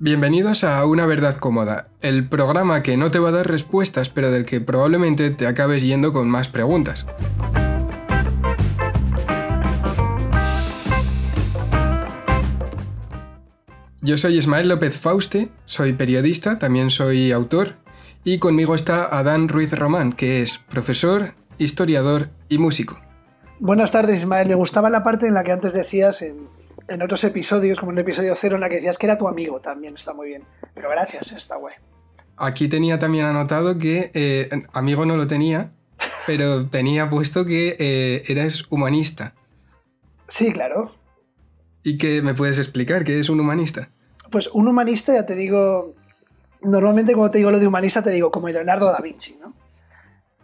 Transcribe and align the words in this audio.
Bienvenidos 0.00 0.62
a 0.62 0.86
Una 0.86 1.06
Verdad 1.06 1.34
Cómoda, 1.34 1.86
el 2.02 2.28
programa 2.28 2.84
que 2.84 2.96
no 2.96 3.10
te 3.10 3.18
va 3.18 3.30
a 3.30 3.32
dar 3.32 3.48
respuestas, 3.48 4.08
pero 4.08 4.30
del 4.30 4.44
que 4.44 4.60
probablemente 4.60 5.30
te 5.30 5.44
acabes 5.48 5.82
yendo 5.82 6.12
con 6.12 6.30
más 6.30 6.46
preguntas. 6.46 7.04
Yo 14.00 14.16
soy 14.16 14.38
Ismael 14.38 14.68
López 14.68 15.00
Fauste, 15.00 15.48
soy 15.66 15.94
periodista, 15.94 16.60
también 16.60 16.90
soy 16.90 17.32
autor, 17.32 17.74
y 18.22 18.38
conmigo 18.38 18.76
está 18.76 19.04
Adán 19.04 19.48
Ruiz 19.48 19.76
Román, 19.76 20.12
que 20.12 20.42
es 20.42 20.58
profesor, 20.58 21.34
historiador 21.58 22.28
y 22.48 22.58
músico. 22.58 23.00
Buenas 23.58 23.90
tardes, 23.90 24.20
Ismael. 24.20 24.46
Me 24.46 24.54
gustaba 24.54 24.90
la 24.90 25.02
parte 25.02 25.26
en 25.26 25.34
la 25.34 25.42
que 25.42 25.50
antes 25.50 25.72
decías 25.72 26.22
en, 26.22 26.46
en 26.88 27.02
otros 27.02 27.22
episodios, 27.24 27.78
como 27.78 27.92
en 27.92 27.98
el 27.98 28.02
episodio 28.02 28.34
cero, 28.34 28.56
en 28.56 28.62
la 28.62 28.68
que 28.68 28.76
decías 28.76 28.98
que 28.98 29.06
era 29.06 29.18
tu 29.18 29.28
amigo 29.28 29.60
también, 29.60 29.94
está 29.94 30.14
muy 30.14 30.28
bien. 30.28 30.44
Pero 30.74 30.88
gracias, 30.90 31.32
está 31.32 31.56
guay. 31.56 31.74
Aquí 32.36 32.68
tenía 32.68 32.98
también 32.98 33.24
anotado 33.24 33.78
que 33.78 34.10
eh, 34.14 34.48
amigo 34.72 35.04
no 35.04 35.16
lo 35.16 35.26
tenía, 35.26 35.72
pero 36.26 36.66
tenía 36.66 37.10
puesto 37.10 37.44
que 37.44 37.76
eh, 37.78 38.22
eres 38.28 38.64
humanista. 38.70 39.34
Sí, 40.28 40.52
claro. 40.52 40.94
¿Y 41.82 41.98
qué 41.98 42.22
me 42.22 42.34
puedes 42.34 42.58
explicar? 42.58 43.04
¿Qué 43.04 43.18
es 43.18 43.28
un 43.28 43.40
humanista? 43.40 43.88
Pues 44.30 44.48
un 44.48 44.68
humanista, 44.68 45.14
ya 45.14 45.26
te 45.26 45.34
digo, 45.34 45.94
normalmente 46.62 47.14
cuando 47.14 47.32
te 47.32 47.38
digo 47.38 47.50
lo 47.50 47.58
de 47.58 47.66
humanista 47.66 48.02
te 48.02 48.10
digo 48.10 48.30
como 48.30 48.48
Leonardo 48.48 48.86
da 48.86 49.00
Vinci, 49.00 49.36
¿no? 49.40 49.54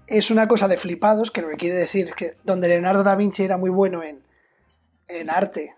Es 0.06 0.30
una 0.30 0.48
cosa 0.48 0.68
de 0.68 0.76
flipados, 0.76 1.30
que 1.30 1.42
lo 1.42 1.48
que 1.48 1.56
quiere 1.56 1.76
decir 1.76 2.08
es 2.08 2.14
que 2.14 2.34
donde 2.44 2.68
Leonardo 2.68 3.02
da 3.02 3.14
Vinci 3.14 3.42
era 3.42 3.56
muy 3.56 3.70
bueno 3.70 4.02
en, 4.02 4.20
en 5.08 5.30
arte, 5.30 5.74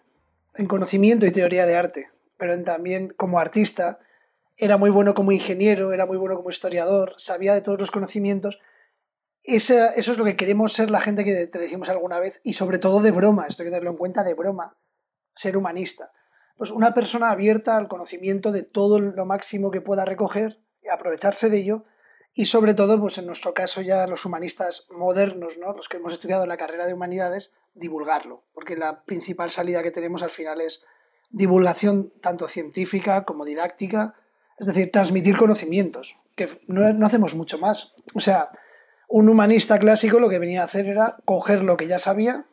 en 0.57 0.67
conocimiento 0.67 1.27
y 1.27 1.33
teoría 1.33 1.67
de 1.67 1.77
arte, 1.77 2.11
pero 2.37 2.63
también 2.65 3.15
como 3.17 3.39
artista, 3.39 3.99
era 4.57 4.77
muy 4.77 4.91
bueno 4.91 5.15
como 5.15 5.33
ingeniero, 5.33 5.93
era 5.93 6.07
muy 6.07 6.17
bueno 6.17 6.37
como 6.37 6.51
historiador, 6.51 7.15
sabía 7.19 7.55
de 7.55 7.61
todos 7.61 7.79
los 7.79 7.91
conocimientos. 7.91 8.59
eso 9.43 9.93
es 9.95 10.09
lo 10.19 10.25
que 10.25 10.37
queremos 10.37 10.73
ser 10.73 10.91
la 10.91 11.01
gente 11.01 11.25
que 11.25 11.47
te 11.47 11.59
decimos 11.59 11.89
alguna 11.89 12.19
vez, 12.19 12.41
y 12.43 12.55
sobre 12.55 12.79
todo 12.79 13.01
de 13.01 13.11
broma, 13.11 13.47
esto 13.47 13.63
hay 13.63 13.67
que 13.67 13.71
tenerlo 13.71 13.91
en 13.91 13.97
cuenta 13.97 14.25
de 14.25 14.35
broma, 14.35 14.77
ser 15.35 15.57
humanista. 15.57 16.11
Pues 16.57 16.71
una 16.71 16.95
persona 16.95 17.31
abierta 17.31 17.77
al 17.77 17.89
conocimiento 17.89 18.51
de 18.51 18.63
todo 18.63 18.99
lo 18.99 19.27
máximo 19.27 19.71
que 19.71 19.83
pueda 19.83 20.05
recoger, 20.05 20.59
y 20.83 20.89
aprovecharse 20.89 21.51
de 21.51 21.59
ello, 21.59 21.85
y 22.39 22.45
sobre 22.45 22.75
todo, 22.75 23.01
pues 23.01 23.17
en 23.17 23.25
nuestro 23.25 23.55
caso 23.55 23.81
ya 23.81 24.07
los 24.07 24.27
humanistas 24.27 24.87
modernos, 24.91 25.57
¿no? 25.59 25.73
los 25.73 25.89
que 25.89 25.97
hemos 25.97 26.13
estudiado 26.13 26.45
la 26.45 26.59
carrera 26.59 26.87
de 26.87 26.93
humanidades, 26.93 27.51
divulgarlo, 27.73 28.43
porque 28.53 28.77
la 28.77 29.05
principal 29.05 29.51
salida 29.51 29.83
que 29.83 29.91
tenemos 29.91 30.23
al 30.23 30.31
final 30.31 30.61
es 30.61 30.83
divulgación 31.31 32.13
tanto 32.21 32.47
científica 32.47 33.25
como 33.25 33.47
didáctica, 33.47 34.17
es 34.59 34.67
decir, 34.67 34.91
transmitir 34.93 35.39
conocimientos, 35.39 36.15
que 36.37 36.61
no, 36.67 37.07
hacemos 37.07 37.35
mucho 37.35 37.57
más. 37.57 37.95
O 38.15 38.21
sea, 38.21 38.51
un 39.09 39.31
humanista 39.31 39.79
clásico 39.79 40.21
lo 40.21 40.29
que 40.29 40.39
venía 40.39 40.61
a 40.61 40.67
hacer 40.67 40.87
era 40.89 41.17
coger 41.25 41.63
lo 41.63 41.79
que 41.79 41.89
ya 41.89 41.99
sabía 41.99 42.45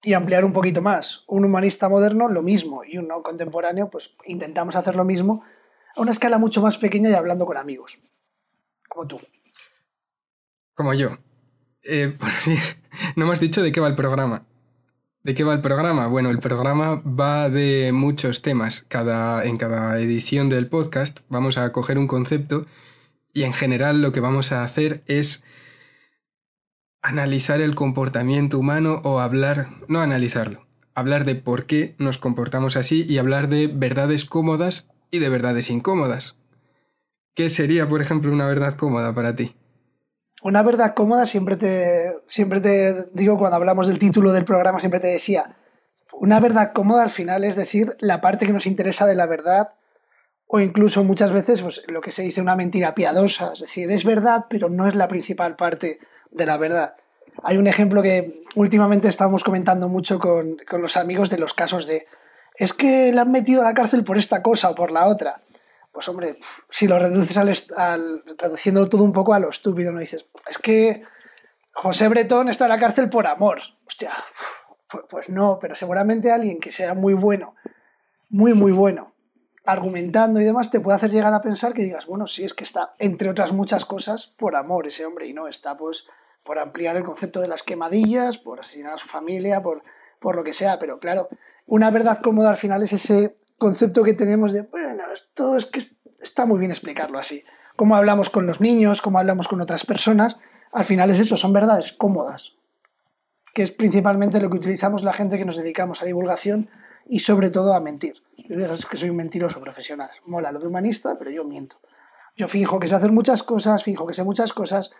y 0.00 0.12
ampliar 0.12 0.44
un 0.44 0.52
poquito 0.52 0.80
más. 0.80 1.24
Un 1.26 1.44
humanista 1.44 1.88
moderno 1.88 2.28
lo 2.28 2.42
mismo 2.42 2.84
y 2.84 2.98
uno 2.98 3.24
contemporáneo 3.24 3.90
pues 3.90 4.14
intentamos 4.26 4.76
hacer 4.76 4.94
lo 4.94 5.04
mismo 5.04 5.42
a 5.96 6.02
una 6.02 6.12
escala 6.12 6.38
mucho 6.38 6.62
más 6.62 6.78
pequeña 6.78 7.10
y 7.10 7.14
hablando 7.14 7.46
con 7.46 7.56
amigos, 7.56 7.98
como 8.96 9.08
tú. 9.08 9.20
Como 10.74 10.94
yo. 10.94 11.18
Eh, 11.82 12.16
no 13.16 13.26
me 13.26 13.32
has 13.32 13.40
dicho 13.40 13.62
de 13.62 13.70
qué 13.70 13.80
va 13.80 13.88
el 13.88 13.94
programa. 13.94 14.46
¿De 15.22 15.34
qué 15.34 15.44
va 15.44 15.52
el 15.52 15.60
programa? 15.60 16.06
Bueno, 16.06 16.30
el 16.30 16.38
programa 16.38 17.02
va 17.04 17.50
de 17.50 17.90
muchos 17.92 18.40
temas. 18.40 18.86
Cada, 18.88 19.44
en 19.44 19.58
cada 19.58 20.00
edición 20.00 20.48
del 20.48 20.68
podcast 20.68 21.20
vamos 21.28 21.58
a 21.58 21.70
coger 21.72 21.98
un 21.98 22.06
concepto 22.06 22.66
y 23.34 23.42
en 23.42 23.52
general 23.52 24.00
lo 24.00 24.12
que 24.12 24.20
vamos 24.20 24.52
a 24.52 24.64
hacer 24.64 25.02
es 25.06 25.44
analizar 27.02 27.60
el 27.60 27.74
comportamiento 27.74 28.58
humano 28.58 29.02
o 29.04 29.20
hablar, 29.20 29.68
no 29.88 30.00
analizarlo, 30.00 30.66
hablar 30.94 31.26
de 31.26 31.34
por 31.34 31.66
qué 31.66 31.96
nos 31.98 32.16
comportamos 32.16 32.76
así 32.76 33.04
y 33.06 33.18
hablar 33.18 33.48
de 33.48 33.66
verdades 33.66 34.24
cómodas 34.24 34.88
y 35.10 35.18
de 35.18 35.28
verdades 35.28 35.70
incómodas. 35.70 36.38
¿Qué 37.36 37.48
sería, 37.48 37.88
por 37.88 38.02
ejemplo, 38.02 38.32
una 38.32 38.46
verdad 38.46 38.74
cómoda 38.74 39.14
para 39.14 39.36
ti? 39.36 39.54
una 40.46 40.62
verdad 40.62 40.94
cómoda, 40.94 41.26
siempre 41.26 41.56
te, 41.56 42.18
siempre 42.28 42.60
te 42.60 43.08
digo 43.14 43.36
cuando 43.36 43.56
hablamos 43.56 43.88
del 43.88 43.98
título 43.98 44.30
del 44.32 44.44
programa, 44.44 44.78
siempre 44.78 45.00
te 45.00 45.08
decía, 45.08 45.56
una 46.12 46.38
verdad 46.38 46.70
cómoda 46.72 47.02
al 47.02 47.10
final 47.10 47.42
es 47.42 47.56
decir 47.56 47.96
la 47.98 48.20
parte 48.20 48.46
que 48.46 48.52
nos 48.52 48.66
interesa 48.66 49.06
de 49.06 49.16
la 49.16 49.26
verdad 49.26 49.70
o 50.46 50.60
incluso 50.60 51.02
muchas 51.02 51.32
veces 51.32 51.62
pues, 51.62 51.82
lo 51.88 52.00
que 52.00 52.12
se 52.12 52.22
dice 52.22 52.40
una 52.40 52.54
mentira 52.54 52.94
piadosa, 52.94 53.54
es 53.54 53.60
decir, 53.60 53.90
es 53.90 54.04
verdad 54.04 54.46
pero 54.48 54.68
no 54.68 54.86
es 54.86 54.94
la 54.94 55.08
principal 55.08 55.56
parte 55.56 55.98
de 56.30 56.46
la 56.46 56.58
verdad. 56.58 56.94
Hay 57.42 57.56
un 57.56 57.66
ejemplo 57.66 58.00
que 58.00 58.32
últimamente 58.54 59.08
estamos 59.08 59.42
comentando 59.42 59.88
mucho 59.88 60.20
con, 60.20 60.58
con 60.70 60.80
los 60.80 60.96
amigos 60.96 61.28
de 61.28 61.38
los 61.38 61.54
casos 61.54 61.88
de 61.88 62.06
es 62.54 62.72
que 62.72 63.12
le 63.12 63.20
han 63.20 63.32
metido 63.32 63.62
a 63.62 63.64
la 63.64 63.74
cárcel 63.74 64.04
por 64.04 64.16
esta 64.16 64.42
cosa 64.42 64.70
o 64.70 64.74
por 64.76 64.92
la 64.92 65.08
otra 65.08 65.40
pues 65.96 66.10
hombre, 66.10 66.36
si 66.68 66.86
lo 66.86 66.98
reduces 66.98 67.38
al, 67.74 68.22
reduciendo 68.36 68.86
todo 68.86 69.02
un 69.02 69.14
poco 69.14 69.32
a 69.32 69.38
lo 69.38 69.48
estúpido, 69.48 69.92
no 69.92 70.00
dices, 70.00 70.26
es 70.46 70.58
que 70.58 71.02
José 71.72 72.06
Bretón 72.08 72.50
está 72.50 72.66
en 72.66 72.68
la 72.72 72.78
cárcel 72.78 73.08
por 73.08 73.26
amor. 73.26 73.62
Hostia, 73.86 74.12
pues, 74.90 75.04
pues 75.08 75.28
no, 75.30 75.58
pero 75.58 75.74
seguramente 75.74 76.30
alguien 76.30 76.60
que 76.60 76.70
sea 76.70 76.92
muy 76.92 77.14
bueno, 77.14 77.54
muy, 78.28 78.52
muy 78.52 78.72
bueno, 78.72 79.14
argumentando 79.64 80.38
y 80.38 80.44
demás, 80.44 80.70
te 80.70 80.80
puede 80.80 80.98
hacer 80.98 81.12
llegar 81.12 81.32
a 81.32 81.40
pensar 81.40 81.72
que 81.72 81.84
digas, 81.84 82.04
bueno, 82.04 82.26
sí, 82.26 82.44
es 82.44 82.52
que 82.52 82.64
está, 82.64 82.92
entre 82.98 83.30
otras 83.30 83.52
muchas 83.52 83.86
cosas, 83.86 84.34
por 84.36 84.54
amor 84.54 84.86
ese 84.86 85.06
hombre, 85.06 85.26
y 85.26 85.32
no, 85.32 85.48
está 85.48 85.78
pues 85.78 86.06
por 86.44 86.58
ampliar 86.58 86.98
el 86.98 87.04
concepto 87.04 87.40
de 87.40 87.48
las 87.48 87.62
quemadillas, 87.62 88.36
por 88.36 88.60
asesinar 88.60 88.92
a 88.92 88.98
su 88.98 89.08
familia, 89.08 89.62
por, 89.62 89.80
por 90.20 90.36
lo 90.36 90.44
que 90.44 90.52
sea, 90.52 90.78
pero 90.78 90.98
claro, 90.98 91.30
una 91.64 91.90
verdad 91.90 92.20
cómoda 92.22 92.50
al 92.50 92.58
final 92.58 92.82
es 92.82 92.92
ese 92.92 93.38
concepto 93.58 94.02
que 94.02 94.14
tenemos 94.14 94.52
de, 94.52 94.62
bueno, 94.62 95.04
esto 95.12 95.56
es 95.56 95.66
que 95.66 95.80
está 96.20 96.46
muy 96.46 96.58
bien 96.58 96.70
explicarlo 96.70 97.18
así. 97.18 97.42
Cómo 97.76 97.96
hablamos 97.96 98.30
con 98.30 98.46
los 98.46 98.60
niños, 98.60 99.02
cómo 99.02 99.18
hablamos 99.18 99.48
con 99.48 99.60
otras 99.60 99.84
personas, 99.84 100.36
al 100.72 100.84
final 100.84 101.10
es 101.10 101.20
eso, 101.20 101.36
son 101.36 101.52
verdades 101.52 101.92
cómodas, 101.92 102.52
que 103.54 103.62
es 103.62 103.70
principalmente 103.70 104.40
lo 104.40 104.50
que 104.50 104.56
utilizamos 104.56 105.02
la 105.02 105.12
gente 105.12 105.38
que 105.38 105.44
nos 105.44 105.56
dedicamos 105.56 106.02
a 106.02 106.04
divulgación 106.04 106.68
y 107.08 107.20
sobre 107.20 107.50
todo 107.50 107.74
a 107.74 107.80
mentir. 107.80 108.14
Es 108.36 108.86
que 108.86 108.96
soy 108.96 109.10
un 109.10 109.16
mentiroso 109.16 109.60
profesional. 109.60 110.10
Mola 110.26 110.52
lo 110.52 110.58
de 110.58 110.66
humanista, 110.66 111.14
pero 111.18 111.30
yo 111.30 111.44
miento. 111.44 111.76
Yo 112.36 112.48
fijo 112.48 112.78
que 112.78 112.88
sé 112.88 112.94
hacer 112.94 113.12
muchas 113.12 113.42
cosas, 113.42 113.82
fijo 113.82 114.06
que 114.06 114.14
sé 114.14 114.22
muchas 114.22 114.52
cosas, 114.52 114.90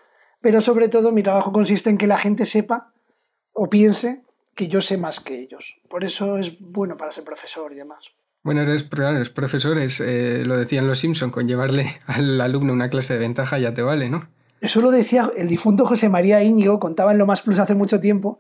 pero 0.41 0.61
sobre 0.61 0.88
todo 0.88 1.12
mi 1.12 1.23
trabajo 1.23 1.53
consiste 1.53 1.91
en 1.91 1.99
que 1.99 2.06
la 2.06 2.19
gente 2.19 2.47
sepa 2.47 2.93
o 3.53 3.69
piense 3.69 4.23
que 4.55 4.69
yo 4.69 4.81
sé 4.81 4.97
más 4.97 5.21
que 5.21 5.38
ellos. 5.38 5.77
Por 5.88 6.05
eso 6.05 6.38
es 6.38 6.59
bueno 6.61 6.97
para 6.97 7.12
ser 7.12 7.25
profesor 7.25 7.73
y 7.73 7.77
demás. 7.77 8.05
Bueno, 8.47 8.62
eres, 8.62 8.84
profesores, 9.31 10.01
eh, 10.01 10.45
lo 10.47 10.57
decían 10.57 10.87
los 10.87 11.01
Simpson, 11.01 11.33
con 11.33 11.49
llevarle 11.49 11.97
al 12.07 12.41
alumno 12.41 12.73
una 12.73 12.89
clase 12.91 13.15
de 13.15 13.19
ventaja 13.19 13.59
ya 13.59 13.75
te 13.75 13.83
vale, 13.83 14.09
¿no? 14.09 14.29
Eso 14.61 14.81
lo 14.81 14.93
decía 14.93 15.33
el 15.37 15.49
difunto 15.49 15.84
José 15.84 16.09
María 16.09 16.41
Íñigo, 16.45 16.79
contaba 16.79 17.11
en 17.11 17.19
Lo 17.19 17.27
Más 17.27 17.43
Plus 17.43 17.59
hace 17.59 17.75
mucho 17.75 17.99
tiempo, 17.99 18.39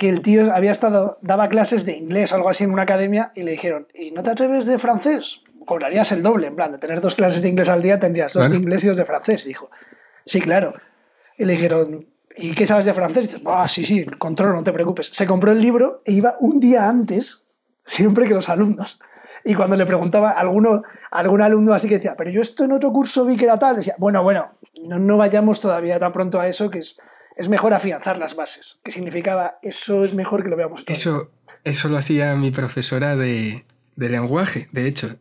que 0.00 0.08
el 0.08 0.20
tío 0.22 0.52
había 0.52 0.72
estado, 0.72 1.18
daba 1.22 1.48
clases 1.48 1.84
de 1.84 1.96
inglés 1.96 2.32
o 2.32 2.34
algo 2.34 2.48
así 2.48 2.64
en 2.64 2.72
una 2.72 2.82
academia 2.82 3.30
y 3.36 3.44
le 3.44 3.52
dijeron, 3.52 3.86
¿y 3.94 4.10
no 4.10 4.24
te 4.24 4.30
atreves 4.30 4.66
de 4.66 4.80
francés? 4.80 5.38
Cobrarías 5.64 6.10
el 6.10 6.24
doble, 6.24 6.48
en 6.48 6.56
plan, 6.56 6.72
de 6.72 6.78
tener 6.78 7.00
dos 7.00 7.14
clases 7.14 7.40
de 7.40 7.48
inglés 7.48 7.68
al 7.68 7.82
día 7.82 8.00
tendrías 8.00 8.32
dos 8.32 8.50
de 8.50 8.56
inglés 8.56 8.82
y 8.82 8.88
dos 8.88 8.96
de 8.96 9.04
francés. 9.04 9.44
Dijo, 9.44 9.70
sí, 10.24 10.40
claro. 10.40 10.72
Y 11.38 11.44
le 11.44 11.52
dijeron, 11.52 12.06
¿y 12.36 12.52
qué 12.56 12.66
sabes 12.66 12.84
de 12.84 12.94
francés? 12.94 13.24
Y 13.26 13.26
dice, 13.28 13.44
ah, 13.46 13.68
sí, 13.68 13.86
sí, 13.86 14.04
controlo, 14.18 14.54
no 14.54 14.64
te 14.64 14.72
preocupes. 14.72 15.08
Se 15.12 15.24
compró 15.24 15.52
el 15.52 15.60
libro 15.60 16.02
e 16.04 16.14
iba 16.14 16.34
un 16.40 16.58
día 16.58 16.88
antes, 16.88 17.44
siempre 17.84 18.26
que 18.26 18.34
los 18.34 18.48
alumnos. 18.48 18.98
Y 19.46 19.54
cuando 19.54 19.76
le 19.76 19.86
preguntaba 19.86 20.32
a 20.32 20.40
alguno, 20.40 20.82
algún 21.12 21.40
alumno 21.40 21.72
así 21.72 21.86
que 21.86 21.94
decía, 21.94 22.16
pero 22.18 22.30
yo 22.30 22.40
esto 22.40 22.64
en 22.64 22.72
otro 22.72 22.92
curso 22.92 23.24
vi 23.24 23.36
que 23.36 23.44
era 23.44 23.56
tal, 23.60 23.76
decía, 23.76 23.94
bueno, 23.96 24.20
bueno, 24.24 24.48
no, 24.82 25.16
vayamos 25.16 25.60
todavía 25.60 26.00
tan 26.00 26.12
pronto 26.12 26.40
a 26.40 26.48
eso, 26.48 26.68
que 26.68 26.80
es, 26.80 26.96
es 27.36 27.48
mejor 27.48 27.72
afianzar 27.72 28.18
las 28.18 28.34
bases. 28.34 28.78
Que 28.82 28.90
significaba, 28.90 29.58
eso 29.62 30.04
es 30.04 30.14
mejor 30.14 30.42
que 30.42 30.48
lo 30.48 30.56
veamos 30.56 30.82
Eso, 30.88 31.30
eso 31.62 31.88
lo 31.88 31.96
hacía 31.96 32.34
mi 32.34 32.50
profesora 32.50 33.14
de, 33.14 33.64
lenguaje, 33.94 34.66
de 34.72 34.88
hecho. 34.88 35.14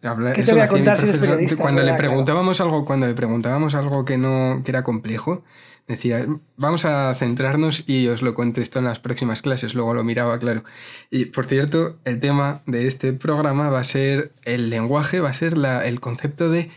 cuando 1.59 1.83
le 1.83 1.93
preguntábamos 1.93 2.59
algo, 2.61 2.83
cuando 2.83 3.05
le 3.05 3.13
preguntábamos 3.13 3.75
algo 3.75 4.05
que 4.05 4.17
no, 4.17 4.63
que 4.65 4.71
era 4.71 4.81
complejo, 4.81 5.43
Decía, 5.87 6.25
vamos 6.57 6.83
a 6.85 7.13
centrarnos 7.13 7.87
y 7.87 8.07
os 8.07 8.23
lo 8.23 8.33
contesto 8.33 8.79
en 8.79 8.85
las 8.85 8.99
próximas 8.99 9.43
clases, 9.43 9.75
luego 9.75 9.93
lo 9.93 10.03
miraba, 10.03 10.39
claro. 10.39 10.63
Y 11.11 11.25
por 11.25 11.45
cierto, 11.45 11.99
el 12.05 12.19
tema 12.19 12.63
de 12.65 12.87
este 12.87 13.13
programa 13.13 13.69
va 13.69 13.81
a 13.81 13.83
ser 13.83 14.31
el 14.45 14.71
lenguaje, 14.71 15.19
va 15.19 15.29
a 15.29 15.33
ser 15.33 15.57
la, 15.57 15.85
el 15.85 15.99
concepto 15.99 16.49
de 16.49 16.71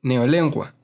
neolengua, 0.00 0.74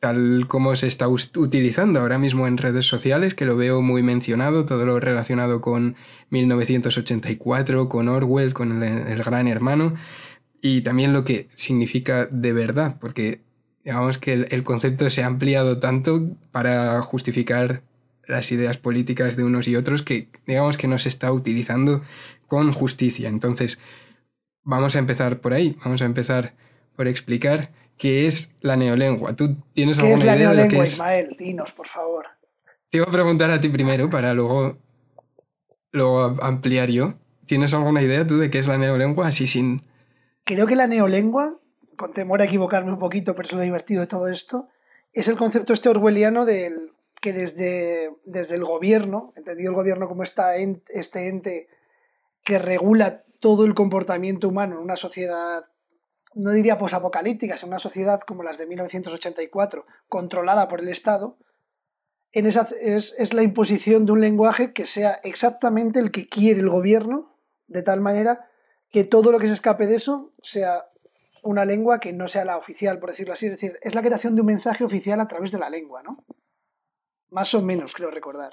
tal 0.00 0.46
como 0.48 0.74
se 0.74 0.88
está 0.88 1.06
utilizando 1.08 2.00
ahora 2.00 2.18
mismo 2.18 2.48
en 2.48 2.58
redes 2.58 2.86
sociales, 2.86 3.34
que 3.34 3.44
lo 3.44 3.56
veo 3.56 3.80
muy 3.80 4.02
mencionado, 4.02 4.66
todo 4.66 4.84
lo 4.84 4.98
relacionado 4.98 5.60
con 5.60 5.94
1984, 6.30 7.88
con 7.88 8.08
Orwell, 8.08 8.54
con 8.54 8.82
el, 8.82 9.06
el 9.06 9.22
gran 9.22 9.46
hermano. 9.46 9.94
y 10.60 10.82
también 10.82 11.12
lo 11.12 11.24
que 11.24 11.48
significa 11.54 12.26
de 12.26 12.52
verdad, 12.52 12.98
porque 13.00 13.42
digamos 13.88 14.18
que 14.18 14.34
el, 14.34 14.64
concepto 14.64 15.08
se 15.08 15.22
ha 15.22 15.26
ampliado 15.26 15.78
tanto 15.78 16.20
para 16.52 17.00
justificar 17.00 17.80
las 18.26 18.52
ideas 18.52 18.76
políticas 18.76 19.34
de 19.34 19.44
unos 19.44 19.66
y 19.66 19.76
otros 19.76 20.02
que 20.02 20.28
digamos 20.46 20.76
que 20.76 20.86
no 20.86 20.98
se 20.98 21.08
está 21.08 21.32
utilizando 21.32 22.02
con 22.46 22.74
justicia. 22.74 23.30
Entonces, 23.30 23.80
vamos 24.62 24.94
a 24.94 24.98
empezar 24.98 25.40
por 25.40 25.54
ahí, 25.54 25.74
vamos 25.82 26.02
a 26.02 26.04
empezar 26.04 26.52
por 26.96 27.08
explicar 27.08 27.70
qué 27.96 28.26
es 28.26 28.54
la 28.60 28.76
neolengua. 28.76 29.34
¿Tú 29.34 29.56
tienes 29.72 29.98
alguna 29.98 30.22
idea 30.22 30.34
neolengua, 30.34 30.64
de 30.64 30.64
lo 30.64 30.68
que 30.68 30.82
es? 30.82 30.92
Ismael, 30.92 31.36
dinos, 31.38 31.72
por 31.72 31.88
favor. 31.88 32.26
Te 32.90 32.98
iba 32.98 33.06
a 33.06 33.10
preguntar 33.10 33.50
a 33.50 33.58
ti 33.58 33.70
primero 33.70 34.10
para 34.10 34.34
luego, 34.34 34.76
luego 35.92 36.36
ampliar 36.42 36.90
yo. 36.90 37.14
¿Tienes 37.46 37.72
alguna 37.72 38.02
idea 38.02 38.26
tú 38.26 38.36
de 38.36 38.50
qué 38.50 38.58
es 38.58 38.66
la 38.66 38.76
neolengua 38.76 39.28
así 39.28 39.46
sin... 39.46 39.80
Creo 40.44 40.66
que 40.66 40.76
la 40.76 40.86
neolengua 40.86 41.58
con 41.98 42.14
temor 42.14 42.40
a 42.40 42.46
equivocarme 42.46 42.92
un 42.92 42.98
poquito, 42.98 43.34
pero 43.34 43.48
es 43.48 43.52
lo 43.52 43.60
divertido 43.60 44.00
de 44.00 44.06
todo 44.06 44.28
esto, 44.28 44.68
es 45.12 45.28
el 45.28 45.36
concepto 45.36 45.74
este 45.74 45.90
orwelliano 45.90 46.46
del 46.46 46.92
que 47.20 47.32
desde, 47.32 48.10
desde 48.24 48.54
el 48.54 48.64
gobierno, 48.64 49.32
entendido 49.36 49.70
el 49.70 49.76
gobierno 49.76 50.08
como 50.08 50.22
esta 50.22 50.56
este 50.56 51.28
ente 51.28 51.68
que 52.44 52.58
regula 52.58 53.24
todo 53.40 53.64
el 53.64 53.74
comportamiento 53.74 54.48
humano 54.48 54.76
en 54.76 54.82
una 54.82 54.96
sociedad, 54.96 55.64
no 56.34 56.52
diría 56.52 56.78
posapocalíptica, 56.78 57.56
sino 57.56 57.70
una 57.70 57.80
sociedad 57.80 58.20
como 58.20 58.44
las 58.44 58.56
de 58.56 58.66
1984, 58.66 59.84
controlada 60.08 60.68
por 60.68 60.80
el 60.80 60.88
Estado, 60.88 61.36
en 62.30 62.46
esa, 62.46 62.68
es, 62.80 63.14
es 63.18 63.32
la 63.32 63.42
imposición 63.42 64.06
de 64.06 64.12
un 64.12 64.20
lenguaje 64.20 64.72
que 64.72 64.86
sea 64.86 65.18
exactamente 65.24 65.98
el 65.98 66.12
que 66.12 66.28
quiere 66.28 66.60
el 66.60 66.68
gobierno, 66.68 67.34
de 67.66 67.82
tal 67.82 68.00
manera 68.00 68.46
que 68.90 69.04
todo 69.04 69.32
lo 69.32 69.38
que 69.38 69.48
se 69.48 69.54
escape 69.54 69.86
de 69.86 69.96
eso 69.96 70.32
sea 70.42 70.84
una 71.48 71.64
lengua 71.64 71.98
que 71.98 72.12
no 72.12 72.28
sea 72.28 72.44
la 72.44 72.58
oficial, 72.58 72.98
por 72.98 73.10
decirlo 73.10 73.32
así. 73.32 73.46
Es 73.46 73.52
decir, 73.52 73.78
es 73.82 73.94
la 73.94 74.02
creación 74.02 74.34
de 74.34 74.42
un 74.42 74.48
mensaje 74.48 74.84
oficial 74.84 75.18
a 75.20 75.28
través 75.28 75.50
de 75.50 75.58
la 75.58 75.70
lengua, 75.70 76.02
¿no? 76.02 76.24
Más 77.30 77.54
o 77.54 77.62
menos, 77.62 77.94
creo 77.94 78.10
recordar. 78.10 78.52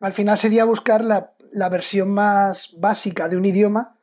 Al 0.00 0.14
final 0.14 0.38
sería 0.38 0.64
buscar 0.64 1.04
la, 1.04 1.34
la 1.52 1.68
versión 1.68 2.10
más 2.10 2.74
básica 2.78 3.28
de 3.28 3.36
un 3.36 3.44
idioma 3.44 3.98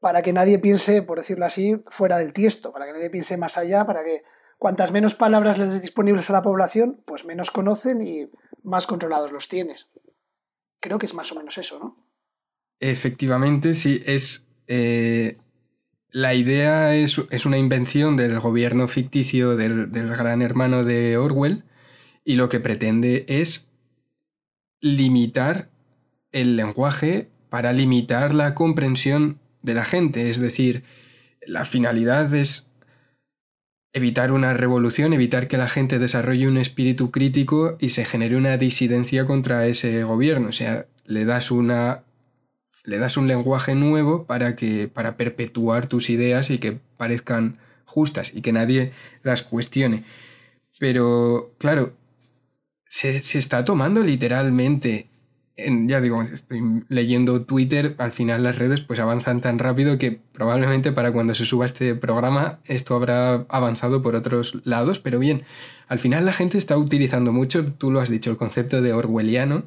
para 0.00 0.22
que 0.22 0.34
nadie 0.34 0.58
piense, 0.58 1.02
por 1.02 1.18
decirlo 1.18 1.46
así, 1.46 1.82
fuera 1.90 2.18
del 2.18 2.34
tiesto, 2.34 2.72
para 2.72 2.86
que 2.86 2.92
nadie 2.92 3.10
piense 3.10 3.36
más 3.38 3.56
allá, 3.56 3.86
para 3.86 4.04
que 4.04 4.22
cuantas 4.58 4.92
menos 4.92 5.14
palabras 5.14 5.58
les 5.58 5.72
des 5.72 5.82
disponibles 5.82 6.28
a 6.28 6.34
la 6.34 6.42
población, 6.42 7.02
pues 7.06 7.24
menos 7.24 7.50
conocen 7.50 8.02
y 8.02 8.28
más 8.62 8.86
controlados 8.86 9.32
los 9.32 9.48
tienes. 9.48 9.88
Creo 10.80 10.98
que 10.98 11.06
es 11.06 11.14
más 11.14 11.32
o 11.32 11.34
menos 11.34 11.56
eso, 11.56 11.78
¿no? 11.78 11.96
Efectivamente, 12.80 13.72
sí, 13.72 14.02
es 14.06 14.46
eh, 14.66 15.38
la 16.12 16.34
idea 16.34 16.94
es, 16.94 17.18
una 17.46 17.58
invención 17.58 18.16
del 18.16 18.38
gobierno 18.40 18.88
ficticio 18.88 19.56
del, 19.56 19.88
gran 19.90 20.42
hermano 20.42 20.84
de 20.84 21.16
Orwell 21.16 21.62
y 22.24 22.34
lo 22.34 22.48
que 22.48 22.60
pretende 22.60 23.24
es 23.28 23.68
limitar 24.80 25.68
el 26.32 26.56
lenguaje 26.56 27.28
para 27.48 27.72
limitar 27.72 28.34
la 28.34 28.54
comprensión 28.54 29.38
de 29.62 29.74
la 29.74 29.84
gente. 29.84 30.30
Es 30.30 30.40
decir, 30.40 30.84
la 31.46 31.64
finalidad 31.64 32.32
es 32.34 32.66
evitar 33.92 34.32
una 34.32 34.54
revolución, 34.54 35.12
evitar 35.12 35.48
que 35.48 35.58
la 35.58 35.68
gente 35.68 35.98
desarrolle 35.98 36.48
un 36.48 36.58
espíritu 36.58 37.10
crítico 37.10 37.76
y 37.80 37.88
se 37.88 38.04
genere 38.04 38.36
una 38.36 38.56
disidencia 38.56 39.24
contra 39.24 39.66
ese 39.66 40.04
gobierno. 40.04 40.48
O 40.48 40.52
sea, 40.52 40.86
le 41.04 41.24
das 41.24 41.50
una 41.50 42.04
le 42.84 42.98
das 42.98 43.16
un 43.16 43.28
lenguaje 43.28 43.74
nuevo 43.74 44.24
para 44.26 44.56
que 44.56 44.88
para 44.88 45.16
perpetuar 45.16 45.86
tus 45.86 46.10
ideas 46.10 46.50
y 46.50 46.58
que 46.58 46.78
parezcan 46.96 47.58
justas 47.84 48.32
y 48.34 48.42
que 48.42 48.52
nadie 48.52 48.92
las 49.22 49.42
cuestione. 49.42 50.04
Pero 50.78 51.52
claro, 51.58 51.92
se, 52.86 53.10
está 53.38 53.64
tomando 53.64 54.02
literalmente 54.02 55.10
ya 55.86 56.00
digo, 56.00 56.22
estoy 56.22 56.62
leyendo 56.88 57.42
Twitter, 57.42 57.94
al 57.98 58.12
final 58.12 58.42
las 58.42 58.56
redes 58.56 58.80
pues 58.80 58.98
avanzan 58.98 59.42
tan 59.42 59.58
rápido 59.58 59.98
que 59.98 60.18
probablemente 60.32 60.90
para 60.90 61.12
cuando 61.12 61.34
se 61.34 61.44
suba 61.44 61.66
este 61.66 61.94
programa 61.94 62.60
esto 62.64 62.94
habrá 62.94 63.44
avanzado 63.50 64.02
por 64.02 64.14
otros 64.14 64.58
lados, 64.64 65.00
pero 65.00 65.18
bien, 65.18 65.44
al 65.86 65.98
final 65.98 66.24
la 66.24 66.32
gente 66.32 66.56
está 66.56 66.78
utilizando 66.78 67.32
mucho, 67.32 67.64
tú 67.74 67.90
lo 67.90 68.00
has 68.00 68.08
dicho, 68.08 68.30
el 68.30 68.38
concepto 68.38 68.80
de 68.80 68.94
orwelliano, 68.94 69.64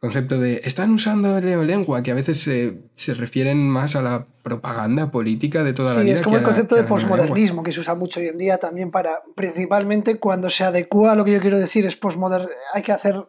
concepto 0.00 0.40
de 0.40 0.62
están 0.64 0.90
usando 0.92 1.40
neolengua, 1.40 2.02
que 2.02 2.10
a 2.10 2.14
veces 2.14 2.40
se, 2.40 3.14
refieren 3.14 3.68
más 3.68 3.96
a 3.96 4.02
la 4.02 4.26
propaganda 4.42 5.10
política 5.10 5.62
de 5.62 5.74
toda 5.74 5.94
la 5.94 6.00
vida. 6.00 6.16
Es 6.16 6.22
como 6.22 6.38
el 6.38 6.42
concepto 6.42 6.74
de 6.74 6.84
posmodernismo 6.84 7.62
que 7.62 7.72
se 7.72 7.80
usa 7.80 7.94
mucho 7.94 8.18
hoy 8.18 8.28
en 8.28 8.38
día 8.38 8.56
también 8.56 8.90
para, 8.90 9.20
principalmente 9.34 10.18
cuando 10.18 10.48
se 10.48 10.64
adecua 10.64 11.12
a 11.12 11.14
lo 11.14 11.24
que 11.24 11.32
yo 11.32 11.40
quiero 11.40 11.58
decir 11.58 11.84
es 11.84 11.96
postmoder, 11.96 12.48
hay 12.72 12.82
que 12.82 12.92
hacer, 12.92 13.22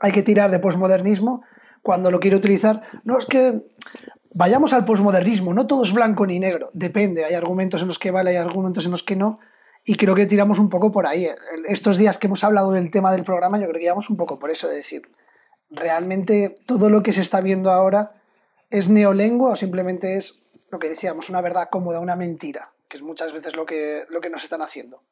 hay 0.00 0.10
que 0.10 0.24
tirar 0.24 0.50
de 0.50 0.58
posmodernismo 0.58 1.44
cuando 1.80 2.10
lo 2.10 2.18
quiero 2.18 2.38
utilizar. 2.38 2.82
No 3.04 3.18
es 3.18 3.26
que 3.26 3.62
vayamos 4.34 4.72
al 4.72 4.84
posmodernismo, 4.84 5.54
no 5.54 5.68
todo 5.68 5.84
es 5.84 5.92
blanco 5.92 6.26
ni 6.26 6.40
negro, 6.40 6.70
depende, 6.74 7.24
hay 7.24 7.34
argumentos 7.34 7.82
en 7.82 7.88
los 7.88 8.00
que 8.00 8.10
vale, 8.10 8.30
hay 8.30 8.36
argumentos 8.36 8.84
en 8.84 8.90
los 8.90 9.04
que 9.04 9.14
no. 9.14 9.38
Y 9.84 9.94
creo 9.94 10.16
que 10.16 10.26
tiramos 10.26 10.58
un 10.58 10.68
poco 10.68 10.90
por 10.90 11.06
ahí. 11.06 11.28
Estos 11.68 11.96
días 11.96 12.18
que 12.18 12.26
hemos 12.26 12.42
hablado 12.42 12.72
del 12.72 12.90
tema 12.90 13.12
del 13.12 13.22
programa, 13.22 13.60
yo 13.60 13.68
creo 13.68 13.78
que 13.78 13.84
íbamos 13.84 14.10
un 14.10 14.16
poco 14.16 14.40
por 14.40 14.50
eso, 14.50 14.66
de 14.66 14.74
decir, 14.74 15.02
realmente 15.70 16.58
todo 16.66 16.90
lo 16.90 17.02
que 17.02 17.12
se 17.12 17.20
está 17.20 17.40
viendo 17.40 17.70
ahora 17.70 18.22
es 18.70 18.88
neolengua 18.88 19.52
o 19.52 19.56
simplemente 19.56 20.16
es 20.16 20.34
lo 20.70 20.78
que 20.78 20.88
decíamos, 20.88 21.28
una 21.28 21.40
verdad 21.40 21.68
cómoda, 21.70 22.00
una 22.00 22.16
mentira, 22.16 22.72
que 22.88 22.96
es 22.96 23.02
muchas 23.02 23.32
veces 23.32 23.54
lo 23.54 23.66
que, 23.66 24.04
lo 24.10 24.20
que 24.20 24.30
nos 24.30 24.42
están 24.42 24.62
haciendo. 24.62 25.02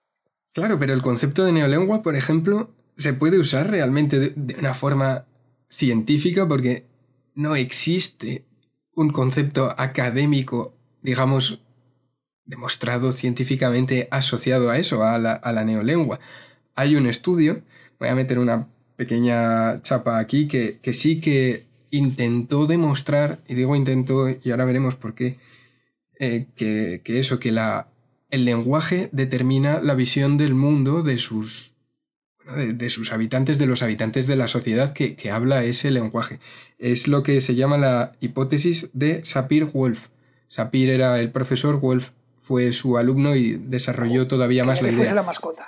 Claro, 0.53 0.79
pero 0.79 0.93
el 0.93 1.03
concepto 1.03 1.45
de 1.45 1.53
neolengua, 1.53 2.03
por 2.03 2.17
ejemplo, 2.17 2.71
se 2.97 3.13
puede 3.13 3.39
usar 3.39 3.71
realmente 3.71 4.19
de, 4.19 4.55
una 4.59 4.75
forma 4.75 5.27
científica 5.69 6.47
porque 6.47 6.87
no 7.35 7.57
existe 7.57 8.45
un 8.95 9.11
concepto 9.11 9.75
académico, 9.77 10.75
digamos, 11.03 11.61
demostrado 12.45 13.11
científicamente 13.11 14.07
asociado 14.11 14.71
a 14.71 14.79
eso, 14.79 15.03
a 15.05 15.19
la, 15.19 15.33
a 15.33 15.53
la 15.53 15.65
neolengua. 15.65 16.21
Hay 16.77 16.95
un 16.95 17.07
estudio, 17.07 17.63
voy 17.99 18.09
a 18.09 18.15
meter 18.15 18.39
una 18.39 18.69
pequeña 18.97 19.83
chapa 19.83 20.19
aquí 20.19 20.49
que, 20.49 20.81
sí 20.93 21.21
que 21.21 21.67
intentó 21.91 22.67
demostrar, 22.67 23.41
y 23.49 23.55
digo 23.55 23.77
intentó, 23.77 24.29
y 24.29 24.51
ahora 24.51 24.65
veremos 24.65 24.97
por 24.97 25.15
qué, 25.15 25.39
eh, 26.19 26.47
que, 26.57 27.03
eso, 27.07 27.41
que 27.41 27.53
la, 27.53 27.89
el 28.31 28.45
lenguaje 28.45 29.09
determina 29.13 29.81
la 29.81 29.95
visión 29.95 30.39
del 30.39 30.55
mundo 30.55 31.03
de 31.03 31.19
sus, 31.19 31.75
de, 32.57 32.89
sus 32.89 33.13
habitantes, 33.13 33.59
de 33.59 33.67
los 33.67 33.83
habitantes 33.83 34.27
de 34.27 34.37
la 34.37 34.49
sociedad 34.49 34.93
que, 34.93 35.17
que, 35.17 35.31
habla 35.31 35.65
ese 35.65 35.91
lenguaje. 35.91 36.41
Es 36.79 37.09
lo 37.09 37.23
que 37.23 37.41
se 37.41 37.55
llama 37.55 37.79
la 37.79 38.13
hipótesis 38.21 38.91
de 38.93 39.25
Sapir-Whorf. 39.25 40.09
Sapir 40.49 40.91
era 40.91 41.19
el 41.19 41.33
profesor, 41.33 41.81
Wolf 41.81 42.11
fue 42.39 42.71
su 42.73 42.99
alumno 42.99 43.35
y 43.35 43.55
desarrolló 43.55 44.29
todavía 44.29 44.65
más 44.65 44.83
la 44.83 44.91
idea. 44.91 45.15
la 45.15 45.23
mascota. 45.23 45.67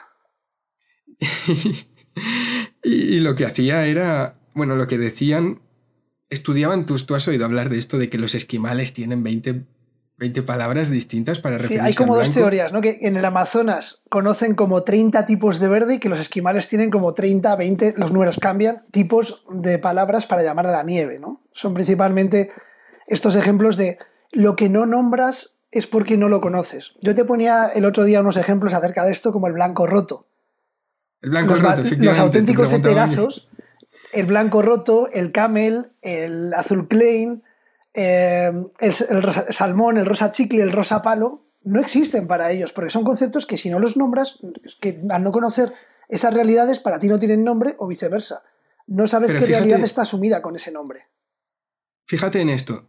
Y, 2.87 3.19
lo 3.19 3.35
que 3.35 3.45
hacía 3.45 3.85
era, 3.87 4.35
bueno, 4.55 4.77
lo 4.77 4.87
que 4.87 4.97
decían, 4.97 5.61
estudiaban, 6.31 6.87
tú, 6.87 6.97
tú 6.99 7.17
has 7.17 7.27
oído 7.27 7.45
hablar 7.45 7.69
de 7.69 7.79
esto, 7.79 7.99
de 7.99 8.09
que 8.09 8.17
los 8.17 8.37
esquimales 8.37 8.93
tienen 8.93 9.25
20, 9.25 9.65
20 10.19 10.43
palabras 10.45 10.89
distintas 10.89 11.41
para 11.41 11.59
referirse 11.59 11.83
sí, 11.83 11.87
hay 11.89 11.95
como 11.95 12.17
dos 12.17 12.33
teorías, 12.33 12.73
¿no? 12.73 12.81
Que 12.81 12.99
en 13.03 13.17
el 13.17 13.25
Amazonas 13.25 14.03
conocen 14.09 14.55
como 14.55 14.85
30 14.85 15.27
tipos 15.27 15.59
de 15.59 15.69
verde 15.69 15.95
y 15.95 15.99
que 15.99 16.09
los 16.09 16.21
esquimales 16.21 16.69
tienen 16.69 16.91
como 16.91 17.13
30, 17.13 17.57
20, 17.57 17.95
los 17.97 18.13
números 18.13 18.39
cambian, 18.39 18.85
tipos 18.93 19.43
de 19.51 19.79
palabras 19.79 20.27
para 20.27 20.45
llamar 20.45 20.69
a 20.69 20.73
la 20.73 20.85
nieve, 20.85 21.19
¿no? 21.19 21.43
Son 21.53 21.75
principalmente 21.75 22.53
estos 23.09 23.35
ejemplos 23.35 23.77
de 23.77 23.99
lo 24.31 24.55
que 24.55 24.69
no 24.69 24.87
nombras 24.87 25.55
es 25.73 25.89
porque 25.89 26.17
no 26.17 26.29
lo 26.29 26.41
conoces. 26.41 26.93
Yo 27.03 27.15
te 27.15 27.25
ponía 27.25 27.67
el 27.67 27.85
otro 27.85 28.05
día 28.05 28.21
unos 28.21 28.37
ejemplos 28.37 28.73
acerca 28.73 29.05
de 29.05 29.13
esto 29.13 29.33
como 29.33 29.49
el 29.49 29.53
blanco 29.53 29.87
roto. 29.87 30.27
El 31.23 31.31
blanco 31.31 31.55
los, 31.55 31.63
roto, 31.63 31.81
efectivamente. 31.83 32.07
Los 32.07 32.19
auténticos 32.19 32.73
heterazos, 32.73 33.49
el 34.13 34.27
blanco 34.27 34.63
roto, 34.63 35.09
el 35.11 35.33
camel, 35.33 35.93
el 36.03 36.53
azul 36.55 36.87
plain, 36.87 37.43
eh, 37.95 38.53
el, 38.79 38.93
salmón, 39.51 39.99
el 39.99 40.07
rosa 40.07 40.31
chicle, 40.33 40.63
el 40.63 40.73
rosa 40.73 41.03
palo, 41.03 41.45
no 41.65 41.81
existen 41.81 42.27
para 42.27 42.51
ellos, 42.53 42.73
porque 42.73 42.91
son 42.91 43.05
conceptos 43.05 43.47
que 43.47 43.57
si 43.57 43.71
no 43.71 43.79
los 43.79 43.97
nombras, 43.97 44.39
que 44.81 45.01
al 45.11 45.25
no 45.25 45.33
conocer 45.33 45.73
esas 46.09 46.33
realidades, 46.33 46.79
para 46.79 46.99
ti 46.99 47.09
no 47.09 47.19
tienen 47.19 47.43
nombre 47.43 47.75
o 47.79 47.87
viceversa. 47.87 48.43
No 48.87 49.09
sabes 49.09 49.33
qué 49.33 49.41
realidad 49.41 49.81
está 49.81 50.03
asumida 50.03 50.43
con 50.43 50.55
ese 50.55 50.71
nombre. 50.71 51.07
Fíjate 52.07 52.41
en 52.41 52.51
esto 52.51 52.87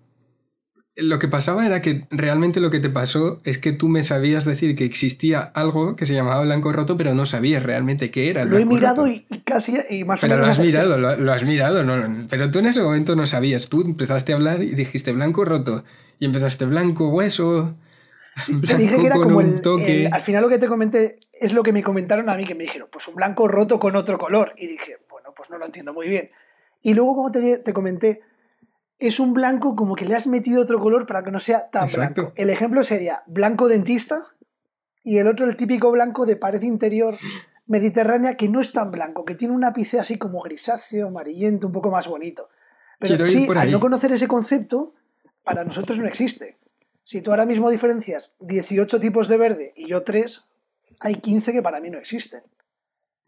lo 0.98 1.20
que 1.20 1.28
pasaba 1.28 1.66
era 1.66 1.82
que 1.82 2.06
realmente 2.10 2.60
lo 2.60 2.72
que 2.72 2.80
te 2.80 2.90
pasó 2.90 3.40
es 3.44 3.60
que 3.60 3.72
tú 3.72 3.88
me 3.88 4.02
sabías 4.02 4.46
decir 4.46 4.76
que 4.76 4.84
existía 4.84 5.40
algo 5.40 5.96
que 5.96 6.06
se 6.06 6.14
llamaba 6.14 6.42
blanco 6.42 6.74
roto, 6.74 6.98
pero 6.98 7.14
no 7.14 7.26
sabías 7.26 7.62
realmente 7.64 8.10
qué 8.10 8.30
era. 8.30 8.42
El 8.42 8.50
lo 8.50 8.58
he 8.58 8.66
mirado 8.66 9.08
y 9.08 9.26
casi 9.46 9.78
y 9.90 10.04
más 10.04 10.20
pero 10.20 10.34
o 10.34 10.38
menos. 10.38 10.48
Lo 10.48 10.52
has 10.52 10.60
mirado, 10.60 10.98
lo, 10.98 11.32
has 11.32 11.44
mirado, 11.44 11.84
no, 11.84 12.28
pero 12.30 12.50
tú 12.50 12.60
en 12.60 12.66
ese 12.66 12.82
momento 12.82 13.16
no 13.16 13.28
sabías. 13.28 13.70
Tú 13.70 13.82
empezaste 13.82 14.34
a 14.34 14.36
hablar 14.36 14.64
y 14.64 14.72
dijiste 14.72 15.12
blanco 15.12 15.46
roto 15.46 15.84
y 16.20 16.26
empezaste 16.26 16.66
blanco 16.66 17.10
hueso. 17.10 17.76
Te 18.46 18.54
dije 18.78 18.98
que 18.98 19.06
era 19.06 19.16
como 19.16 19.42
el, 19.42 19.62
toque... 19.62 20.10
al 20.12 20.22
final 20.24 20.42
lo 20.42 20.50
que 20.50 20.58
te 20.58 20.68
comenté 20.68 21.20
es 21.32 21.54
lo 21.54 21.62
que 21.62 21.72
me 21.72 21.84
comentaron 21.84 22.30
a 22.30 22.36
mí, 22.36 22.46
que 22.46 22.56
me 22.56 22.64
dijeron, 22.64 22.88
pues 22.92 23.08
un 23.08 23.16
blanco 23.16 23.48
roto 23.48 23.80
con 23.80 23.96
otro 23.96 24.18
color. 24.18 24.54
Y 24.58 24.66
dije, 24.66 24.98
bueno, 25.10 25.30
pues 25.38 25.50
no 25.52 25.60
lo 25.60 25.66
entiendo 25.66 25.94
muy 25.94 26.08
bien. 26.08 26.32
Y 26.82 26.96
luego, 26.96 27.16
como 27.16 27.32
te, 27.32 27.58
te 27.58 27.74
comenté, 27.74 28.22
es 29.00 29.20
un 29.20 29.34
blanco 29.34 29.76
como 29.76 29.96
que 29.96 30.06
le 30.06 30.16
has 30.16 30.28
metido 30.28 30.62
otro 30.62 30.80
color 30.80 31.06
para 31.06 31.24
que 31.24 31.32
no 31.32 31.40
sea 31.40 31.70
tan 31.70 31.88
blanco. 31.94 32.34
El 32.36 32.50
ejemplo 32.50 32.84
sería 32.84 33.24
blanco 33.28 33.68
dentista 33.68 34.26
y 35.04 35.18
el 35.20 35.28
otro 35.28 35.46
el 35.46 35.56
típico 35.56 35.92
blanco 35.92 36.26
de 36.26 36.36
pared 36.36 36.62
interior 36.62 37.18
mediterránea 37.68 38.36
que 38.38 38.48
no 38.48 38.62
es 38.62 38.72
tan 38.72 38.92
blanco, 38.92 39.26
que 39.26 39.36
tiene 39.36 39.54
un 39.54 39.64
ápice 39.64 40.00
así 40.00 40.18
como 40.18 40.42
grisáceo, 40.42 41.08
amarillento, 41.08 41.68
un 41.68 41.74
poco 41.74 41.92
más 41.92 42.08
bonito. 42.08 42.50
Pero 43.00 43.26
sí, 43.26 43.48
al 43.56 43.72
no 43.72 43.80
conocer 43.80 44.12
ese 44.14 44.28
concepto, 44.28 44.94
para 45.44 45.64
nosotros 45.64 46.00
no 46.00 46.08
existe. 46.08 46.58
Si 47.04 47.22
tú 47.22 47.32
ahora 47.32 47.46
mismo 47.46 47.70
diferencias 47.70 48.34
18 48.40 49.00
tipos 49.00 49.28
de 49.28 49.38
verde 49.38 49.74
y 49.76 49.88
yo 49.88 50.04
3, 50.04 50.44
hay 51.00 51.16
15 51.16 51.54
que 51.54 51.62
para 51.62 51.80
mí 51.80 51.90
no 51.90 52.00
existen. 52.00 52.42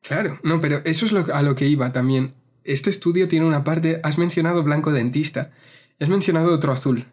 Claro, 0.02 0.40
no, 0.44 0.60
pero 0.60 0.82
eso 0.86 1.06
es 1.06 1.12
lo, 1.12 1.26
a 1.34 1.42
lo 1.42 1.56
que 1.56 1.66
iba 1.66 1.92
también. 1.92 2.34
Este 2.64 2.90
estudio 2.90 3.28
tiene 3.28 3.46
una 3.46 3.64
parte, 3.64 4.00
has 4.04 4.18
mencionado 4.18 4.64
blanco 4.64 4.92
dentista, 4.92 5.52
has 6.00 6.10
mencionado 6.10 6.54
otro 6.54 6.72
azul, 6.72 7.06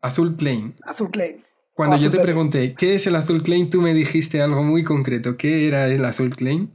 azul 0.00 0.34
plain. 0.34 0.74
Azul 0.82 1.10
plain. 1.10 1.44
Cuando 1.80 1.96
yo 1.96 2.10
te 2.10 2.18
pregunté, 2.18 2.74
¿qué 2.74 2.94
es 2.94 3.06
el 3.06 3.16
azul 3.16 3.42
Klein? 3.42 3.70
Tú 3.70 3.80
me 3.80 3.94
dijiste 3.94 4.42
algo 4.42 4.62
muy 4.62 4.84
concreto. 4.84 5.38
¿Qué 5.38 5.66
era 5.66 5.88
el 5.88 6.04
azul 6.04 6.36
Klein? 6.36 6.70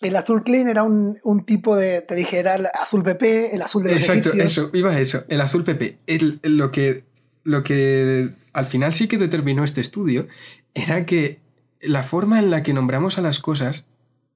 El 0.00 0.16
azul 0.16 0.42
Klein 0.42 0.68
era 0.68 0.82
un, 0.82 1.44
tipo 1.46 1.76
de, 1.76 2.02
te 2.02 2.16
dije, 2.16 2.40
era 2.40 2.56
el 2.56 2.66
azul 2.66 3.04
PP, 3.04 3.54
el 3.54 3.62
azul 3.62 3.84
de 3.84 3.92
Exacto, 3.92 4.32
eso, 4.32 4.70
iba 4.74 4.90
a 4.90 4.98
eso, 4.98 5.22
el 5.28 5.40
azul 5.40 5.62
PP. 5.62 5.98
lo, 6.42 6.72
que, 6.72 7.04
lo 7.44 7.62
que 7.62 8.30
al 8.52 8.64
final 8.66 8.92
sí 8.92 9.06
que 9.06 9.16
determinó 9.16 9.62
este 9.62 9.80
estudio 9.80 10.26
era 10.74 11.06
que 11.06 11.38
la 11.80 12.02
forma 12.02 12.40
en 12.40 12.50
la 12.50 12.64
que 12.64 12.72
nombramos 12.72 13.18
a 13.18 13.22
las 13.22 13.38
cosas 13.38 13.88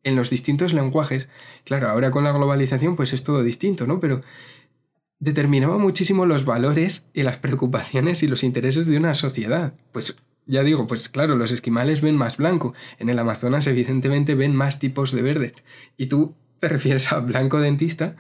en 0.03 0.17
los 0.17 0.31
distintos 0.31 0.73
lenguajes, 0.73 1.29
claro, 1.65 1.89
ahora 1.89 2.11
con 2.11 2.25
la 2.25 2.33
globalización 2.33 2.97
pues 2.97 3.13
es 3.13 3.23
todo 3.23 3.43
distinto, 3.43 3.87
¿no? 3.87 4.01
Pero 4.01 4.23
determinaba 5.19 5.79
muchísimo 5.79 6.27
los 6.27 6.45
valores 6.45 7.09
y 7.13 7.23
las 7.23 7.37
preocupaciones 7.37 8.23
y 8.23 8.27
los 8.27 8.43
intereses 8.43 8.87
de 8.87 8.97
una 8.97 9.15
sociedad. 9.15 9.75
Pues 9.93 10.17
ya 10.47 10.63
digo, 10.63 10.87
pues 10.87 11.09
claro, 11.09 11.37
los 11.37 11.53
esquimales 11.53 12.01
ven 12.01 12.17
más 12.17 12.39
blanco, 12.39 12.75
en 12.99 13.11
el 13.11 13.19
Amazonas 13.19 13.67
evidentemente 13.67 14.35
ven 14.35 14.57
más 14.57 14.79
tipos 14.79 15.13
de 15.13 15.23
verde, 15.23 15.55
y 15.97 16.07
tú 16.07 16.35
te 16.59 16.69
refieres 16.69 17.13
a 17.13 17.21
blanco 17.21 17.61
dentista 17.61 18.17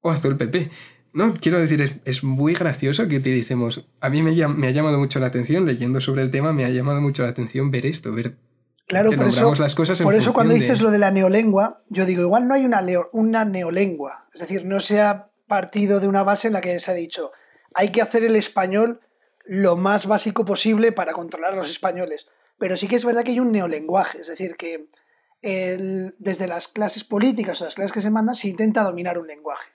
o 0.00 0.10
azul 0.10 0.36
PP. 0.36 0.70
No, 1.12 1.32
quiero 1.32 1.58
decir, 1.58 2.00
es, 2.04 2.24
muy 2.24 2.52
gracioso 2.52 3.08
que 3.08 3.16
utilicemos. 3.16 3.86
A 4.00 4.10
mí 4.10 4.22
me, 4.22 4.32
me, 4.48 4.66
ha 4.66 4.70
llamado 4.70 4.98
mucho 4.98 5.18
la 5.18 5.28
atención, 5.28 5.64
leyendo 5.64 6.02
sobre 6.02 6.20
el 6.20 6.30
tema, 6.30 6.52
me 6.52 6.66
ha 6.66 6.68
llamado 6.68 7.00
mucho 7.00 7.22
la 7.22 7.30
atención 7.30 7.70
ver 7.70 7.86
esto, 7.86 8.12
ver 8.12 8.36
claro, 8.86 9.10
que 9.10 9.16
nombramos 9.16 9.58
las 9.58 9.74
cosas 9.74 10.00
en 10.00 10.04
Por 10.04 10.14
eso, 10.14 10.32
cuando 10.32 10.54
dices 10.54 10.80
lo 10.80 10.90
de 10.90 10.98
la 10.98 11.10
neolengua, 11.10 11.82
yo 11.88 12.06
digo, 12.06 12.22
igual 12.22 12.48
no 12.48 12.54
hay 12.54 12.64
una, 12.64 12.84
una 13.12 13.44
neolengua. 13.44 14.26
Es 14.32 14.40
decir, 14.40 14.64
no 14.64 14.80
sea 14.80 15.28
partido 15.46 16.00
de 16.00 16.08
una 16.08 16.22
base 16.22 16.48
en 16.48 16.54
la 16.54 16.60
que 16.60 16.78
se 16.78 16.90
ha 16.90 16.94
dicho, 16.94 17.32
hay 17.74 17.92
que 17.92 18.02
hacer 18.02 18.24
el 18.24 18.36
español 18.36 19.00
lo 19.44 19.76
más 19.76 20.06
básico 20.06 20.44
posible 20.44 20.92
para 20.92 21.12
controlar 21.12 21.52
a 21.52 21.56
los 21.56 21.70
españoles. 21.70 22.26
Pero 22.58 22.76
sí 22.76 22.88
que 22.88 22.96
es 22.96 23.04
verdad 23.04 23.22
que 23.22 23.32
hay 23.32 23.40
un 23.40 23.52
neolenguaje, 23.52 24.20
es 24.20 24.26
decir, 24.26 24.56
que 24.56 24.86
desde 25.42 26.48
las 26.48 26.66
clases 26.66 27.04
políticas 27.04 27.60
o 27.60 27.66
las 27.66 27.74
clases 27.74 27.92
que 27.92 28.00
se 28.00 28.10
mandan 28.10 28.34
se 28.34 28.48
intenta 28.48 28.82
dominar 28.82 29.18
un 29.18 29.26
lenguaje. 29.26 29.70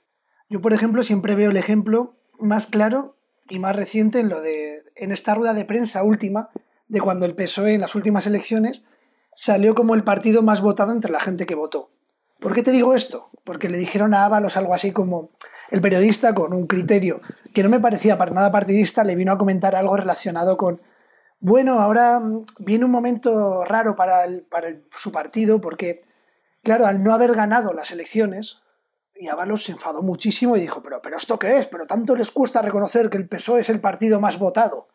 Yo, 0.50 0.60
por 0.60 0.74
ejemplo, 0.74 1.03
siempre 1.03 1.36
veo 1.36 1.51
el 1.51 1.58
ejemplo 1.58 2.13
más 2.39 2.68
claro 2.68 3.15
y 3.48 3.60
más 3.60 3.75
reciente 3.75 4.20
en 4.20 4.30
lo 4.30 4.41
de 4.41 4.84
en 4.96 5.12
esta 5.12 5.34
rueda 5.34 5.53
de 5.53 5.65
prensa 5.65 6.03
última 6.03 6.50
de 6.88 7.00
cuando 7.00 7.25
el 7.25 7.36
PSOE 7.36 7.75
en 7.75 7.82
las 7.82 7.96
últimas 7.96 8.27
elecciones 8.27 8.82
salió 9.36 9.76
como 9.76 9.96
el 9.96 10.04
partido 10.04 10.42
más 10.42 10.62
votado 10.62 10.92
entre 10.92 11.12
la 11.12 11.20
gente 11.20 11.46
que 11.46 11.56
votó. 11.56 11.90
¿Por 12.40 12.54
qué 12.54 12.64
te 12.64 12.72
digo 12.72 12.96
esto? 12.96 13.30
Porque 13.44 13.70
le 13.70 13.78
dijeron 13.78 14.14
a 14.14 14.26
Ábalos 14.26 14.58
algo 14.58 14.74
así 14.74 14.92
como 14.92 15.30
el 15.70 15.82
periodista 15.82 16.34
con 16.34 16.54
un 16.54 16.68
criterio 16.68 17.22
que 17.54 17.64
no 17.64 17.70
me 17.70 17.80
parecía 17.80 18.18
para 18.18 18.32
nada 18.32 18.52
partidista 18.52 19.04
le 19.04 19.16
vino 19.16 19.32
a 19.32 19.38
comentar 19.38 19.76
algo 19.76 19.96
relacionado 19.96 20.58
con 20.58 20.82
bueno, 21.42 21.80
ahora 21.82 22.20
mm, 22.20 22.46
viene 22.60 22.86
un 22.86 22.92
momento 22.92 23.66
raro 23.66 23.96
para, 23.96 24.26
su 24.96 25.12
partido 25.12 25.60
porque, 25.60 26.04
claro, 26.64 26.86
al 26.86 27.04
no 27.04 27.14
haber 27.14 27.34
ganado 27.34 27.74
las 27.74 27.92
elecciones, 27.92 28.60
y 29.16 29.28
Ábalos 29.28 29.64
se 29.64 29.72
enfadó 29.72 30.04
muchísimo 30.04 30.56
y 30.56 30.62
dijo, 30.62 30.82
pero, 30.84 31.02
pero 31.02 31.18
¿esto 31.18 31.40
qué 31.40 31.58
es? 31.58 31.66
Pero 31.66 31.88
tanto 31.88 32.16
les 32.16 32.32
cuesta 32.32 32.62
reconocer 32.62 33.10
que 33.10 33.18
el 33.18 33.28
PSOE 33.28 33.62
es 33.62 33.70
el 33.70 33.82
partido 33.82 34.20
más 34.20 34.38
votado. 34.38 34.88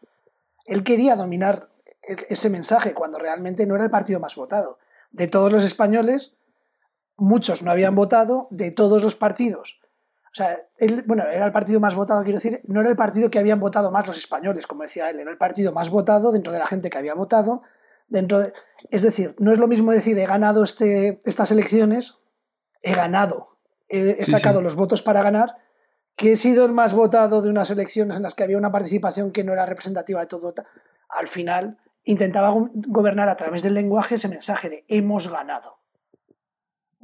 Él 0.64 0.84
quería 0.84 1.16
dominar 1.16 1.68
ese 2.06 2.50
mensaje 2.50 2.94
cuando 2.94 3.18
realmente 3.18 3.66
no 3.66 3.74
era 3.74 3.84
el 3.84 3.90
partido 3.90 4.20
más 4.20 4.34
votado. 4.34 4.78
De 5.10 5.28
todos 5.28 5.50
los 5.50 5.64
españoles, 5.64 6.34
muchos 7.16 7.62
no 7.62 7.70
habían 7.70 7.94
votado 7.94 8.48
de 8.50 8.70
todos 8.70 9.02
los 9.02 9.16
partidos. 9.16 9.78
O 10.32 10.36
sea, 10.36 10.60
él, 10.76 11.02
bueno, 11.06 11.24
era 11.24 11.46
el 11.46 11.52
partido 11.52 11.80
más 11.80 11.94
votado, 11.94 12.22
quiero 12.22 12.38
decir, 12.38 12.60
no 12.64 12.80
era 12.80 12.90
el 12.90 12.96
partido 12.96 13.30
que 13.30 13.38
habían 13.38 13.58
votado 13.58 13.90
más 13.90 14.06
los 14.06 14.18
españoles, 14.18 14.66
como 14.66 14.82
decía 14.82 15.08
él, 15.08 15.18
era 15.18 15.30
el 15.30 15.38
partido 15.38 15.72
más 15.72 15.88
votado 15.88 16.30
dentro 16.30 16.52
de 16.52 16.58
la 16.58 16.66
gente 16.66 16.90
que 16.90 16.98
había 16.98 17.14
votado, 17.14 17.62
dentro 18.08 18.40
de, 18.40 18.52
es 18.90 19.02
decir, 19.02 19.34
no 19.38 19.52
es 19.52 19.58
lo 19.58 19.66
mismo 19.66 19.92
decir 19.92 20.18
he 20.18 20.26
ganado 20.26 20.62
este, 20.62 21.20
estas 21.24 21.50
elecciones, 21.52 22.18
he 22.82 22.94
ganado, 22.94 23.56
he, 23.88 24.22
sacado 24.24 24.60
los 24.60 24.74
votos 24.74 25.00
para 25.00 25.22
ganar, 25.22 25.56
que 26.16 26.32
he 26.32 26.36
sido 26.36 26.66
el 26.66 26.72
más 26.72 26.92
votado 26.92 27.40
de 27.40 27.48
unas 27.48 27.70
elecciones 27.70 28.18
en 28.18 28.22
las 28.22 28.34
que 28.34 28.44
había 28.44 28.58
una 28.58 28.72
participación 28.72 29.32
que 29.32 29.42
no 29.42 29.54
era 29.54 29.64
representativa 29.64 30.20
de 30.20 30.26
todo. 30.26 30.54
Al 31.08 31.28
final 31.28 31.78
intentaba 32.06 32.54
gobernar 32.72 33.28
a 33.28 33.36
través 33.36 33.62
del 33.62 33.74
lenguaje 33.74 34.14
ese 34.14 34.28
mensaje 34.28 34.70
de 34.70 34.84
hemos 34.88 35.28
ganado 35.28 35.76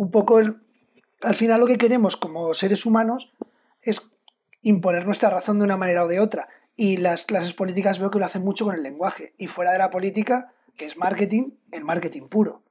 un 0.02 0.10
poco 0.10 0.40
el, 0.40 0.56
al 1.22 1.36
final 1.36 1.60
lo 1.60 1.66
que 1.66 1.78
queremos 1.78 2.16
como 2.16 2.54
seres 2.54 2.84
humanos 2.86 3.32
es 3.82 4.00
imponer 4.62 5.06
nuestra 5.06 5.30
razón 5.30 5.58
de 5.58 5.64
una 5.64 5.76
manera 5.76 6.04
o 6.04 6.08
de 6.08 6.20
otra. 6.20 6.48
Y 6.74 6.96
las 6.96 7.24
clases 7.24 7.52
políticas 7.52 7.98
veo 7.98 8.10
que 8.10 8.18
lo 8.18 8.26
hacen 8.26 8.42
mucho 8.42 8.64
con 8.64 8.74
el 8.74 8.82
lenguaje. 8.82 9.34
Y 9.38 9.46
fuera 9.46 9.72
de 9.72 9.78
la 9.78 9.90
política, 9.90 10.52
que 10.76 10.86
es 10.86 10.96
marketing, 10.96 11.50
el 11.70 11.84
marketing 11.84 12.28
puro. 12.28 12.62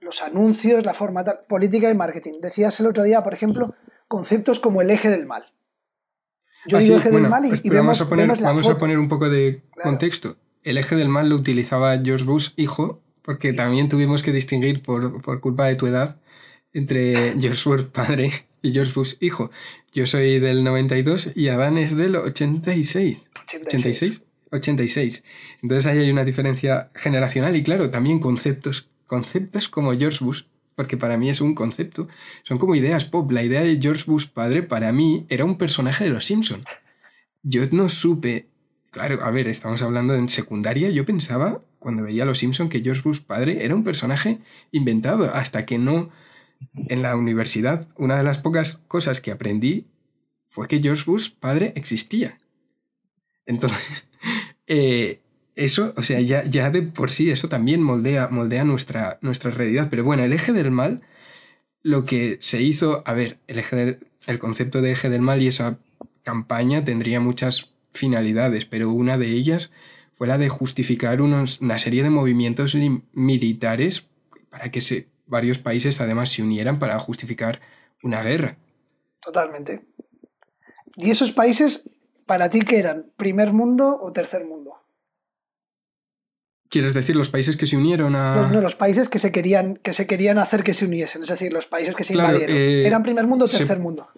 Los 0.00 0.20
anuncios, 0.20 0.84
la 0.84 0.94
forma 0.94 1.24
política 1.48 1.90
y 1.90 1.94
marketing. 1.94 2.40
Decías 2.42 2.78
el 2.80 2.86
otro 2.86 3.04
día, 3.04 3.22
por 3.22 3.32
ejemplo, 3.32 3.74
conceptos 4.08 4.60
como 4.60 4.82
el 4.82 4.90
eje 4.90 5.08
del 5.08 5.26
mal. 5.26 5.46
Yo 6.66 6.78
digo 6.78 6.96
eje 6.96 7.10
del 7.10 7.28
mal 7.28 7.46
y, 7.46 7.48
pues 7.50 7.62
vamos, 7.62 8.00
a 8.00 8.08
poner, 8.08 8.40
vamos 8.40 8.68
a 8.68 8.76
poner 8.76 8.98
un 8.98 9.08
poco 9.08 9.30
de 9.30 9.62
contexto. 9.82 10.36
El 10.66 10.78
eje 10.78 10.96
del 10.96 11.08
mal 11.08 11.28
lo 11.28 11.36
utilizaba 11.36 11.96
George 12.02 12.24
Bush, 12.24 12.48
hijo, 12.56 13.00
porque 13.22 13.52
también 13.52 13.88
tuvimos 13.88 14.24
que 14.24 14.32
distinguir 14.32 14.82
por, 14.82 15.22
por 15.22 15.40
culpa 15.40 15.66
de 15.66 15.76
tu 15.76 15.86
edad 15.86 16.18
entre 16.72 17.36
George 17.38 17.68
Bush 17.68 17.84
padre 17.84 18.32
y 18.62 18.72
George 18.72 18.92
Bush 18.92 19.14
hijo. 19.20 19.52
Yo 19.92 20.06
soy 20.06 20.40
del 20.40 20.64
92 20.64 21.30
y 21.36 21.50
Adán 21.50 21.78
es 21.78 21.96
del 21.96 22.16
86. 22.16 23.18
86. 23.44 24.22
86. 24.50 25.22
Entonces 25.62 25.86
ahí 25.86 26.00
hay 26.00 26.10
una 26.10 26.24
diferencia 26.24 26.90
generacional 26.96 27.54
y 27.54 27.62
claro, 27.62 27.90
también 27.90 28.18
conceptos, 28.18 28.90
conceptos 29.06 29.68
como 29.68 29.96
George 29.96 30.24
Bush, 30.24 30.42
porque 30.74 30.96
para 30.96 31.16
mí 31.16 31.30
es 31.30 31.40
un 31.40 31.54
concepto, 31.54 32.08
son 32.42 32.58
como 32.58 32.74
ideas 32.74 33.04
pop. 33.04 33.30
La 33.30 33.44
idea 33.44 33.60
de 33.60 33.78
George 33.80 34.02
Bush 34.08 34.26
padre 34.26 34.64
para 34.64 34.90
mí 34.90 35.26
era 35.28 35.44
un 35.44 35.58
personaje 35.58 36.02
de 36.02 36.10
los 36.10 36.24
Simpson. 36.24 36.64
Yo 37.44 37.62
no 37.70 37.88
supe, 37.88 38.48
claro, 38.96 39.22
a 39.22 39.30
ver, 39.30 39.46
estamos 39.46 39.82
hablando 39.82 40.14
en 40.14 40.30
secundaria, 40.30 40.88
yo 40.88 41.04
pensaba 41.04 41.60
cuando 41.78 42.02
veía 42.02 42.22
a 42.22 42.26
los 42.26 42.38
Simpson 42.38 42.70
que 42.70 42.80
George 42.80 43.02
Bush 43.04 43.20
padre 43.20 43.62
era 43.62 43.74
un 43.74 43.84
personaje 43.84 44.38
inventado, 44.72 45.30
hasta 45.34 45.66
que 45.66 45.76
no 45.76 46.08
en 46.88 47.02
la 47.02 47.14
universidad, 47.14 47.86
una 47.98 48.16
de 48.16 48.22
las 48.22 48.38
pocas 48.38 48.80
cosas 48.88 49.20
que 49.20 49.30
aprendí 49.30 49.86
fue 50.48 50.66
que 50.66 50.80
George 50.80 51.04
Bush 51.04 51.28
padre 51.38 51.74
existía. 51.76 52.38
Entonces, 53.44 54.08
eh, 54.66 55.20
eso, 55.56 55.92
o 55.98 56.02
sea, 56.02 56.22
ya, 56.22 56.46
ya, 56.46 56.70
de 56.70 56.80
por 56.80 57.10
sí 57.10 57.30
eso 57.30 57.50
también 57.50 57.82
moldea, 57.82 58.28
moldea 58.28 58.64
nuestra, 58.64 59.18
nuestra 59.20 59.50
realidad. 59.50 59.88
Pero 59.90 60.04
bueno, 60.04 60.22
el 60.22 60.32
eje 60.32 60.54
del 60.54 60.70
mal, 60.70 61.02
lo 61.82 62.06
que 62.06 62.38
se 62.40 62.62
hizo, 62.62 63.02
a 63.04 63.12
ver, 63.12 63.40
el, 63.46 63.58
eje 63.58 63.98
el 64.26 64.38
concepto 64.38 64.80
de 64.80 64.92
eje 64.92 65.10
del 65.10 65.20
mal 65.20 65.42
y 65.42 65.48
esa 65.48 65.80
campaña 66.22 66.82
tendría 66.82 67.20
muchas 67.20 67.75
finalidades, 67.96 68.66
pero 68.66 68.90
una 68.90 69.18
de 69.18 69.28
ellas 69.32 69.72
fue 70.14 70.26
la 70.26 70.38
de 70.38 70.48
justificar 70.48 71.20
unos, 71.20 71.60
una 71.60 71.78
serie 71.78 72.02
de 72.02 72.10
movimientos 72.10 72.76
militares 73.12 74.08
para 74.50 74.70
que 74.70 74.80
se 74.80 75.08
varios 75.26 75.58
países 75.58 76.00
además 76.00 76.30
se 76.30 76.42
unieran 76.42 76.78
para 76.78 76.98
justificar 76.98 77.60
una 78.02 78.22
guerra. 78.22 78.56
Totalmente. 79.20 79.82
¿Y 80.96 81.10
esos 81.10 81.32
países 81.32 81.82
para 82.26 82.48
ti 82.48 82.60
qué 82.60 82.78
eran? 82.78 83.06
¿Primer 83.16 83.52
mundo 83.52 83.98
o 84.00 84.12
tercer 84.12 84.44
mundo? 84.44 84.74
¿Quieres 86.68 86.94
decir 86.94 87.14
los 87.14 87.30
países 87.30 87.56
que 87.56 87.66
se 87.66 87.76
unieron 87.76 88.16
a.? 88.16 88.48
No, 88.50 88.60
los 88.60 88.74
países 88.74 89.08
que 89.08 89.18
se 89.18 89.30
querían, 89.30 89.76
que 89.76 89.92
se 89.92 90.06
querían 90.06 90.38
hacer 90.38 90.64
que 90.64 90.74
se 90.74 90.84
uniesen, 90.84 91.22
es 91.22 91.28
decir, 91.28 91.52
los 91.52 91.66
países 91.66 91.94
que 91.94 92.04
se 92.04 92.14
invadieron. 92.14 92.56
Eh, 92.56 92.86
¿Eran 92.86 93.02
primer 93.02 93.26
mundo 93.26 93.44
o 93.44 93.48
tercer 93.48 93.78
mundo? 93.78 94.08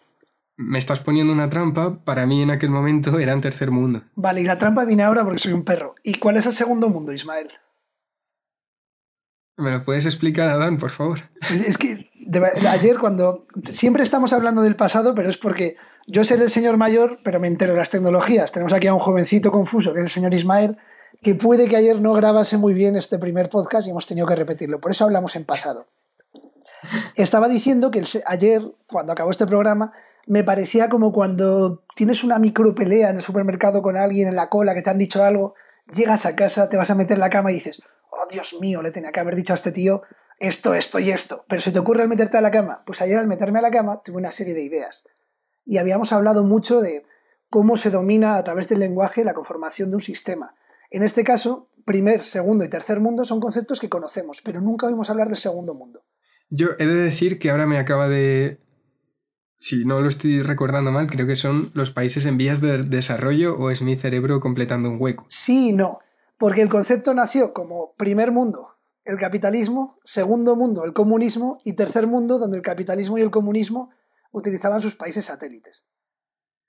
Me 0.59 0.79
estás 0.79 0.99
poniendo 0.99 1.33
una 1.33 1.49
trampa, 1.49 2.01
para 2.05 2.27
mí 2.27 2.43
en 2.43 2.51
aquel 2.51 2.71
momento 2.71 3.19
era 3.21 3.33
un 3.33 3.41
tercer 3.41 3.71
mundo. 3.71 4.03
Vale, 4.17 4.41
y 4.41 4.45
la 4.45 4.59
trampa 4.59 4.85
viene 4.85 5.05
ahora 5.05 5.23
porque 5.23 5.39
soy 5.39 5.53
un 5.53 5.65
perro. 5.65 5.95
¿Y 6.03 6.19
cuál 6.19 6.37
es 6.37 6.47
el 6.47 6.53
segundo 6.53 6.89
mundo, 6.89 7.13
Ismael? 7.13 7.49
¿Me 9.57 9.71
lo 9.71 9.85
puedes 9.85 10.05
explicar, 10.05 10.49
Adán, 10.49 10.77
por 10.77 10.91
favor? 10.91 11.21
Es 11.65 11.79
que 11.79 12.11
ayer 12.69 12.99
cuando... 12.99 13.47
Siempre 13.73 14.03
estamos 14.03 14.33
hablando 14.33 14.63
del 14.63 14.75
pasado, 14.75 15.15
pero 15.15 15.31
es 15.31 15.37
porque 15.37 15.77
yo 16.09 16.25
soy 16.25 16.41
el 16.41 16.51
señor 16.51 16.77
mayor, 16.77 17.19
pero 17.23 17.39
me 17.39 17.47
entero 17.47 17.73
de 17.73 17.79
las 17.79 17.91
tecnologías. 17.91 18.51
Tenemos 18.51 18.73
aquí 18.73 18.89
a 18.89 18.95
un 18.95 19.01
jovencito 19.01 19.53
confuso, 19.53 19.93
que 19.93 20.01
es 20.01 20.07
el 20.07 20.11
señor 20.11 20.35
Ismael, 20.35 20.77
que 21.23 21.37
puede 21.37 21.69
que 21.69 21.77
ayer 21.77 22.01
no 22.01 22.15
grabase 22.15 22.59
muy 22.59 22.75
bien 22.75 22.97
este 22.97 23.17
primer 23.19 23.49
podcast 23.49 23.87
y 23.87 23.91
hemos 23.91 24.07
tenido 24.07 24.27
que 24.27 24.35
repetirlo. 24.35 24.81
Por 24.81 24.91
eso 24.91 25.05
hablamos 25.05 25.37
en 25.37 25.45
pasado. 25.45 25.87
Estaba 27.15 27.49
diciendo 27.49 27.93
que 27.93 28.03
ayer, 28.27 28.63
cuando 28.89 29.13
acabó 29.13 29.31
este 29.31 29.47
programa, 29.47 29.93
me 30.29 30.45
parecía 30.45 30.91
como 30.91 31.11
cuando 31.11 31.85
tienes 31.97 32.23
una 32.23 32.39
micro 32.39 32.75
pelea 32.75 33.09
en 33.09 33.17
el 33.17 33.23
supermercado 33.23 33.81
con 33.81 33.97
alguien 33.97 34.29
en 34.29 34.37
la 34.37 34.51
cola 34.51 34.75
que 34.75 34.83
te 34.83 34.91
han 34.91 34.99
dicho 34.99 35.25
algo, 35.25 35.55
llegas 35.95 36.27
a 36.27 36.37
casa, 36.37 36.69
te 36.69 36.77
vas 36.77 36.91
a 36.91 36.95
meter 36.95 37.15
en 37.15 37.21
la 37.21 37.31
cama 37.31 37.51
y 37.51 37.55
dices, 37.55 37.81
oh 38.11 38.29
Dios 38.31 38.55
mío, 38.61 38.83
le 38.83 38.91
tenía 38.91 39.11
que 39.11 39.21
haber 39.21 39.37
dicho 39.37 39.55
a 39.55 39.57
este 39.57 39.73
tío 39.73 40.03
esto, 40.39 40.75
esto 40.75 40.99
y 40.99 41.11
esto. 41.11 41.45
Pero 41.49 41.63
si 41.63 41.73
te 41.73 41.79
ocurre 41.79 42.03
al 42.03 42.09
meterte 42.09 42.37
a 42.37 42.43
la 42.43 42.51
cama, 42.51 42.83
pues 42.85 43.01
ayer 43.01 43.17
al 43.17 43.27
meterme 43.27 43.59
a 43.59 43.63
la 43.63 43.71
cama 43.71 44.03
tuve 44.05 44.19
una 44.19 44.31
serie 44.31 44.53
de 44.53 44.63
ideas. 44.63 45.03
Y 45.65 45.79
habíamos 45.79 46.13
hablado 46.13 46.45
mucho 46.45 46.83
de 46.83 47.05
cómo 47.49 47.79
se 47.79 47.91
domina 47.91 48.37
a 48.37 48.45
través 48.45 48.69
del 48.69 48.81
lenguaje 48.81 49.25
la 49.25 49.35
conformación 49.35 49.89
de 49.89 49.97
un 49.97 50.03
sistema. 50.03 50.55
En 50.91 51.03
este 51.03 51.25
caso, 51.25 51.71
primer, 51.87 52.23
segundo 52.23 52.65
y 52.65 52.69
tercer 52.69 53.01
mundo 53.01 53.25
son 53.25 53.41
conceptos 53.41 53.81
que 53.81 53.89
conocemos, 53.89 54.43
pero 54.45 54.61
nunca 54.61 54.87
oímos 54.87 55.09
hablar 55.09 55.29
del 55.29 55.39
segundo 55.39 55.75
mundo. 55.75 56.03
Yo 56.51 56.69
he 56.79 56.87
de 56.87 56.95
decir 56.95 57.39
que 57.39 57.51
ahora 57.51 57.67
me 57.67 57.79
acaba 57.79 58.09
de 58.09 58.59
si 59.59 59.85
no 59.85 60.01
lo 60.01 60.09
estoy 60.09 60.43
recordando 60.43 60.93
mal, 60.93 61.09
creo 61.09 61.27
que 61.27 61.37
son 61.37 61.71
los 61.75 61.91
países 61.91 62.27
en 62.27 62.39
vías 62.39 62.61
de 62.61 62.83
desarrollo 62.85 63.57
o 63.59 63.71
es 63.71 63.83
mi 63.83 63.97
cerebro 63.97 64.41
completando 64.41 64.89
un 64.89 64.99
hueco. 65.01 65.27
Sí 65.29 65.73
no, 65.73 65.99
porque 66.39 66.63
el 66.63 66.69
concepto 66.69 67.13
nació 67.15 67.53
como 67.53 67.95
primer 67.97 68.31
mundo, 68.31 68.77
el 69.05 69.19
capitalismo, 69.19 69.99
segundo 70.05 70.55
mundo, 70.55 70.85
el 70.85 70.93
comunismo 70.93 71.59
y 71.65 71.75
tercer 71.75 72.07
mundo, 72.07 72.39
donde 72.39 72.59
el 72.59 72.63
capitalismo 72.63 73.19
y 73.19 73.23
el 73.23 73.31
comunismo 73.31 73.91
utilizaban 74.31 74.81
sus 74.81 74.95
países 74.95 75.25
satélites. 75.25 75.85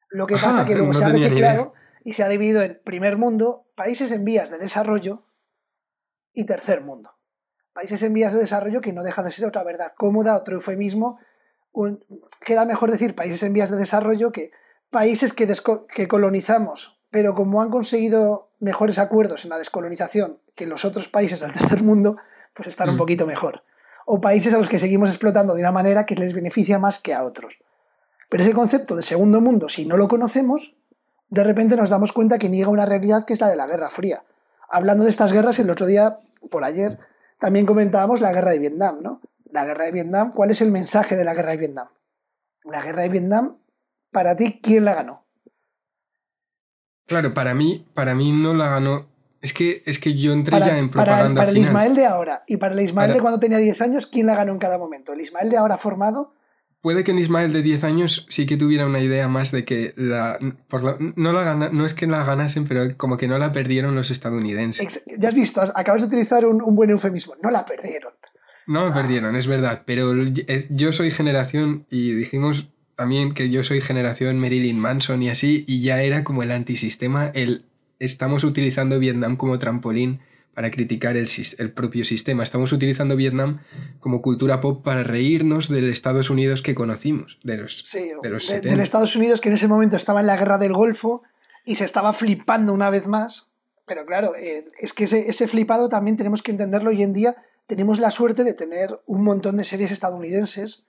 Lo 0.10 0.25
que 0.25 0.36
pasa 0.36 0.62
es 0.62 0.67
que 0.67 0.75
luego 0.75 0.93
se 0.93 1.05
ha 1.05 1.10
reciclado 1.10 1.74
y 2.03 2.13
se 2.13 2.24
ha 2.24 2.29
dividido 2.29 2.63
en 2.63 2.79
primer 2.84 3.17
mundo, 3.17 3.67
países 3.75 4.12
en 4.12 4.25
vías 4.25 4.50
de 4.50 4.58
desarrollo 4.58 5.25
y 6.34 6.46
tercer 6.46 6.81
mundo. 6.81 7.12
Países 7.74 8.01
en 8.01 8.13
vías 8.13 8.34
de 8.34 8.39
desarrollo 8.39 8.81
que 8.81 8.93
no 8.93 9.03
deja 9.03 9.22
de 9.22 9.31
ser 9.31 9.46
otra 9.46 9.63
verdad 9.63 9.91
cómoda, 9.96 10.36
otro 10.36 10.55
eufemismo 10.55 11.19
queda 12.46 12.66
mejor 12.66 12.92
decir 12.92 13.16
países 13.16 13.44
en 13.44 13.54
vías 13.54 13.70
de 13.70 13.78
desarrollo 13.78 14.32
que 14.32 14.52
países 14.90 15.34
que, 15.34 15.48
que 15.94 16.08
colonizamos, 16.08 16.98
pero 17.12 17.36
como 17.36 17.62
han 17.62 17.70
conseguido 17.70 18.50
mejores 18.60 19.00
acuerdos 19.00 19.44
en 19.44 19.52
la 19.52 19.58
descolonización 19.58 20.38
que 20.56 20.66
los 20.66 20.86
otros 20.86 21.08
países 21.08 21.40
del 21.40 21.54
tercer 21.54 21.84
mundo, 21.84 22.18
pues 22.54 22.68
están 22.68 22.90
un 22.90 22.96
mm. 22.96 23.00
poquito 23.00 23.26
mejor. 23.26 23.64
O 24.06 24.20
países 24.20 24.54
a 24.54 24.58
los 24.58 24.70
que 24.70 24.80
seguimos 24.80 25.10
explotando 25.10 25.54
de 25.54 25.62
una 25.62 25.72
manera 25.72 26.06
que 26.06 26.16
les 26.16 26.34
beneficia 26.34 26.80
más 26.80 27.00
que 27.00 27.14
a 27.14 27.24
otros. 27.24 27.60
Pero 28.30 28.44
ese 28.44 28.54
concepto 28.54 28.96
de 28.96 29.04
segundo 29.04 29.42
mundo, 29.42 29.70
si 29.70 29.86
no 29.86 29.98
lo 29.98 30.08
conocemos, 30.08 30.74
de 31.30 31.44
repente 31.44 31.76
nos 31.76 31.90
damos 31.90 32.12
cuenta 32.12 32.40
que 32.40 32.50
niega 32.50 32.70
una 32.70 32.86
realidad 32.86 33.24
que 33.26 33.34
es 33.34 33.42
la 33.42 33.50
de 33.50 33.56
la 33.56 33.68
Guerra 33.68 33.90
Fría. 33.90 34.24
Hablando 34.70 35.04
de 35.04 35.12
estas 35.12 35.32
guerras, 35.32 35.60
el 35.60 35.70
otro 35.70 35.86
día, 35.86 36.18
por 36.50 36.64
ayer, 36.64 36.98
también 37.40 37.66
comentábamos 37.66 38.22
la 38.22 38.34
guerra 38.34 38.52
de 38.52 38.60
Vietnam, 38.60 39.02
¿no? 39.02 39.22
La 39.51 39.65
guerra 39.65 39.86
de 39.86 39.91
Vietnam, 39.91 40.32
¿cuál 40.34 40.51
es 40.51 40.62
el 40.62 40.72
mensaje 40.72 41.15
de 41.15 41.24
la 41.24 41.34
guerra 41.34 41.51
de 41.51 41.58
Vietnam? 41.58 41.88
La 42.63 42.84
guerra 42.84 43.03
de 43.03 43.10
Vietnam, 43.10 43.58
para 44.12 44.36
ti, 44.36 44.59
¿quién 44.62 44.85
la 44.85 44.96
ganó? 44.96 45.25
Claro, 47.07 47.33
para 47.33 47.53
mí, 47.53 47.85
para 47.94 48.14
mí 48.14 48.31
no 48.31 48.53
la 48.53 48.70
ganó. 48.70 49.07
Es 49.42 49.53
que, 49.53 49.81
es 49.85 50.00
que 50.00 50.16
yo 50.16 50.33
entré 50.33 50.59
ya 50.59 50.77
en 50.77 50.90
propaganda. 50.90 51.42
Para, 51.42 51.48
para 51.48 51.50
el 51.50 51.57
Ismael 51.57 51.96
de 51.96 52.05
ahora 52.05 52.44
y 52.46 52.57
para 52.57 52.74
el 52.74 52.81
Ismael 52.81 53.14
de 53.14 53.22
cuando 53.22 53.40
tenía 53.40 53.57
10 53.57 53.81
años, 53.81 54.07
¿quién 54.07 54.27
la 54.27 54.35
ganó 54.35 54.51
en 54.51 54.59
cada 54.59 54.77
momento? 54.77 55.14
¿El 55.14 55.22
Ismael 55.22 55.50
de 55.50 55.57
ahora 55.57 55.77
formado? 55.77 56.33
Puede 56.81 57.03
que 57.03 57.12
en 57.12 57.20
Ismael 57.20 57.51
de 57.51 57.62
10 57.62 57.83
años 57.83 58.25
sí 58.29 58.46
que 58.46 58.57
tuviera 58.57 58.85
una 58.85 59.00
idea 59.00 59.27
más 59.27 59.51
de 59.51 59.66
que 59.66 59.94
la, 59.98 60.38
no, 61.16 61.33
la 61.33 61.55
no 61.55 61.85
es 61.85 61.94
que 61.94 62.07
la 62.07 62.24
ganasen, 62.24 62.66
pero 62.68 62.96
como 62.96 63.18
que 63.18 63.27
no 63.27 63.38
la 63.38 63.51
perdieron 63.51 63.96
los 63.96 64.12
estadounidenses. 64.12 65.01
Ya 65.18 65.29
has 65.29 65.35
visto, 65.35 65.62
acabas 65.62 66.03
de 66.03 66.07
utilizar 66.07 66.46
un, 66.46 66.62
un 66.62 66.75
buen 66.75 66.90
eufemismo. 66.90 67.33
No 67.42 67.50
la 67.50 67.66
perdieron. 67.66 68.14
No 68.70 68.86
me 68.86 68.92
perdieron, 68.92 69.36
es 69.36 69.48
verdad, 69.48 69.82
pero 69.88 70.14
yo 70.70 70.94
soy 70.94 71.10
generación, 71.10 71.88
y 71.90 72.14
dijimos 72.14 72.70
también 72.96 73.34
que 73.34 73.50
yo 73.50 73.64
soy 73.64 73.82
generación 73.82 74.38
Marilyn 74.38 74.77
Manson 74.77 75.24
y 75.24 75.29
así, 75.29 75.66
y 75.68 75.82
ya 75.82 76.03
era 76.03 76.24
como 76.24 76.44
el 76.44 76.51
antisistema, 76.51 77.32
el 77.34 77.64
estamos 77.98 78.44
utilizando 78.44 79.00
Vietnam 79.00 79.38
como 79.38 79.58
trampolín 79.58 80.20
para 80.53 80.70
criticar 80.70 81.18
el, 81.18 81.27
el, 81.58 81.72
propio 81.72 82.05
sistema. 82.05 82.44
Estamos 82.44 82.72
utilizando 82.72 83.16
Vietnam 83.16 83.58
como 84.00 84.22
cultura 84.22 84.62
pop 84.62 84.84
para 84.84 85.01
reírnos 85.01 85.68
del 85.68 85.90
Estados 85.90 86.29
Unidos 86.29 86.62
que 86.62 86.75
conocimos, 86.75 87.40
de 87.44 87.58
los, 87.58 87.92
de 87.92 88.29
los 88.29 88.62
Del 88.62 88.82
Estados 88.82 89.16
Unidos 89.16 89.42
que 89.42 89.50
en 89.50 89.55
ese 89.55 89.68
momento 89.68 89.96
estaba 89.96 90.20
en 90.20 90.27
la 90.27 90.38
guerra 90.38 90.60
del 90.60 90.74
Golfo 90.74 91.24
y 91.66 91.77
se 91.77 91.86
estaba 91.86 92.14
flipando 92.14 92.72
una 92.72 92.92
vez 92.92 93.08
más. 93.08 93.48
Pero 93.88 94.05
claro, 94.05 94.36
eh, 94.36 94.66
es 94.79 94.94
que 94.94 95.05
ese, 95.05 95.27
ese 95.27 95.48
flipado 95.48 95.90
también 95.90 96.18
tenemos 96.18 96.44
que 96.44 96.51
entenderlo 96.51 96.92
hoy 96.92 97.01
en 97.01 97.14
día 97.14 97.36
tenemos 97.70 98.00
la 98.00 98.10
suerte 98.10 98.44
de 98.44 98.55
tener 98.55 99.00
un 99.05 99.24
montón 99.24 99.58
de 99.58 99.64
series 99.64 99.92
estadounidenses 99.92 100.84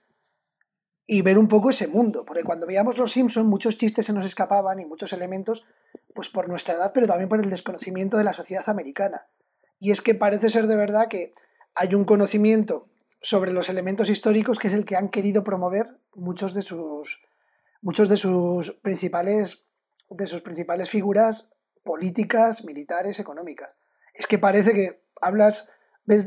y 1.05 1.21
ver 1.21 1.37
un 1.37 1.47
poco 1.47 1.69
ese 1.69 1.87
mundo, 1.87 2.25
porque 2.25 2.43
cuando 2.43 2.65
veíamos 2.65 2.97
Los 2.97 3.11
Simpson 3.11 3.45
muchos 3.45 3.77
chistes 3.77 4.07
se 4.07 4.13
nos 4.13 4.25
escapaban 4.25 4.79
y 4.79 4.85
muchos 4.85 5.13
elementos, 5.13 5.63
pues 6.15 6.29
por 6.29 6.49
nuestra 6.49 6.73
edad, 6.73 6.91
pero 6.91 7.05
también 7.05 7.29
por 7.29 7.39
el 7.39 7.51
desconocimiento 7.51 8.17
de 8.17 8.23
la 8.23 8.33
sociedad 8.33 8.67
americana. 8.67 9.27
Y 9.79 9.91
es 9.91 10.01
que 10.01 10.15
parece 10.15 10.49
ser 10.49 10.65
de 10.65 10.75
verdad 10.75 11.07
que 11.07 11.35
hay 11.75 11.93
un 11.93 12.03
conocimiento 12.03 12.87
sobre 13.21 13.53
los 13.53 13.69
elementos 13.69 14.09
históricos 14.09 14.57
que 14.57 14.69
es 14.69 14.73
el 14.73 14.85
que 14.85 14.95
han 14.95 15.09
querido 15.09 15.43
promover 15.43 15.85
muchos 16.15 16.55
de 16.55 16.63
sus 16.63 17.21
muchos 17.83 18.09
de 18.09 18.17
sus 18.17 18.71
principales 18.81 19.63
de 20.09 20.25
sus 20.25 20.41
principales 20.41 20.89
figuras 20.89 21.47
políticas, 21.83 22.65
militares, 22.65 23.19
económicas. 23.19 23.69
Es 24.15 24.25
que 24.25 24.39
parece 24.39 24.73
que 24.73 25.01
hablas 25.21 25.69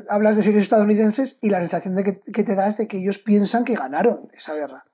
hablas 0.08 0.36
de 0.36 0.42
series 0.42 0.62
estadounidenses 0.62 1.38
y 1.40 1.50
la 1.50 1.60
sensación 1.60 1.94
de 1.94 2.20
que, 2.22 2.44
te 2.44 2.54
da 2.54 2.68
es 2.68 2.76
de 2.76 2.86
que 2.86 2.98
ellos 2.98 3.18
piensan 3.18 3.64
que 3.64 3.74
ganaron 3.74 4.30
esa 4.32 4.54
guerra, 4.54 4.84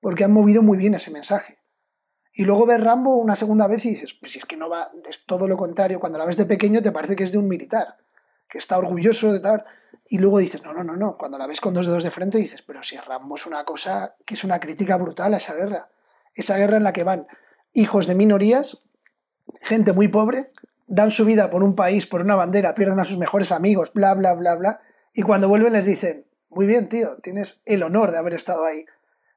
porque 0.00 0.24
han 0.24 0.32
movido 0.32 0.62
muy 0.62 0.78
bien 0.78 0.94
ese 0.94 1.10
mensaje. 1.10 1.58
Y 2.32 2.44
luego 2.44 2.66
ves 2.66 2.80
Rambo 2.80 3.16
una 3.16 3.36
segunda 3.36 3.66
vez 3.66 3.84
y 3.84 3.90
dices, 3.90 4.14
pues 4.20 4.32
si 4.32 4.38
es 4.38 4.44
que 4.44 4.56
no 4.56 4.68
va, 4.68 4.90
es 5.08 5.24
todo 5.26 5.48
lo 5.48 5.56
contrario, 5.56 5.98
cuando 5.98 6.18
la 6.18 6.24
ves 6.24 6.36
de 6.36 6.44
pequeño 6.44 6.82
te 6.82 6.92
parece 6.92 7.16
que 7.16 7.24
es 7.24 7.32
de 7.32 7.38
un 7.38 7.48
militar, 7.48 7.96
que 8.48 8.58
está 8.58 8.78
orgulloso 8.78 9.32
de 9.32 9.40
tal, 9.40 9.64
y 10.08 10.18
luego 10.18 10.38
dices, 10.38 10.62
no, 10.62 10.72
no, 10.72 10.84
no, 10.84 10.96
no, 10.96 11.16
cuando 11.18 11.36
la 11.36 11.46
ves 11.46 11.60
con 11.60 11.74
dos 11.74 11.86
dedos 11.86 12.04
de 12.04 12.10
frente 12.10 12.38
dices, 12.38 12.62
pero 12.62 12.82
si 12.82 12.96
Rambo 12.96 13.34
es 13.34 13.46
una 13.46 13.64
cosa 13.64 14.14
que 14.24 14.34
es 14.34 14.44
una 14.44 14.60
crítica 14.60 14.96
brutal 14.96 15.34
a 15.34 15.38
esa 15.38 15.54
guerra, 15.54 15.88
esa 16.34 16.56
guerra 16.56 16.76
en 16.76 16.84
la 16.84 16.92
que 16.92 17.02
van 17.02 17.26
hijos 17.72 18.06
de 18.06 18.14
minorías, 18.14 18.78
gente 19.62 19.92
muy 19.92 20.08
pobre, 20.08 20.50
dan 20.88 21.10
su 21.10 21.24
vida 21.24 21.50
por 21.50 21.62
un 21.62 21.76
país, 21.76 22.06
por 22.06 22.22
una 22.22 22.34
bandera, 22.34 22.74
pierden 22.74 22.98
a 22.98 23.04
sus 23.04 23.18
mejores 23.18 23.52
amigos, 23.52 23.92
bla, 23.92 24.14
bla, 24.14 24.34
bla, 24.34 24.56
bla, 24.56 24.80
y 25.12 25.22
cuando 25.22 25.48
vuelven 25.48 25.74
les 25.74 25.84
dicen, 25.84 26.24
muy 26.50 26.66
bien, 26.66 26.88
tío, 26.88 27.18
tienes 27.22 27.60
el 27.66 27.82
honor 27.82 28.10
de 28.10 28.18
haber 28.18 28.34
estado 28.34 28.64
ahí, 28.64 28.86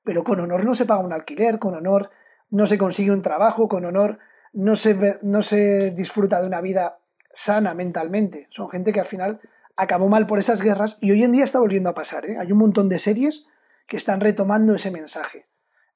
pero 0.04 0.24
con 0.24 0.40
honor 0.40 0.64
no 0.64 0.74
se 0.74 0.86
paga 0.86 1.04
un 1.04 1.14
alquiler, 1.14 1.60
con 1.60 1.76
honor 1.76 2.10
no 2.50 2.66
se 2.66 2.78
consigue 2.78 3.12
un 3.12 3.22
trabajo, 3.22 3.68
con 3.68 3.86
honor 3.86 4.20
no 4.54 4.76
se, 4.76 5.20
no 5.22 5.44
se 5.44 5.92
disfruta 5.92 6.42
de 6.42 6.48
una 6.48 6.62
vida 6.62 6.98
sana 7.34 7.74
mentalmente. 7.74 8.48
Son 8.50 8.70
gente 8.70 8.92
que 8.92 9.00
al 9.00 9.06
final 9.06 9.40
acabó 9.76 10.08
mal 10.08 10.28
por 10.28 10.40
esas 10.40 10.62
guerras 10.62 10.98
y 11.02 11.12
hoy 11.12 11.24
en 11.24 11.32
día 11.32 11.44
está 11.44 11.60
volviendo 11.60 11.90
a 11.90 11.94
pasar. 11.94 12.26
¿eh? 12.26 12.38
Hay 12.40 12.52
un 12.52 12.58
montón 12.58 12.90
de 12.90 13.00
series 13.00 13.46
que 13.88 13.98
están 13.98 14.20
retomando 14.20 14.76
ese 14.76 14.92
mensaje. 14.92 15.46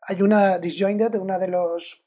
Hay 0.01 0.21
una 0.21 0.59
Disjointed, 0.59 1.15
una 1.15 1.39
de 1.39 1.47
los 1.47 2.01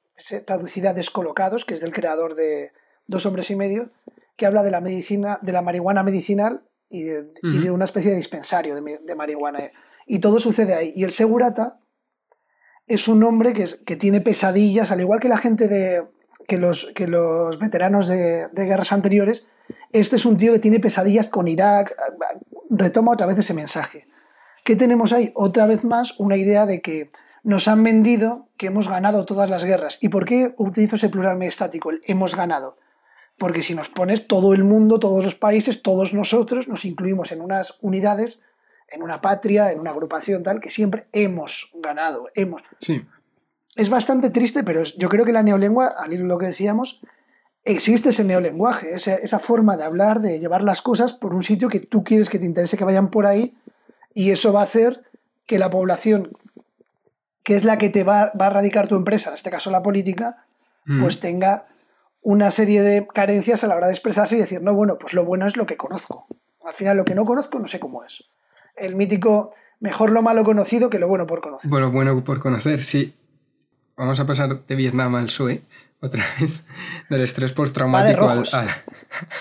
traducida 0.46 0.92
Descolocados, 0.92 1.64
que 1.64 1.74
es 1.74 1.80
del 1.80 1.92
creador 1.92 2.34
de, 2.34 2.72
Dos 3.08 3.26
hombres 3.26 3.50
y 3.50 3.56
medio, 3.56 3.90
que 4.36 4.46
habla 4.46 4.62
de 4.62 4.70
la 4.70 4.80
medicina, 4.80 5.40
de 5.42 5.50
la 5.50 5.62
marihuana 5.62 6.04
medicinal 6.04 6.62
y 6.88 7.02
de, 7.02 7.70
una 7.70 7.84
especie 7.84 8.12
de 8.12 8.16
dispensario 8.16 8.74
de, 8.74 9.14
marihuana. 9.16 9.72
Y 10.06 10.20
todo 10.20 10.38
sucede 10.38 10.74
ahí. 10.74 10.92
Y 10.94 11.02
el 11.02 11.12
segurata 11.12 11.80
es 12.86 13.08
un 13.08 13.24
hombre 13.24 13.52
que, 13.52 13.66
que 13.84 13.96
tiene 13.96 14.20
pesadillas, 14.20 14.90
al 14.92 15.00
igual 15.00 15.18
que 15.18 15.28
la 15.28 15.38
gente 15.38 15.66
de, 15.66 16.04
que 16.46 16.56
los, 16.56 16.86
que 16.94 17.08
los 17.08 17.58
veteranos 17.58 18.08
de, 18.08 18.48
de, 18.48 18.64
guerras 18.64 18.92
anteriores, 18.92 19.44
este 19.92 20.16
es 20.16 20.24
un 20.24 20.36
tío 20.36 20.52
que 20.52 20.60
tiene 20.60 20.80
pesadillas 20.80 21.28
con 21.28 21.48
Irak, 21.48 21.94
retoma 22.70 23.12
otra 23.12 23.26
vez 23.26 23.38
ese 23.38 23.54
mensaje. 23.54 24.06
¿Qué 24.64 24.76
tenemos 24.76 25.12
ahí? 25.12 25.32
Otra 25.34 25.66
vez 25.66 25.82
más 25.82 26.14
una 26.18 26.36
idea 26.36 26.66
de 26.66 26.80
que 26.80 27.10
nos 27.42 27.68
han 27.68 27.82
vendido 27.82 28.48
que 28.58 28.66
hemos 28.66 28.88
ganado 28.88 29.24
todas 29.24 29.48
las 29.48 29.64
guerras. 29.64 29.98
¿Y 30.00 30.08
por 30.08 30.24
qué 30.24 30.54
utilizo 30.58 30.96
ese 30.96 31.08
plural 31.08 31.42
estático? 31.42 31.90
El 31.90 32.02
hemos 32.04 32.34
ganado. 32.34 32.76
Porque 33.38 33.62
si 33.62 33.74
nos 33.74 33.88
pones 33.88 34.26
todo 34.26 34.52
el 34.52 34.64
mundo, 34.64 34.98
todos 34.98 35.24
los 35.24 35.34
países, 35.34 35.82
todos 35.82 36.12
nosotros 36.12 36.66
nos 36.66 36.84
incluimos 36.84 37.30
en 37.30 37.40
unas 37.40 37.78
unidades, 37.80 38.40
en 38.88 39.02
una 39.02 39.20
patria, 39.20 39.70
en 39.70 39.78
una 39.78 39.92
agrupación 39.92 40.42
tal, 40.42 40.60
que 40.60 40.70
siempre 40.70 41.06
hemos 41.12 41.70
ganado. 41.74 42.28
Hemos. 42.34 42.62
Sí. 42.78 43.06
es 43.76 43.90
bastante 43.90 44.30
triste, 44.30 44.64
pero 44.64 44.82
yo 44.82 45.08
creo 45.08 45.24
que 45.24 45.32
la 45.32 45.42
neolengua, 45.42 45.94
al 45.96 46.12
ir 46.12 46.20
lo 46.20 46.38
que 46.38 46.46
decíamos, 46.46 47.00
existe 47.64 48.10
ese 48.10 48.24
neolenguaje, 48.24 48.94
esa, 48.94 49.14
esa 49.14 49.38
forma 49.38 49.76
de 49.76 49.84
hablar, 49.84 50.20
de 50.20 50.40
llevar 50.40 50.62
las 50.62 50.82
cosas 50.82 51.12
por 51.12 51.34
un 51.34 51.42
sitio 51.42 51.68
que 51.68 51.80
tú 51.80 52.02
quieres 52.02 52.28
que 52.28 52.38
te 52.38 52.46
interese 52.46 52.76
que 52.76 52.84
vayan 52.84 53.10
por 53.10 53.26
ahí, 53.26 53.54
y 54.14 54.32
eso 54.32 54.52
va 54.52 54.62
a 54.62 54.64
hacer 54.64 55.04
que 55.46 55.58
la 55.58 55.70
población, 55.70 56.36
que 57.44 57.54
es 57.56 57.64
la 57.64 57.78
que 57.78 57.88
te 57.88 58.02
va, 58.02 58.32
va 58.38 58.46
a 58.46 58.50
radicar 58.50 58.88
tu 58.88 58.96
empresa, 58.96 59.30
en 59.30 59.36
este 59.36 59.50
caso 59.50 59.70
la 59.70 59.82
política, 59.82 60.44
mm. 60.86 61.02
pues 61.02 61.20
tenga 61.20 61.66
una 62.22 62.50
serie 62.50 62.82
de 62.82 63.06
carencias 63.06 63.64
a 63.64 63.66
la 63.66 63.76
hora 63.76 63.86
de 63.86 63.92
expresarse 63.92 64.36
y 64.36 64.40
decir, 64.40 64.60
no, 64.62 64.74
bueno, 64.74 64.98
pues 64.98 65.12
lo 65.12 65.24
bueno 65.24 65.46
es 65.46 65.56
lo 65.56 65.66
que 65.66 65.76
conozco. 65.76 66.26
Al 66.64 66.74
final 66.74 66.96
lo 66.96 67.04
que 67.04 67.14
no 67.14 67.24
conozco 67.24 67.58
no 67.58 67.68
sé 67.68 67.80
cómo 67.80 68.04
es. 68.04 68.24
El 68.76 68.94
mítico, 68.96 69.54
mejor 69.80 70.10
lo 70.10 70.22
malo 70.22 70.44
conocido 70.44 70.90
que 70.90 70.98
lo 70.98 71.08
bueno 71.08 71.26
por 71.26 71.40
conocer. 71.40 71.70
Bueno, 71.70 71.90
bueno 71.90 72.22
por 72.24 72.40
conocer, 72.40 72.82
sí. 72.82 73.14
Vamos 73.96 74.20
a 74.20 74.26
pasar 74.26 74.64
de 74.64 74.74
Vietnam 74.74 75.14
al 75.14 75.26
PSOE, 75.26 75.62
otra 76.00 76.24
vez, 76.40 76.62
del 77.08 77.22
estrés 77.22 77.52
postraumático 77.52 78.28
al, 78.28 78.44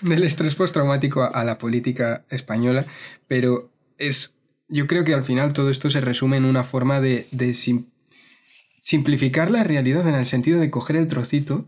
del 0.01 0.23
estrés 0.23 0.55
postraumático 0.55 1.23
a 1.23 1.43
la 1.43 1.57
política 1.57 2.23
española, 2.29 2.85
pero 3.27 3.69
es 3.97 4.37
yo 4.69 4.87
creo 4.87 5.03
que 5.03 5.13
al 5.13 5.23
final 5.23 5.53
todo 5.53 5.69
esto 5.69 5.89
se 5.89 6.01
resume 6.01 6.37
en 6.37 6.45
una 6.45 6.63
forma 6.63 6.99
de, 6.99 7.27
simplificar 8.83 9.51
la 9.51 9.63
realidad 9.63 10.07
en 10.07 10.15
el 10.15 10.25
sentido 10.25 10.59
de 10.59 10.69
coger 10.69 10.95
el 10.95 11.07
trocito 11.07 11.65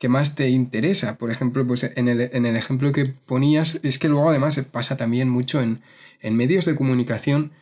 que 0.00 0.08
más 0.08 0.34
te 0.34 0.48
interesa. 0.48 1.18
Por 1.18 1.30
ejemplo, 1.30 1.64
pues 1.66 1.84
en 1.84 2.08
el, 2.08 2.56
ejemplo 2.56 2.90
que 2.90 3.04
ponías, 3.04 3.78
es 3.82 3.98
que 3.98 4.08
luego 4.08 4.30
además 4.30 4.58
pasa 4.72 4.96
también 4.96 5.28
mucho 5.28 5.60
en, 5.60 5.82
en 6.22 6.34
medios 6.34 6.64
de 6.64 6.74
comunicación. 6.74 7.52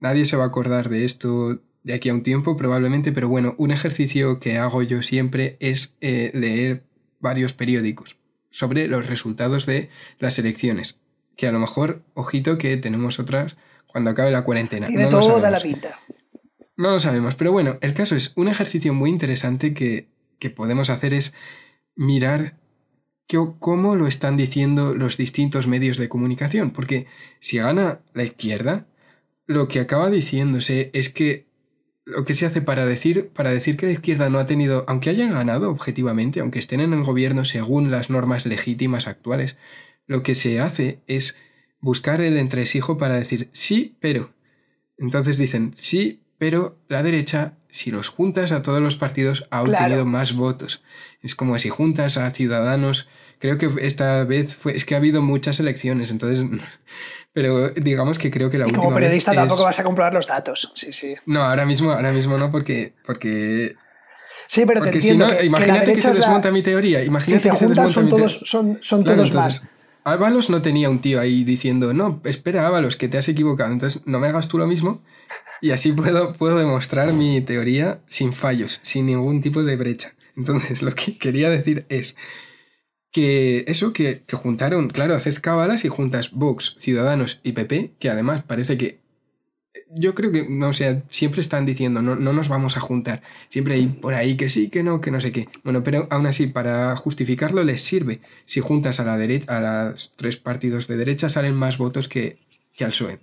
Nadie 0.00 0.26
se 0.26 0.36
va 0.36 0.42
a 0.44 0.48
acordar 0.48 0.88
de 0.88 1.04
esto 1.04 1.60
de 1.84 1.94
aquí 1.94 2.08
a 2.08 2.14
un 2.14 2.24
tiempo 2.24 2.56
probablemente, 2.56 3.12
pero 3.12 3.28
bueno, 3.28 3.54
un 3.58 3.70
ejercicio 3.70 4.40
que 4.40 4.58
hago 4.58 4.82
yo 4.82 5.02
siempre 5.02 5.56
es 5.60 5.96
eh, 6.00 6.32
leer 6.34 6.82
varios 7.20 7.52
periódicos 7.52 8.16
sobre 8.50 8.88
los 8.88 9.06
resultados 9.06 9.64
de 9.64 9.88
las 10.18 10.36
elecciones. 10.40 10.98
Que 11.36 11.46
a 11.46 11.52
lo 11.52 11.60
mejor, 11.60 12.02
ojito, 12.14 12.58
que 12.58 12.76
tenemos 12.76 13.20
otras 13.20 13.56
cuando 13.86 14.10
acabe 14.10 14.32
la 14.32 14.42
cuarentena. 14.42 14.88
no 14.90 15.20
todo 15.20 15.38
la 15.48 15.60
pinta. 15.60 16.00
No 16.76 16.90
lo 16.90 16.98
sabemos, 16.98 17.36
pero 17.36 17.52
bueno, 17.52 17.78
el 17.82 17.94
caso 17.94 18.16
es 18.16 18.32
un 18.34 18.48
ejercicio 18.48 18.92
muy 18.92 19.10
interesante 19.10 19.74
que, 19.74 20.08
que 20.40 20.50
podemos 20.50 20.90
hacer 20.90 21.14
es 21.14 21.34
mirar 21.98 22.56
cómo 23.58 23.96
lo 23.96 24.06
están 24.06 24.36
diciendo 24.38 24.94
los 24.94 25.18
distintos 25.18 25.66
medios 25.66 25.98
de 25.98 26.08
comunicación, 26.08 26.70
porque 26.70 27.06
si 27.40 27.58
gana 27.58 28.00
la 28.14 28.22
izquierda, 28.22 28.86
lo 29.46 29.68
que 29.68 29.80
acaba 29.80 30.08
diciéndose 30.08 30.90
es 30.94 31.10
que 31.10 31.46
lo 32.06 32.24
que 32.24 32.32
se 32.32 32.46
hace 32.46 32.62
para 32.62 32.86
decir, 32.86 33.28
para 33.34 33.50
decir 33.50 33.76
que 33.76 33.84
la 33.84 33.92
izquierda 33.92 34.30
no 34.30 34.38
ha 34.38 34.46
tenido, 34.46 34.84
aunque 34.88 35.10
hayan 35.10 35.32
ganado 35.32 35.70
objetivamente, 35.70 36.40
aunque 36.40 36.58
estén 36.58 36.80
en 36.80 36.94
el 36.94 37.02
gobierno 37.02 37.44
según 37.44 37.90
las 37.90 38.08
normas 38.08 38.46
legítimas 38.46 39.06
actuales, 39.06 39.58
lo 40.06 40.22
que 40.22 40.34
se 40.34 40.58
hace 40.60 41.02
es 41.06 41.36
buscar 41.80 42.22
el 42.22 42.38
entresijo 42.38 42.96
para 42.96 43.14
decir 43.14 43.50
sí, 43.52 43.98
pero. 44.00 44.32
Entonces 44.96 45.36
dicen 45.36 45.74
sí, 45.76 46.22
pero 46.38 46.78
la 46.88 47.02
derecha, 47.02 47.57
si 47.70 47.90
los 47.90 48.08
juntas 48.08 48.52
a 48.52 48.62
todos 48.62 48.80
los 48.80 48.96
partidos, 48.96 49.46
ha 49.50 49.62
obtenido 49.62 50.04
más 50.06 50.34
votos. 50.34 50.82
Es 51.22 51.34
como 51.34 51.58
si 51.58 51.68
juntas 51.68 52.16
a 52.16 52.30
ciudadanos. 52.30 53.08
Creo 53.38 53.58
que 53.58 53.70
esta 53.86 54.24
vez 54.24 54.54
fue. 54.54 54.74
Es 54.74 54.84
que 54.84 54.94
ha 54.94 54.98
habido 54.98 55.22
muchas 55.22 55.60
elecciones, 55.60 56.10
entonces. 56.10 56.44
Pero 57.32 57.68
digamos 57.70 58.18
que 58.18 58.30
creo 58.30 58.50
que 58.50 58.58
la 58.58 58.64
última. 58.66 58.82
Como 58.82 58.94
periodista 58.94 59.32
tampoco 59.32 59.64
vas 59.64 59.78
a 59.78 59.84
comprobar 59.84 60.12
los 60.12 60.26
datos. 60.26 60.72
Sí, 60.74 60.92
sí. 60.92 61.14
No, 61.26 61.42
ahora 61.42 61.66
mismo, 61.66 61.92
ahora 61.92 62.10
mismo 62.10 62.38
no, 62.38 62.50
porque. 62.50 62.94
porque 63.06 63.76
Sí, 64.48 64.64
pero 64.66 64.80
porque 64.80 65.00
si 65.02 65.16
no, 65.16 65.28
imagínate 65.42 65.92
que, 65.92 66.00
se 66.00 66.12
desmonta 66.12 66.50
mi 66.50 66.62
teoría. 66.62 67.04
Imagínate 67.04 67.50
que 67.50 67.56
se 67.56 67.68
desmonta 67.68 67.92
son 67.92 68.08
todos, 68.08 68.40
Son, 68.44 68.78
son 68.80 69.04
todos 69.04 69.32
más. 69.34 69.62
Ábalos 70.04 70.48
no 70.48 70.62
tenía 70.62 70.88
un 70.88 71.00
tío 71.00 71.20
ahí 71.20 71.44
diciendo, 71.44 71.92
no, 71.92 72.22
espera 72.24 72.66
Ábalos, 72.66 72.96
que 72.96 73.08
te 73.08 73.18
has 73.18 73.28
equivocado, 73.28 73.70
entonces 73.70 74.02
no 74.06 74.18
me 74.18 74.28
hagas 74.28 74.48
tú 74.48 74.56
lo 74.56 74.66
mismo. 74.66 75.02
Y 75.60 75.70
así 75.70 75.92
puedo, 75.92 76.32
puedo 76.34 76.58
demostrar 76.58 77.12
mi 77.12 77.40
teoría 77.40 78.00
sin 78.06 78.32
fallos, 78.32 78.80
sin 78.82 79.06
ningún 79.06 79.40
tipo 79.40 79.62
de 79.62 79.76
brecha. 79.76 80.14
Entonces, 80.36 80.82
lo 80.82 80.94
que 80.94 81.18
quería 81.18 81.50
decir 81.50 81.86
es 81.88 82.16
que 83.10 83.64
eso, 83.66 83.92
que, 83.92 84.22
que 84.26 84.36
juntaron, 84.36 84.88
claro, 84.88 85.14
haces 85.14 85.40
cábalas 85.40 85.84
y 85.84 85.88
juntas 85.88 86.30
Vox, 86.32 86.76
Ciudadanos 86.78 87.40
y 87.42 87.52
PP, 87.52 87.94
que 87.98 88.10
además 88.10 88.42
parece 88.44 88.76
que 88.76 89.00
yo 89.90 90.14
creo 90.14 90.32
que, 90.32 90.46
no 90.48 90.72
sé, 90.72 91.02
siempre 91.10 91.40
están 91.40 91.66
diciendo, 91.66 92.02
no, 92.02 92.16
no 92.16 92.32
nos 92.32 92.48
vamos 92.48 92.76
a 92.76 92.80
juntar. 92.80 93.22
Siempre 93.48 93.74
hay 93.74 93.86
por 93.86 94.14
ahí 94.14 94.36
que 94.36 94.48
sí, 94.48 94.68
que 94.68 94.82
no, 94.82 95.00
que 95.00 95.10
no 95.10 95.20
sé 95.20 95.32
qué. 95.32 95.48
Bueno, 95.64 95.82
pero 95.84 96.06
aún 96.10 96.26
así, 96.26 96.46
para 96.46 96.96
justificarlo 96.96 97.64
les 97.64 97.80
sirve. 97.80 98.20
Si 98.44 98.60
juntas 98.60 99.00
a 99.00 99.04
la 99.04 99.16
derecha, 99.16 99.56
a 99.56 99.88
los 99.90 100.12
tres 100.16 100.36
partidos 100.36 100.88
de 100.88 100.96
derecha, 100.96 101.28
salen 101.28 101.54
más 101.54 101.78
votos 101.78 102.08
que, 102.08 102.38
que 102.76 102.84
al 102.84 102.90
PSOE. 102.90 103.18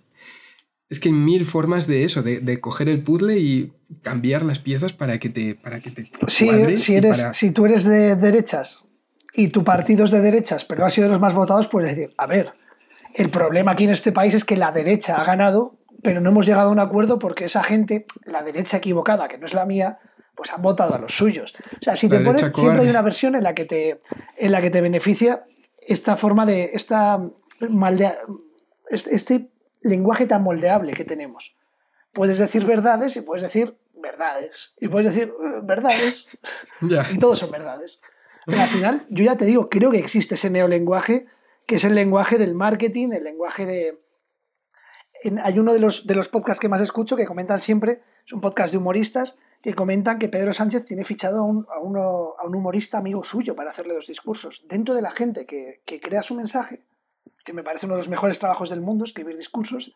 Es 0.89 1.00
que 1.00 1.10
hay 1.10 1.15
mil 1.15 1.45
formas 1.45 1.88
de 1.88 2.04
eso, 2.04 2.21
de, 2.21 2.62
coger 2.62 2.89
el 2.89 3.02
puzzle 3.02 3.39
y 3.39 3.74
cambiar 4.04 4.43
las 4.43 4.60
piezas 4.60 4.93
para 4.93 5.17
que 5.19 5.30
te, 5.30 5.56
para 5.56 5.80
que 5.80 5.91
te 5.91 6.06
si, 6.28 6.48
eres, 6.50 7.21
si 7.34 7.52
tú 7.52 7.65
eres 7.65 7.84
de 7.84 8.15
derechas 8.15 8.84
y 9.34 9.48
tu 9.48 9.63
partido 9.63 10.06
es 10.06 10.12
de 10.12 10.21
derechas, 10.21 10.63
pero 10.63 10.86
ha 10.86 10.89
sido 10.89 11.08
de 11.08 11.13
los 11.13 11.21
más 11.21 11.34
votados, 11.34 11.67
puedes 11.67 11.95
decir, 11.95 12.13
a 12.17 12.28
ver, 12.28 12.52
el 13.15 13.30
problema 13.30 13.71
aquí 13.71 13.86
en 13.86 13.91
este 13.91 14.12
país 14.12 14.34
es 14.36 14.45
que 14.45 14.56
la 14.56 14.71
derecha 14.71 15.19
ha 15.19 15.26
ganado 15.26 15.80
pero 16.06 16.21
no 16.21 16.30
hemos 16.30 16.45
llegado 16.45 16.69
a 16.69 16.71
un 16.71 16.80
acuerdo 16.80 17.17
porque 17.17 17.45
esa 17.45 17.63
gente, 17.63 18.06
la 18.26 18.43
derecha 18.43 18.78
equivocada, 18.78 19.28
que 19.28 19.39
no 19.39 19.48
es 19.48 19.54
la 19.56 19.65
mía, 19.65 19.98
pues 20.36 20.52
han 20.52 20.62
votado 20.62 20.93
a 20.93 21.00
los 21.00 21.15
suyos. 21.15 21.52
O 21.82 21.84
sea, 21.84 21.95
si 21.95 22.08
te 22.08 22.19
pones, 22.19 22.41
siempre 22.41 22.84
hay 22.84 22.89
una 22.89 23.02
versión 23.02 23.36
en 23.36 23.41
la 23.41 23.56
que 23.56 23.65
te, 23.65 24.00
en 24.38 24.52
la 24.52 24.62
que 24.62 24.69
te 24.69 24.82
beneficia 24.82 25.45
esta 25.82 26.15
forma 26.15 26.45
de, 26.45 26.71
esta 26.74 27.19
maldea, 27.60 28.19
este, 28.91 29.48
lenguaje 29.86 30.26
tan 30.26 30.43
moldeable 30.43 30.93
que 30.93 31.06
tenemos. 31.06 31.54
Puedes 32.13 32.39
decir 32.39 32.65
verdades 32.65 33.15
y 33.15 33.21
puedes 33.21 33.43
decir 33.43 33.76
verdades. 33.95 34.74
Y 34.80 34.88
puedes 34.88 35.13
decir 35.13 35.30
eh, 35.30 35.60
verdades 35.63 36.28
y 37.12 37.17
todos 37.17 37.39
son 37.39 37.52
verdades. 37.52 38.00
Pero 38.45 38.62
al 38.62 38.67
final, 38.67 39.06
yo 39.10 39.24
ya 39.24 39.38
te 39.38 39.45
digo, 39.45 39.69
creo 39.69 39.91
que 39.91 39.98
existe 39.98 40.36
ese 40.36 40.50
neolenguaje, 40.50 41.26
que 41.67 41.76
es 41.76 41.84
el 41.84 41.95
lenguaje 41.95 42.38
del 42.38 42.54
marketing, 42.54 43.12
el 43.12 43.24
lenguaje 43.24 43.65
de, 43.65 43.98
hay 45.43 45.58
uno 45.58 45.74
de 45.74 45.80
los, 45.80 46.06
de 46.06 46.13
los 46.13 46.28
podcasts 46.28 46.60
que 46.60 46.69
más 46.69 46.82
escucho 46.82 47.15
que 47.15 47.26
comentan 47.26 47.62
siempre, 47.62 48.02
es 48.26 48.34
un 48.34 48.41
podcast 48.41 48.71
de 48.71 48.78
humoristas, 48.78 49.36
que 49.63 49.74
comentan 49.74 50.19
que 50.19 50.30
Pedro 50.30 50.54
Sánchez 50.54 50.86
tiene 50.86 51.06
fichado 51.06 51.39
a 51.39 51.43
un, 51.43 51.65
a 51.74 51.80
uno, 51.80 52.36
a 52.38 52.45
un 52.45 52.56
humorista 52.56 53.00
amigo 53.00 53.24
suyo 53.24 53.56
para 53.56 53.71
hacerle 53.71 53.95
los 53.95 54.06
discursos. 54.06 54.63
Dentro 54.69 54.93
de 54.93 55.02
la 55.02 55.12
gente 55.12 55.48
que, 55.48 55.82
que 55.86 56.00
crea 56.00 56.21
su 56.21 56.36
mensaje, 56.36 56.84
que 57.45 57.53
me 57.53 57.63
parece 57.63 57.86
uno 57.86 57.95
de 57.95 58.01
los 58.01 58.10
mejores 58.10 58.39
trabajos 58.39 58.69
del 58.69 58.81
mundo, 58.81 59.05
escribir 59.05 59.38
discursos, 59.38 59.93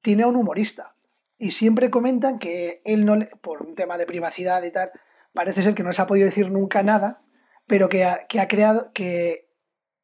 tiene 0.00 0.22
a 0.22 0.28
un 0.28 0.36
humorista. 0.36 0.94
Y 1.36 1.50
siempre 1.50 1.90
comentan 1.90 2.38
que 2.38 2.80
él 2.84 3.04
no, 3.04 3.16
por 3.42 3.62
un 3.62 3.74
tema 3.74 3.98
de 3.98 4.06
privacidad 4.06 4.62
y 4.62 4.70
tal, 4.70 4.92
parece 5.34 5.62
ser 5.62 5.74
que 5.74 5.82
no 5.82 5.88
les 5.90 5.98
ha 5.98 6.06
podido 6.06 6.26
decir 6.26 6.50
nunca 6.50 6.82
nada, 6.82 7.22
pero 7.66 7.88
que 7.88 8.04
ha, 8.04 8.26
que 8.28 8.40
ha 8.40 8.46
creado, 8.46 8.92
que 8.94 9.48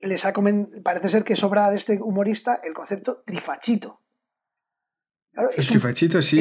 les 0.00 0.24
ha 0.24 0.32
parece 0.82 1.08
ser 1.08 1.24
que 1.24 1.36
sobra 1.36 1.70
de 1.70 1.76
este 1.76 2.00
humorista 2.00 2.60
el 2.62 2.74
concepto 2.74 3.22
trifachito. 3.24 4.00
Claro, 5.32 5.50
sí. 5.52 5.60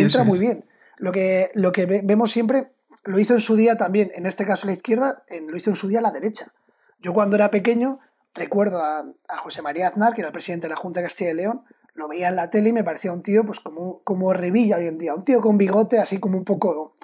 Entra 0.01 0.23
muy 0.23 0.39
bien. 0.39 0.65
Lo 0.97 1.12
que, 1.12 1.51
lo 1.53 1.71
que 1.71 1.86
vemos 1.86 2.32
siempre, 2.32 2.71
lo 3.03 3.19
hizo 3.19 3.36
en 3.36 3.39
su 3.39 3.56
día 3.56 3.77
también, 3.77 4.12
en 4.15 4.25
este 4.25 4.45
caso 4.45 4.65
la 4.65 4.73
izquierda, 4.73 5.23
lo 5.47 5.56
hizo 5.56 5.69
en 5.69 5.75
su 5.75 5.88
día 5.88 6.01
la 6.01 6.12
derecha. 6.12 6.51
Yo 6.99 7.13
cuando 7.13 7.36
era 7.36 7.51
pequeño 7.51 7.99
recuerdo 8.38 8.82
a, 8.82 9.04
José 9.43 9.62
María 9.62 9.89
Aznar, 9.89 10.13
que 10.13 10.21
era 10.21 10.30
el 10.30 10.34
presidente 10.34 10.67
de 10.67 10.73
la 10.73 10.80
Junta 10.80 11.02
de 11.02 11.08
Castilla 11.08 11.32
y 11.32 11.36
León, 11.36 11.62
lo 11.95 12.08
veía 12.08 12.30
en 12.30 12.36
la 12.36 12.50
tele 12.50 12.69
y 12.69 12.73
me 12.73 12.84
parecía 12.84 13.12
un 13.12 13.23
tío 13.23 13.43
pues 13.43 13.60
como, 13.60 14.02
como 14.04 14.32
Revilla 14.32 14.78
hoy 14.78 14.88
en 14.88 14.97
día, 14.97 15.15
un 15.15 15.26
tío 15.26 15.41
con 15.41 15.58
bigote 15.58 16.00
así 16.00 16.19
como 16.19 16.38
un 16.38 16.45
poco 16.45 16.95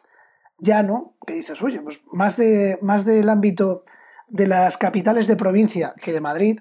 llano, 0.59 1.15
que 1.25 1.33
dices, 1.33 1.61
oye, 1.61 1.81
pues 1.81 1.99
más, 2.11 2.37
de, 2.37 2.77
más 2.81 3.03
del 3.03 3.27
ámbito 3.27 3.83
de 4.27 4.47
las 4.47 4.77
capitales 4.77 5.27
de 5.27 5.35
provincia 5.35 5.93
que 6.01 6.13
de 6.13 6.21
Madrid, 6.21 6.59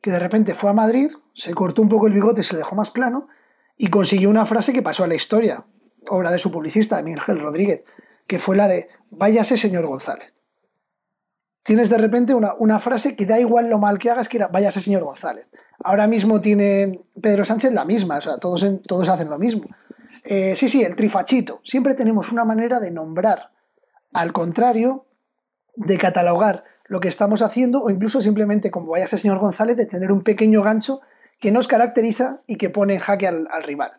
que 0.00 0.10
de 0.10 0.18
repente 0.18 0.54
fue 0.54 0.70
a 0.70 0.74
Madrid, 0.74 1.10
se 1.34 1.54
cortó 1.54 1.82
un 1.82 1.88
poco 1.88 2.06
el 2.06 2.12
bigote 2.12 2.42
se 2.42 2.54
le 2.54 2.58
dejó 2.58 2.74
más 2.76 2.90
plano, 2.90 3.28
y 3.76 3.88
consiguió 3.88 4.30
una 4.30 4.46
frase 4.46 4.72
que 4.72 4.82
pasó 4.82 5.04
a 5.04 5.06
la 5.06 5.14
historia, 5.14 5.64
obra 6.08 6.30
de 6.30 6.38
su 6.38 6.50
publicista, 6.50 7.02
Miguel 7.02 7.40
Rodríguez, 7.40 7.84
que 8.26 8.38
fue 8.38 8.56
la 8.56 8.68
de 8.68 8.88
váyase 9.10 9.56
señor 9.56 9.86
González. 9.86 10.32
Tienes 11.62 11.90
de 11.90 11.98
repente 11.98 12.34
una, 12.34 12.80
frase 12.80 13.14
que 13.14 13.26
da 13.26 13.38
igual 13.38 13.68
lo 13.68 13.78
mal 13.78 13.98
que 13.98 14.10
hagas, 14.10 14.28
que 14.28 14.38
era 14.38 14.48
váyase 14.48 14.80
señor 14.80 15.04
González. 15.04 15.46
Ahora 15.84 16.06
mismo 16.06 16.40
tiene 16.40 17.00
Pedro 17.20 17.44
Sánchez 17.44 17.72
la 17.72 17.84
misma, 17.84 18.18
o 18.18 18.20
sea, 18.20 18.38
todos, 18.38 18.64
todos 18.86 19.08
hacen 19.08 19.30
lo 19.30 19.38
mismo. 19.38 19.64
Eh, 20.24 20.54
sí, 20.56 20.68
sí, 20.68 20.82
el 20.82 20.96
trifachito. 20.96 21.60
Siempre 21.64 21.94
tenemos 21.94 22.32
una 22.32 22.44
manera 22.44 22.80
de 22.80 22.90
nombrar 22.90 23.50
al 24.12 24.32
contrario, 24.32 25.06
de 25.74 25.98
catalogar 25.98 26.64
lo 26.86 27.00
que 27.00 27.08
estamos 27.08 27.42
haciendo 27.42 27.82
o 27.82 27.90
incluso 27.90 28.20
simplemente, 28.20 28.70
como 28.70 28.92
váyase 28.92 29.18
señor 29.18 29.38
González, 29.38 29.76
de 29.76 29.86
tener 29.86 30.12
un 30.12 30.22
pequeño 30.22 30.62
gancho 30.62 31.00
que 31.40 31.50
nos 31.50 31.66
caracteriza 31.66 32.40
y 32.46 32.56
que 32.56 32.70
pone 32.70 32.94
en 32.94 33.00
jaque 33.00 33.26
al, 33.26 33.48
rival. 33.64 33.92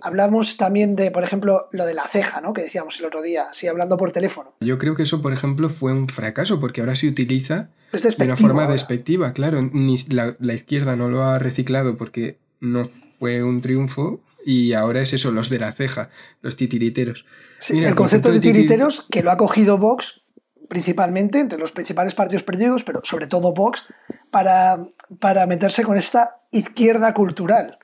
Hablamos 0.00 0.56
también 0.56 0.96
de, 0.96 1.10
por 1.10 1.24
ejemplo, 1.24 1.68
lo 1.72 1.84
de 1.84 1.94
la 1.94 2.08
ceja, 2.08 2.40
¿no? 2.40 2.54
Que 2.54 2.62
decíamos 2.62 2.98
el 2.98 3.04
otro 3.04 3.20
día, 3.20 3.48
sí, 3.52 3.66
hablando 3.66 3.96
por 3.96 4.12
teléfono. 4.12 4.54
Yo 4.60 4.78
creo 4.78 4.94
que 4.94 5.02
eso, 5.02 5.20
por 5.20 5.32
ejemplo, 5.32 5.68
fue 5.68 5.92
un 5.92 6.08
fracaso, 6.08 6.58
porque 6.58 6.80
ahora 6.80 6.94
se 6.94 7.08
utiliza 7.08 7.68
de 7.92 8.24
una 8.24 8.36
forma 8.36 8.66
despectiva, 8.66 9.32
claro. 9.32 9.60
Ni 9.72 9.96
la, 10.08 10.36
la, 10.40 10.54
izquierda 10.54 10.96
no 10.96 11.08
lo 11.08 11.22
ha 11.22 11.38
reciclado 11.38 11.96
porque 11.96 12.38
no 12.60 12.88
fue 13.18 13.42
un 13.42 13.60
triunfo 13.60 14.20
y 14.46 14.72
ahora 14.72 15.00
es 15.00 15.12
eso, 15.12 15.32
los 15.32 15.50
de 15.50 15.58
la 15.58 15.72
ceja, 15.72 16.10
los 16.40 16.56
titiriteros. 16.56 17.26
el, 17.68 17.94
concepto, 17.94 18.32
de 18.32 18.40
titiriteros 18.40 19.06
que 19.10 19.22
lo 19.22 19.30
ha 19.30 19.36
cogido 19.36 19.78
Vox 19.78 20.22
principalmente, 20.68 21.38
entre 21.38 21.58
los 21.58 21.72
principales 21.72 22.14
partidos 22.14 22.42
perdidos, 22.42 22.84
pero 22.84 23.02
sobre 23.04 23.26
todo 23.26 23.52
Vox, 23.52 23.82
para, 24.30 24.86
para 25.20 25.46
meterse 25.46 25.84
con 25.84 25.96
esta 25.96 26.36
izquierda 26.50 27.12
cultural 27.12 27.78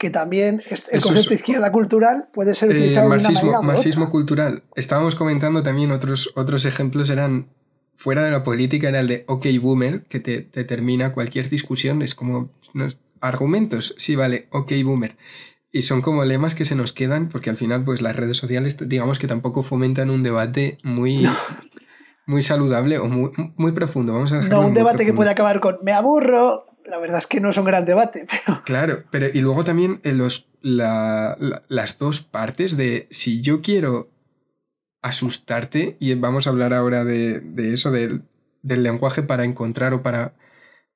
que 0.00 0.10
también 0.10 0.62
el 0.90 1.02
concepto 1.02 1.28
de 1.28 1.34
izquierda 1.34 1.70
cultural 1.70 2.28
puede 2.32 2.54
ser 2.54 2.70
utilizado 2.70 3.10
marxismo, 3.10 3.34
de 3.34 3.48
una 3.48 3.58
manera 3.58 3.72
marxismo 3.74 4.08
cultural. 4.08 4.62
Estábamos 4.74 5.14
comentando 5.14 5.62
también 5.62 5.92
otros, 5.92 6.32
otros 6.36 6.64
ejemplos, 6.64 7.10
eran 7.10 7.48
fuera 7.96 8.24
de 8.24 8.30
la 8.30 8.42
política, 8.42 8.88
era 8.88 9.00
el 9.00 9.08
de 9.08 9.24
OK 9.28 9.46
Boomer, 9.60 10.04
que 10.04 10.18
te, 10.18 10.40
termina 10.40 11.12
cualquier 11.12 11.50
discusión, 11.50 12.00
es 12.00 12.14
como 12.14 12.48
argumentos, 13.20 13.94
sí, 13.98 14.16
vale, 14.16 14.48
OK 14.50 14.72
Boomer. 14.82 15.16
Y 15.70 15.82
son 15.82 16.00
como 16.00 16.24
lemas 16.24 16.54
que 16.54 16.64
se 16.64 16.74
nos 16.74 16.94
quedan, 16.94 17.28
porque 17.28 17.50
al 17.50 17.58
final, 17.58 17.84
pues 17.84 18.00
las 18.00 18.16
redes 18.16 18.38
sociales, 18.38 18.78
digamos 18.88 19.18
que 19.18 19.26
tampoco 19.26 19.62
fomentan 19.62 20.08
un 20.08 20.22
debate 20.22 20.78
muy, 20.82 21.28
muy 22.26 22.40
saludable 22.40 22.98
o 22.98 23.06
muy, 23.06 23.32
muy 23.56 23.72
profundo. 23.72 24.14
Vamos 24.14 24.32
a 24.32 24.40
No, 24.40 24.66
un 24.66 24.72
debate 24.72 25.04
que 25.04 25.12
puede 25.12 25.30
acabar 25.30 25.60
con 25.60 25.76
me 25.82 25.92
aburro, 25.92 26.69
la 26.84 26.98
verdad 26.98 27.18
es 27.18 27.26
que 27.26 27.40
no 27.40 27.50
es 27.50 27.56
un 27.56 27.64
gran 27.64 27.84
debate. 27.84 28.26
Pero... 28.46 28.62
Claro, 28.64 28.98
pero 29.10 29.26
y 29.32 29.40
luego 29.40 29.64
también 29.64 30.00
en 30.02 30.18
los, 30.18 30.48
las 30.62 31.98
dos 31.98 32.20
partes 32.20 32.76
de 32.76 33.08
si 33.10 33.40
yo 33.40 33.62
quiero 33.62 34.10
asustarte, 35.02 35.96
y 35.98 36.14
vamos 36.14 36.46
a 36.46 36.50
hablar 36.50 36.74
ahora 36.74 37.04
de, 37.04 37.42
eso, 37.72 37.90
del, 37.90 38.22
lenguaje 38.62 39.22
para 39.22 39.44
encontrar 39.44 39.94
o 39.94 40.02
para, 40.02 40.34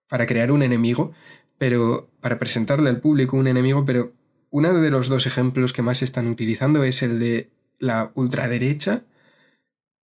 para 0.09 0.27
crear 0.27 0.53
un 0.53 0.63
enemigo, 0.63 1.13
pero 1.59 2.11
para 2.21 2.39
presentarle 2.39 2.91
al 2.91 3.01
público 3.01 3.37
un 3.37 3.47
enemigo, 3.47 3.85
pero 3.87 4.13
uno 4.51 4.79
de 4.79 4.91
los 4.91 5.09
dos 5.09 5.27
ejemplos 5.27 5.73
que 5.73 5.83
más 5.83 5.99
se 5.99 6.05
están 6.05 6.29
utilizando 6.29 6.85
es 6.85 7.03
el 7.03 7.19
de 7.19 7.51
la 7.79 8.13
ultraderecha, 8.15 9.05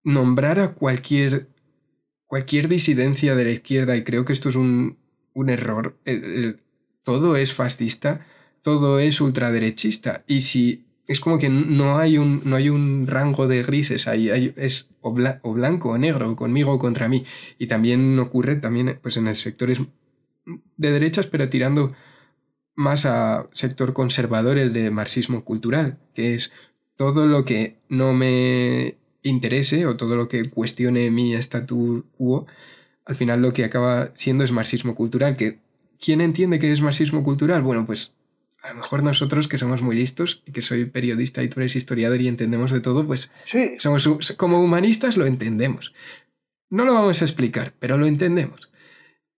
nombrar 0.02 0.58
a 0.58 0.74
cualquier, 0.74 1.48
cualquier 2.26 2.68
disidencia 2.68 3.36
de 3.36 3.44
la 3.44 3.50
izquierda, 3.50 3.96
y 3.96 4.02
creo 4.02 4.24
que 4.24 4.32
esto 4.32 4.48
es 4.48 4.56
un, 4.56 4.98
un 5.34 5.50
error. 5.50 5.96
todo 7.02 7.36
es 7.36 7.52
fascista, 7.52 8.26
todo 8.62 8.98
es 8.98 9.20
ultraderechista. 9.20 10.22
Y 10.26 10.42
si 10.42 10.84
es 11.06 11.20
como 11.20 11.38
que 11.38 11.48
no 11.48 11.98
hay 11.98 12.18
un, 12.18 12.42
no 12.44 12.56
hay 12.56 12.68
un 12.68 13.06
rango 13.06 13.48
de 13.48 13.62
grises 13.62 14.06
ahí, 14.06 14.30
hay, 14.30 14.54
es 14.56 14.88
o, 15.00 15.12
blanco 15.12 15.90
o 15.90 15.98
negro, 15.98 16.36
conmigo 16.36 16.72
o 16.72 16.78
contra 16.78 17.08
mí. 17.08 17.24
Y 17.58 17.66
también 17.66 18.18
ocurre 18.18 18.56
también 18.56 18.98
pues, 19.02 19.16
en 19.16 19.26
el 19.26 19.34
sectores 19.34 19.80
de 20.44 20.90
derechas, 20.90 21.26
pero 21.26 21.48
tirando 21.48 21.92
más 22.74 23.04
a 23.06 23.48
sector 23.52 23.92
conservador, 23.92 24.58
el 24.58 24.72
de 24.72 24.90
marxismo 24.90 25.44
cultural, 25.44 25.98
que 26.14 26.34
es 26.34 26.52
todo 26.96 27.26
lo 27.26 27.44
que 27.44 27.78
no 27.88 28.12
me 28.12 28.96
interese 29.22 29.86
o 29.86 29.96
todo 29.96 30.16
lo 30.16 30.28
que 30.28 30.44
cuestione 30.46 31.10
mi 31.10 31.34
statu 31.34 32.04
quo, 32.16 32.46
al 33.04 33.14
final 33.14 33.42
lo 33.42 33.52
que 33.52 33.64
acaba 33.64 34.12
siendo 34.14 34.44
es 34.44 34.52
marxismo 34.52 34.94
cultural, 34.94 35.36
que 35.36 35.58
¿quién 36.00 36.20
entiende 36.20 36.58
que 36.58 36.70
es 36.70 36.80
marxismo 36.80 37.22
cultural? 37.22 37.62
Bueno, 37.62 37.86
pues 37.86 38.14
a 38.62 38.68
lo 38.68 38.76
mejor 38.76 39.02
nosotros 39.02 39.48
que 39.48 39.58
somos 39.58 39.82
muy 39.82 39.96
listos 39.96 40.42
y 40.46 40.52
que 40.52 40.62
soy 40.62 40.84
periodista 40.84 41.42
y 41.42 41.48
tú 41.48 41.60
eres 41.60 41.74
historiador 41.74 42.20
y 42.20 42.28
entendemos 42.28 42.70
de 42.70 42.80
todo, 42.80 43.06
pues 43.06 43.30
somos 43.78 44.34
como 44.36 44.62
humanistas 44.62 45.16
lo 45.16 45.26
entendemos. 45.26 45.92
No 46.70 46.84
lo 46.84 46.94
vamos 46.94 47.20
a 47.20 47.24
explicar, 47.24 47.74
pero 47.78 47.98
lo 47.98 48.06
entendemos. 48.06 48.70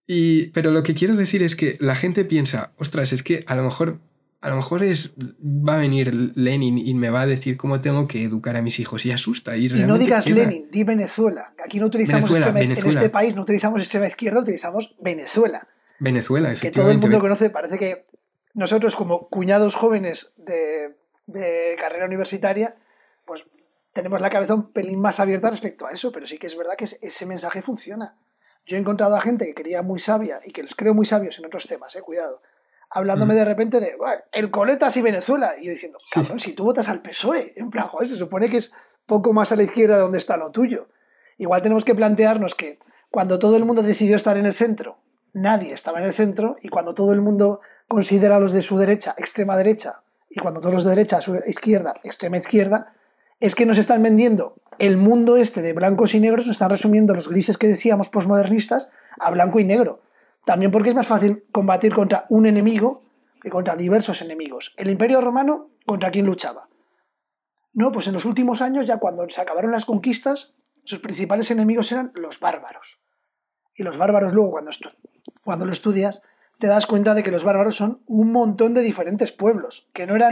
Y, 0.07 0.49
pero 0.49 0.71
lo 0.71 0.83
que 0.83 0.95
quiero 0.95 1.17
decir 1.17 1.43
es 1.43 1.57
que 1.57 1.77
la 1.81 1.97
gente 1.97 2.25
piensa, 2.25 2.75
ostras, 2.77 3.13
es 3.13 3.23
que 3.23 3.45
a 3.47 3.57
lo 3.57 3.65
mejor 3.65 4.01
a 4.45 4.51
lo 4.51 4.57
mejor 4.57 4.83
es, 4.83 5.15
va 5.19 5.77
a 5.77 5.79
venir 5.79 6.13
Lenin 6.35 6.77
y 6.77 6.93
me 6.93 7.09
va 7.09 7.23
a 7.23 7.27
decir 7.27 7.57
cómo 7.57 7.81
tengo 7.81 8.07
que 8.07 8.25
educar 8.25 8.57
a 8.57 8.61
mis 8.61 8.79
hijos 8.79 9.07
y 9.07 9.11
asusta. 9.11 9.57
Y, 9.57 9.71
no 9.71 9.97
digas 9.97 10.27
Lenin, 10.27 10.71
di 10.71 10.85
Venezuela. 10.85 11.55
Aquí 11.65 11.81
no 11.81 11.87
utilizamos 11.87 12.31
extrema, 12.31 12.61
en 12.61 12.73
este 12.73 13.09
país 13.09 13.35
no 13.35 13.41
utilizamos 13.41 13.81
extrema 13.81 14.07
izquierda, 14.07 14.41
utilizamos 14.41 14.95
Venezuela. 15.01 15.67
Venezuela, 15.99 16.53
efectivamente. 16.53 16.77
Que 16.77 16.83
todo 16.83 16.91
el 16.91 16.99
mundo 16.99 17.21
conoce, 17.21 17.49
parece 17.49 17.79
que 17.79 18.05
nosotros 18.53 18.95
como 18.97 19.31
cuñados 19.31 19.77
jóvenes 19.77 20.35
de, 20.37 20.95
de 21.27 21.77
carrera 21.81 22.05
universitaria, 22.05 22.77
pues 23.25 23.45
tenemos 23.95 24.21
la 24.21 24.29
cabeza 24.29 24.53
un 24.53 24.73
pelín 24.73 25.01
más 25.01 25.21
abierta 25.21 25.49
respecto 25.49 25.87
a 25.87 25.93
eso, 25.93 26.13
pero 26.13 26.27
sí 26.27 26.37
que 26.37 26.49
es 26.49 26.57
verdad 26.59 26.75
que 26.77 26.87
ese 27.01 27.25
mensaje 27.25 27.63
funciona. 27.63 28.19
Yo 28.67 28.77
he 28.77 28.81
encontrado 28.81 29.17
a 29.17 29.23
gente 29.23 29.47
que 29.47 29.55
quería 29.55 29.81
muy 29.81 30.01
sabia 30.01 30.41
y 30.45 30.53
que 30.53 30.63
los 30.63 30.75
creo 30.75 30.93
muy 30.93 31.07
sabios 31.07 31.39
en 31.39 31.47
otros 31.47 31.67
temas, 31.67 31.97
eh, 31.97 32.03
cuidado 32.03 32.43
hablándome 32.95 33.35
mm. 33.35 33.37
de 33.37 33.45
repente 33.45 33.81
de 33.81 33.97
el 34.33 34.51
Coletas 34.51 34.97
y 34.97 35.03
Venezuela. 35.03 35.55
Y 35.61 35.67
yo 35.67 35.73
diciendo, 35.73 35.99
cabrón, 36.11 36.41
si 36.41 36.55
tú 36.55 36.65
votas 36.65 36.89
al 36.89 37.03
PSOE, 37.03 37.53
en 37.57 37.71
plan, 37.71 37.89
joder, 37.89 38.09
se 38.09 38.17
supone 38.17 38.49
que 38.49 38.59
es 38.59 38.73
poco 39.07 39.33
más 39.33 39.53
a 39.53 39.57
la 39.57 39.65
izquierda 39.65 39.97
de 39.97 40.03
donde 40.03 40.19
está 40.19 40.37
lo 40.37 40.51
tuyo. 40.51 40.87
Igual 41.37 41.63
tenemos 41.63 41.85
que 41.85 41.95
plantearnos 41.95 42.55
que 42.55 42.79
cuando 43.11 43.39
todo 43.39 43.57
el 43.57 43.65
mundo 43.65 43.83
decidió 43.83 44.17
estar 44.17 44.37
en 44.37 44.47
el 44.47 44.55
centro, 44.55 44.97
nadie 45.33 45.73
estaba 45.73 45.99
en 45.99 46.07
el 46.07 46.13
centro, 46.13 46.57
y 46.63 46.69
cuando 46.69 46.95
todo 46.95 47.13
el 47.13 47.21
mundo 47.21 47.61
considera 47.89 48.37
a 48.37 48.41
los 48.41 48.53
de 48.53 48.63
su 48.63 48.79
derecha 48.79 49.15
extrema 49.19 49.57
derecha, 49.57 50.01
y 50.31 50.41
cuando 50.41 50.61
todos 50.61 50.75
los 50.75 50.85
de 50.85 50.91
derecha, 50.91 51.21
su 51.21 51.37
izquierda, 51.47 51.95
extrema 52.03 52.39
izquierda, 52.39 52.93
es 53.41 53.55
que 53.55 53.67
nos 53.67 53.79
están 53.79 54.03
vendiendo 54.03 54.55
el 54.79 54.97
mundo 54.97 55.37
este 55.37 55.63
de 55.63 55.73
blancos 55.73 56.15
y 56.15 56.21
negros, 56.21 56.47
nos 56.47 56.55
están 56.55 56.71
resumiendo 56.71 57.15
los 57.15 57.29
grises 57.29 57.59
que 57.59 57.69
decíamos 57.69 58.09
posmodernistas 58.09 58.89
a 59.19 59.31
blanco 59.31 59.61
y 59.61 59.65
negro. 59.65 60.01
También 60.45 60.71
porque 60.71 60.91
es 60.91 60.95
más 60.95 61.07
fácil 61.07 61.45
combatir 61.53 61.95
contra 61.95 62.27
un 62.29 62.47
enemigo 62.47 63.03
que 63.41 63.51
contra 63.51 63.77
diversos 63.77 64.21
enemigos. 64.23 64.73
El 64.77 64.91
Imperio 64.91 65.21
Romano, 65.21 65.69
¿contra 65.87 66.11
quién 66.11 66.27
luchaba? 66.27 66.69
No, 67.73 67.93
pues 67.93 68.07
en 68.07 68.15
los 68.15 68.25
últimos 68.25 68.63
años, 68.63 68.87
ya 68.87 68.99
cuando 68.99 69.29
se 69.29 69.41
acabaron 69.41 69.73
las 69.73 69.85
conquistas, 69.85 70.55
sus 70.85 71.01
principales 71.01 71.51
enemigos 71.51 71.91
eran 71.93 72.13
los 72.15 72.39
bárbaros. 72.41 72.99
Y 73.75 73.83
los 73.83 73.97
bárbaros 73.97 74.33
luego, 74.33 74.53
cuando, 74.53 74.71
cuando 75.43 75.65
lo 75.65 75.73
estudias, 75.73 76.21
te 76.59 76.69
das 76.69 76.87
cuenta 76.87 77.15
de 77.15 77.23
que 77.23 77.31
los 77.31 77.43
bárbaros 77.43 77.77
son 77.77 78.03
un 78.07 78.31
montón 78.31 78.75
de 78.75 78.83
diferentes 78.83 79.33
pueblos, 79.33 79.87
que 79.93 80.07
no 80.07 80.15
eran 80.15 80.31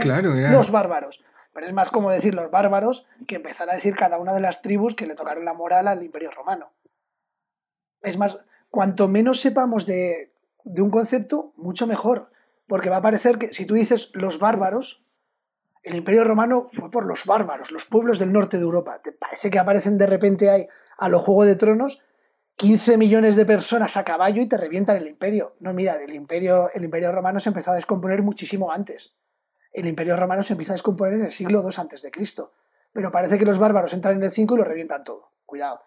los 0.51 0.71
bárbaros. 0.71 1.21
Pero 1.53 1.67
es 1.67 1.73
más 1.73 1.89
como 1.91 2.09
decir 2.09 2.33
los 2.33 2.49
bárbaros 2.49 3.05
que 3.27 3.35
empezar 3.35 3.69
a 3.69 3.75
decir 3.75 3.95
cada 3.95 4.17
una 4.17 4.33
de 4.33 4.39
las 4.39 4.61
tribus 4.61 4.95
que 4.95 5.05
le 5.05 5.15
tocaron 5.15 5.45
la 5.45 5.53
moral 5.53 5.87
al 5.87 6.01
Imperio 6.01 6.31
Romano. 6.31 6.71
Es 8.01 8.17
más, 8.17 8.37
cuanto 8.73 9.07
menos 9.07 9.39
sepamos 9.39 9.85
de, 9.85 10.31
un 10.65 10.89
concepto, 10.89 11.53
mucho 11.57 11.85
mejor. 11.85 12.31
Porque 12.65 12.89
va 12.89 12.97
a 12.97 13.01
parecer 13.03 13.37
que 13.37 13.53
si 13.53 13.67
tú 13.67 13.75
dices 13.75 14.09
los 14.13 14.39
bárbaros, 14.39 15.03
el 15.83 15.93
Imperio 15.93 16.23
Romano 16.23 16.71
fue 16.73 16.89
por 16.89 17.05
los 17.05 17.23
bárbaros, 17.27 17.69
los 17.69 17.85
pueblos 17.85 18.17
del 18.17 18.33
norte 18.33 18.57
de 18.57 18.63
Europa. 18.63 18.99
¿Te 19.03 19.11
parece 19.11 19.51
que 19.51 19.59
aparecen 19.59 19.99
de 19.99 20.07
repente 20.07 20.49
ahí 20.49 20.67
a 20.97 21.07
los 21.07 21.21
Juego 21.21 21.45
de 21.45 21.55
Tronos 21.55 22.01
15 22.55 22.97
millones 22.97 23.35
de 23.35 23.45
personas 23.45 23.95
a 23.95 24.03
caballo 24.03 24.41
y 24.41 24.49
te 24.49 24.57
revientan 24.57 24.97
el 24.97 25.07
imperio? 25.07 25.53
No, 25.59 25.71
mira, 25.71 26.01
el 26.01 26.15
imperio, 26.15 26.71
el 26.73 26.83
imperio 26.83 27.11
romano 27.11 27.39
se 27.39 27.49
empezó 27.49 27.69
a 27.69 27.75
descomponer 27.75 28.23
muchísimo 28.23 28.71
antes. 28.71 29.13
El 29.71 29.85
imperio 29.85 30.17
romano 30.17 30.41
se 30.41 30.53
empieza 30.53 30.71
a 30.71 30.79
descomponer 30.79 31.13
en 31.13 31.25
el 31.25 31.31
siglo 31.31 31.61
II 31.61 31.75
antes 31.77 32.01
de 32.01 32.09
Cristo. 32.09 32.53
Pero 32.91 33.11
parece 33.11 33.37
que 33.37 33.45
los 33.45 33.59
bárbaros 33.59 33.93
entran 33.93 34.15
en 34.15 34.23
el 34.23 34.31
5 34.31 34.55
y 34.55 34.57
lo 34.57 34.63
revientan 34.63 35.03
todo. 35.03 35.29
Cuidado 35.45 35.79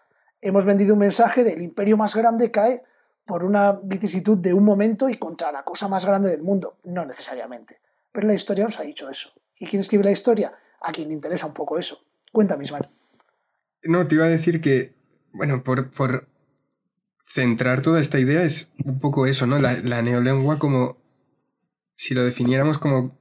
hemos 0.46 0.64
vendido 0.64 0.94
un 0.94 1.00
mensaje 1.00 1.44
del 1.44 1.60
imperio 1.60 1.96
más 1.96 2.14
grande 2.14 2.50
cae 2.50 2.82
por 3.26 3.42
una 3.42 3.72
vicisitud 3.82 4.38
de 4.38 4.54
un 4.54 4.64
momento 4.64 5.08
y 5.08 5.18
contra 5.18 5.50
la 5.50 5.64
cosa 5.64 5.88
más 5.88 6.04
grande 6.04 6.30
del 6.30 6.42
mundo. 6.42 6.78
No 6.84 7.04
necesariamente. 7.04 7.80
Pero 8.12 8.28
la 8.28 8.34
historia 8.34 8.64
nos 8.64 8.78
ha 8.78 8.82
dicho 8.82 9.10
eso. 9.10 9.30
¿Y 9.58 9.66
quién 9.66 9.80
escribe 9.80 10.04
la 10.04 10.12
historia? 10.12 10.52
A 10.80 10.92
quien 10.92 11.08
le 11.08 11.14
interesa 11.14 11.46
un 11.46 11.54
poco 11.54 11.78
eso. 11.78 11.98
Cuéntame, 12.32 12.64
Ismael. 12.64 12.88
No, 13.82 14.06
te 14.06 14.14
iba 14.14 14.26
a 14.26 14.28
decir 14.28 14.60
que, 14.60 14.94
bueno, 15.32 15.64
por, 15.64 15.90
por 15.90 16.28
centrar 17.26 17.82
toda 17.82 18.00
esta 18.00 18.20
idea 18.20 18.42
es 18.42 18.72
un 18.84 19.00
poco 19.00 19.26
eso, 19.26 19.46
¿no? 19.46 19.58
La, 19.58 19.74
la 19.82 20.02
neolengua 20.02 20.58
como, 20.58 20.96
si 21.96 22.14
lo 22.14 22.22
definiéramos 22.22 22.78
como 22.78 23.18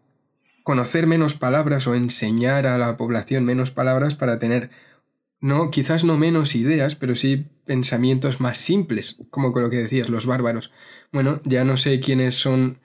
conocer 0.63 1.07
menos 1.07 1.33
palabras 1.33 1.88
o 1.88 1.95
enseñar 1.95 2.67
a 2.67 2.77
la 2.77 2.97
población 2.97 3.45
menos 3.45 3.71
palabras 3.71 4.15
para 4.15 4.39
tener 4.39 4.69
no, 5.41 5.69
quizás 5.69 6.03
no 6.03 6.17
menos 6.17 6.55
ideas, 6.55 6.95
pero 6.95 7.15
sí 7.15 7.45
pensamientos 7.65 8.39
más 8.39 8.57
simples, 8.57 9.17
como 9.29 9.51
con 9.51 9.63
lo 9.63 9.69
que 9.69 9.77
decías, 9.77 10.09
los 10.09 10.25
bárbaros. 10.25 10.71
Bueno, 11.11 11.41
ya 11.45 11.63
no 11.63 11.77
sé 11.77 11.99
quiénes 11.99 12.35
son, 12.35 12.79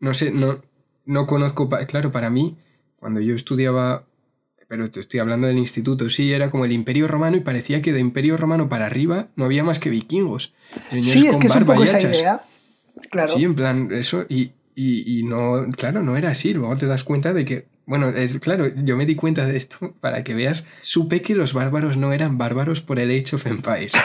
no 0.00 0.14
sé, 0.14 0.30
no, 0.30 0.62
no 1.04 1.26
conozco, 1.26 1.68
claro, 1.86 2.12
para 2.12 2.30
mí, 2.30 2.58
cuando 2.96 3.20
yo 3.20 3.34
estudiaba, 3.34 4.06
pero 4.68 4.90
te 4.90 5.00
estoy 5.00 5.20
hablando 5.20 5.46
del 5.46 5.58
instituto, 5.58 6.08
sí, 6.10 6.32
era 6.32 6.50
como 6.50 6.64
el 6.64 6.72
imperio 6.72 7.06
romano 7.08 7.36
y 7.36 7.40
parecía 7.40 7.82
que 7.82 7.92
de 7.92 8.00
imperio 8.00 8.36
romano 8.36 8.68
para 8.68 8.86
arriba 8.86 9.28
no 9.36 9.44
había 9.44 9.64
más 9.64 9.78
que 9.78 9.90
vikingos. 9.90 10.54
sí, 10.90 11.26
con 11.28 11.46
barba 11.46 11.76
y 11.84 11.88
hachas. 11.88 12.22
Claro. 13.10 13.32
Sí, 13.32 13.44
en 13.44 13.54
plan, 13.54 13.90
eso, 13.92 14.24
y, 14.28 14.52
y, 14.74 15.18
y 15.18 15.22
no, 15.22 15.66
claro, 15.76 16.02
no 16.02 16.16
era 16.16 16.30
así. 16.30 16.54
Luego 16.54 16.76
te 16.76 16.86
das 16.86 17.04
cuenta 17.04 17.32
de 17.32 17.44
que 17.44 17.66
Bueno, 17.86 18.08
es, 18.08 18.38
claro, 18.38 18.66
yo 18.68 18.96
me 18.96 19.06
di 19.06 19.14
cuenta 19.14 19.46
de 19.46 19.56
esto 19.56 19.94
para 20.00 20.24
que 20.24 20.34
veas. 20.34 20.66
Supe 20.80 21.22
que 21.22 21.34
los 21.34 21.52
bárbaros 21.52 21.96
no 21.96 22.12
eran 22.12 22.38
bárbaros 22.38 22.80
por 22.80 22.98
el 22.98 23.10
Age 23.10 23.36
of 23.36 23.46
Empires. 23.46 23.92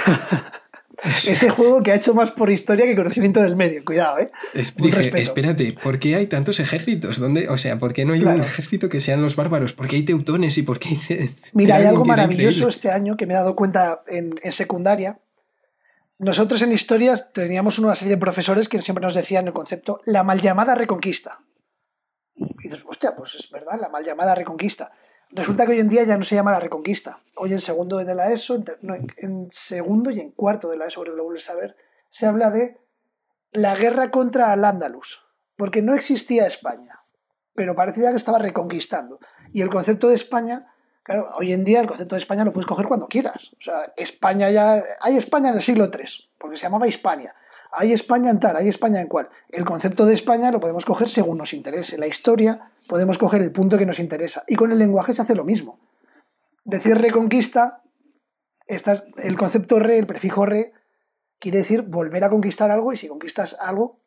Ese 1.04 1.50
juego 1.50 1.82
que 1.82 1.94
ha 1.94 1.96
hecho 1.96 2.13
más 2.13 2.32
por 2.32 2.50
historia 2.50 2.86
que 2.86 2.96
conocimiento 2.96 3.42
del 3.42 3.56
medio. 3.56 3.84
Cuidado, 3.86 4.20
¿eh? 4.20 4.32
dije, 4.76 5.12
espérate, 5.22 5.74
¿por 5.74 5.98
qué 5.98 6.15
hay 6.15 6.28
tantos 6.28 6.60
ejércitos? 6.60 7.20
¿Dónde? 7.20 7.48
O 7.48 7.58
sea, 7.58 7.80
¿por 7.80 7.94
qué 7.94 8.04
no 8.04 8.13
hay 8.13 8.24
un 8.24 8.42
ejército 8.42 8.89
que 8.89 9.00
sean 9.00 9.22
los 9.22 9.38
bárbaros? 9.38 9.72
¿Por 9.72 9.88
qué 9.88 9.98
hay 9.98 10.04
teutones 10.04 10.58
y 10.58 10.63
por 10.63 10.78
qué 10.78 10.89
hay... 10.89 11.30
Mira, 11.54 11.78
hay 11.78 11.86
algo 11.86 12.04
maravilloso 12.04 12.68
este 12.68 12.92
año 12.92 13.15
que 13.15 13.26
me 13.26 13.34
he 13.34 13.38
dado 13.38 13.56
cuenta 13.56 14.02
en, 14.08 14.36
en 14.44 14.52
secundaria. 14.52 15.20
Nosotros 16.18 16.62
en 16.63 16.74
historias 16.74 17.32
teníamos 17.32 17.80
una 17.80 17.96
serie 17.96 18.15
de 18.15 18.20
profesores 18.20 18.68
que 18.68 18.82
siempre 18.82 19.06
nos 19.06 19.15
decían 19.15 19.48
el 19.48 19.54
concepto 19.54 20.02
la 20.06 20.24
mal 20.24 20.42
llamada 20.42 20.76
reconquista. 20.76 21.39
Y 22.39 22.69
dices, 22.69 22.84
hostia, 22.88 23.15
pues 23.15 23.36
es 23.36 23.49
verdad, 23.52 23.80
la 23.80 23.89
mal 23.89 24.04
llamada 24.04 24.36
reconquista. 24.36 24.91
Resulta 25.32 25.65
que 25.65 25.73
hoy 25.73 25.80
en 25.80 25.89
día 25.89 26.04
ya 26.04 26.17
no 26.17 26.23
se 26.23 26.36
llama 26.36 26.52
la 26.52 26.60
Reconquista. 26.60 27.19
Hoy 27.36 27.54
en 27.54 27.62
segundo 27.62 27.97
de 27.97 28.15
la 28.15 28.32
ESO, 28.32 28.63
en, 29.17 29.49
segundo 29.52 30.10
y 30.10 30.19
en 30.19 30.32
cuarto 30.32 30.69
de 30.69 30.78
la 30.78 30.88
ESO, 30.88 31.04
lo 31.06 31.23
vuelves 31.23 31.47
se 32.10 32.25
habla 32.25 32.49
de 32.49 32.78
la 33.52 33.75
guerra 33.75 34.10
contra 34.10 34.52
el 34.54 34.65
Andalus, 34.65 35.21
porque 35.56 35.84
no 35.84 35.93
existía 35.93 36.47
España, 36.47 37.02
pero 37.54 37.75
parecía 37.75 38.10
que 38.10 38.17
estaba 38.17 38.39
reconquistando. 38.39 39.19
Y 39.54 39.62
el 39.62 39.69
concepto 39.69 40.08
de 40.08 40.15
España, 40.15 40.73
claro, 41.04 41.30
hoy 41.38 41.54
en 41.54 41.63
día 41.63 41.82
el 41.82 41.88
concepto 41.88 42.15
de 42.15 42.21
España 42.21 42.43
lo 42.43 42.52
puedes 42.52 42.67
coger 42.67 42.88
cuando 42.88 43.08
quieras. 43.08 43.52
O 43.60 43.62
sea, 43.62 43.93
España 43.97 44.49
ya. 44.49 44.84
Hay 44.99 45.15
España 45.15 45.49
en 45.49 45.56
el 45.56 45.62
siglo 45.62 45.91
III, 45.93 46.30
porque 46.39 46.58
se 46.58 46.63
llamaba 46.63 46.88
Hispania. 46.88 47.36
Hay 47.72 47.94
España 47.94 48.32
en 48.32 48.40
tal, 48.40 48.56
hay 48.56 48.68
España 48.68 49.00
en 49.02 49.08
cual. 49.08 49.30
El 49.50 49.66
concepto 49.66 50.06
de 50.06 50.14
España 50.14 50.52
lo 50.52 50.60
podemos 50.60 50.86
coger 50.86 51.10
según 51.10 51.38
nos 51.38 51.54
interese. 51.54 51.98
La 51.98 52.08
historia 52.08 52.72
podemos 52.88 53.18
coger 53.18 53.42
el 53.42 53.52
punto 53.52 53.78
que 53.78 53.86
nos 53.86 54.00
interesa. 54.00 54.44
Y 54.48 54.56
con 54.56 54.72
el 54.72 54.80
lenguaje 54.80 55.14
se 55.14 55.22
hace 55.22 55.36
lo 55.36 55.44
mismo. 55.44 55.80
Decir 56.66 56.98
reconquista, 56.98 57.82
el 58.68 59.38
concepto 59.38 59.80
re, 59.80 59.98
el 59.98 60.08
prefijo 60.08 60.46
re, 60.46 60.74
quiere 61.40 61.60
decir 61.60 61.84
volver 61.84 62.24
a 62.24 62.30
conquistar 62.30 62.70
algo 62.72 62.94
y 62.94 62.98
si 62.98 63.08
conquistas 63.08 63.56
algo, 63.60 64.00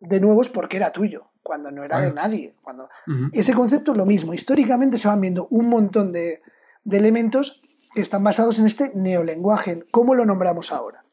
de 0.00 0.20
nuevo 0.20 0.42
es 0.42 0.48
porque 0.48 0.76
era 0.76 0.92
tuyo, 0.92 1.28
cuando 1.42 1.70
no 1.70 1.82
era 1.84 2.00
de 2.00 2.12
nadie. 2.12 2.54
Cuando... 2.62 2.88
Ese 3.32 3.54
concepto 3.54 3.92
es 3.92 3.98
lo 3.98 4.06
mismo. 4.06 4.34
Históricamente 4.34 4.98
se 4.98 5.08
van 5.08 5.20
viendo 5.20 5.46
un 5.50 5.68
montón 5.68 6.12
de, 6.12 6.42
elementos 6.90 7.60
que 7.94 8.02
están 8.02 8.22
basados 8.22 8.58
en 8.58 8.66
este 8.66 8.92
neolenguaje. 8.94 9.84
¿Cómo 9.90 10.14
lo 10.14 10.26
nombramos 10.26 10.70
ahora? 10.70 11.05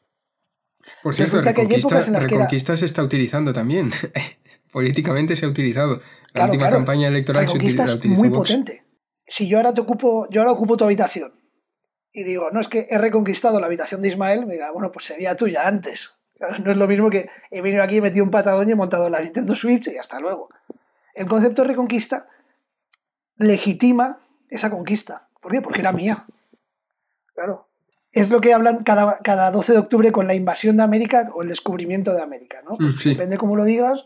Por 1.02 1.14
cierto, 1.14 1.40
Reconquista, 1.40 2.76
se 2.76 2.86
está 2.86 3.02
utilizando 3.02 3.52
también. 3.52 3.90
Políticamente 4.72 5.36
se 5.36 5.46
ha 5.46 5.48
utilizado. 5.48 6.00
La 6.32 6.46
última 6.46 6.68
campaña 6.68 7.08
electoral 7.08 7.46
se 7.46 7.56
utiliza, 7.56 7.96
muy 8.08 8.30
potente. 8.30 8.84
Si 9.26 9.48
yo 9.48 9.58
ahora 9.58 9.72
te 9.72 9.80
ocupo, 9.80 10.26
yo 10.30 10.40
ahora 10.40 10.52
ocupo 10.52 10.76
tu 10.76 10.84
habitación 10.84 11.32
y 12.12 12.22
digo, 12.22 12.50
no 12.50 12.60
es 12.60 12.68
que 12.68 12.86
he 12.88 12.96
reconquistado 12.96 13.58
la 13.58 13.66
habitación 13.66 14.00
de 14.00 14.08
Ismael, 14.08 14.46
me 14.46 14.56
bueno, 14.72 14.92
pues 14.92 15.06
sería 15.06 15.36
tuya 15.36 15.66
antes. 15.66 16.14
No 16.64 16.70
es 16.70 16.76
lo 16.76 16.86
mismo 16.86 17.10
que 17.10 17.28
he 17.50 17.60
venido 17.60 17.82
aquí, 17.82 17.98
he 17.98 18.00
metido 18.00 18.24
un 18.24 18.30
patadón 18.30 18.68
y 18.68 18.72
he 18.72 18.76
montado 18.76 19.08
la 19.08 19.20
Nintendo 19.20 19.54
Switch 19.54 19.88
y 19.88 19.96
hasta 19.98 20.20
luego. 20.20 20.48
El 21.14 21.26
concepto 21.26 21.62
de 21.62 21.68
reconquista 21.68 22.28
legitima 23.36 24.20
esa 24.48 24.70
conquista. 24.70 25.28
¿Por 25.40 25.52
qué? 25.52 25.60
Porque 25.60 25.80
era 25.80 25.92
mía. 25.92 26.26
Claro. 27.34 27.68
Es 28.14 28.30
lo 28.30 28.40
que 28.40 28.54
hablan 28.54 28.84
cada, 28.84 29.18
cada 29.18 29.50
12 29.50 29.72
de 29.72 29.78
octubre 29.78 30.12
con 30.12 30.28
la 30.28 30.34
invasión 30.34 30.76
de 30.76 30.84
América 30.84 31.30
o 31.34 31.42
el 31.42 31.48
descubrimiento 31.48 32.14
de 32.14 32.22
América, 32.22 32.62
¿no? 32.64 32.76
Mm, 32.78 32.96
depende 33.04 33.38
cómo 33.38 33.56
lo 33.56 33.64
digas, 33.64 34.04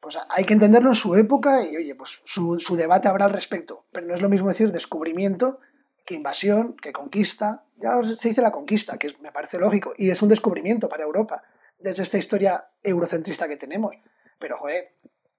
pues 0.00 0.18
hay 0.28 0.44
que 0.44 0.52
entenderlo 0.52 0.90
en 0.90 0.94
su 0.96 1.14
época 1.14 1.64
y, 1.64 1.76
oye, 1.76 1.94
pues 1.94 2.20
su, 2.24 2.76
debate 2.76 3.08
habrá 3.08 3.26
al 3.26 3.32
respecto. 3.32 3.84
Pero 3.92 4.06
no 4.06 4.14
es 4.14 4.20
lo 4.20 4.28
mismo 4.28 4.48
decir 4.48 4.72
descubrimiento 4.72 5.60
que 6.04 6.14
invasión, 6.14 6.76
que 6.76 6.92
conquista. 6.92 7.62
Ya 7.76 7.98
se 8.20 8.28
dice 8.28 8.42
la 8.42 8.50
conquista, 8.50 8.98
que 8.98 9.14
me 9.20 9.32
parece 9.32 9.58
lógico, 9.58 9.94
y 9.96 10.10
es 10.10 10.20
un 10.22 10.28
descubrimiento 10.28 10.88
para 10.88 11.04
Europa, 11.04 11.42
desde 11.78 12.02
esta 12.02 12.18
historia 12.18 12.64
eurocentrista 12.82 13.48
que 13.48 13.56
tenemos. 13.56 13.94
Pero, 14.38 14.58
joder, 14.58 14.92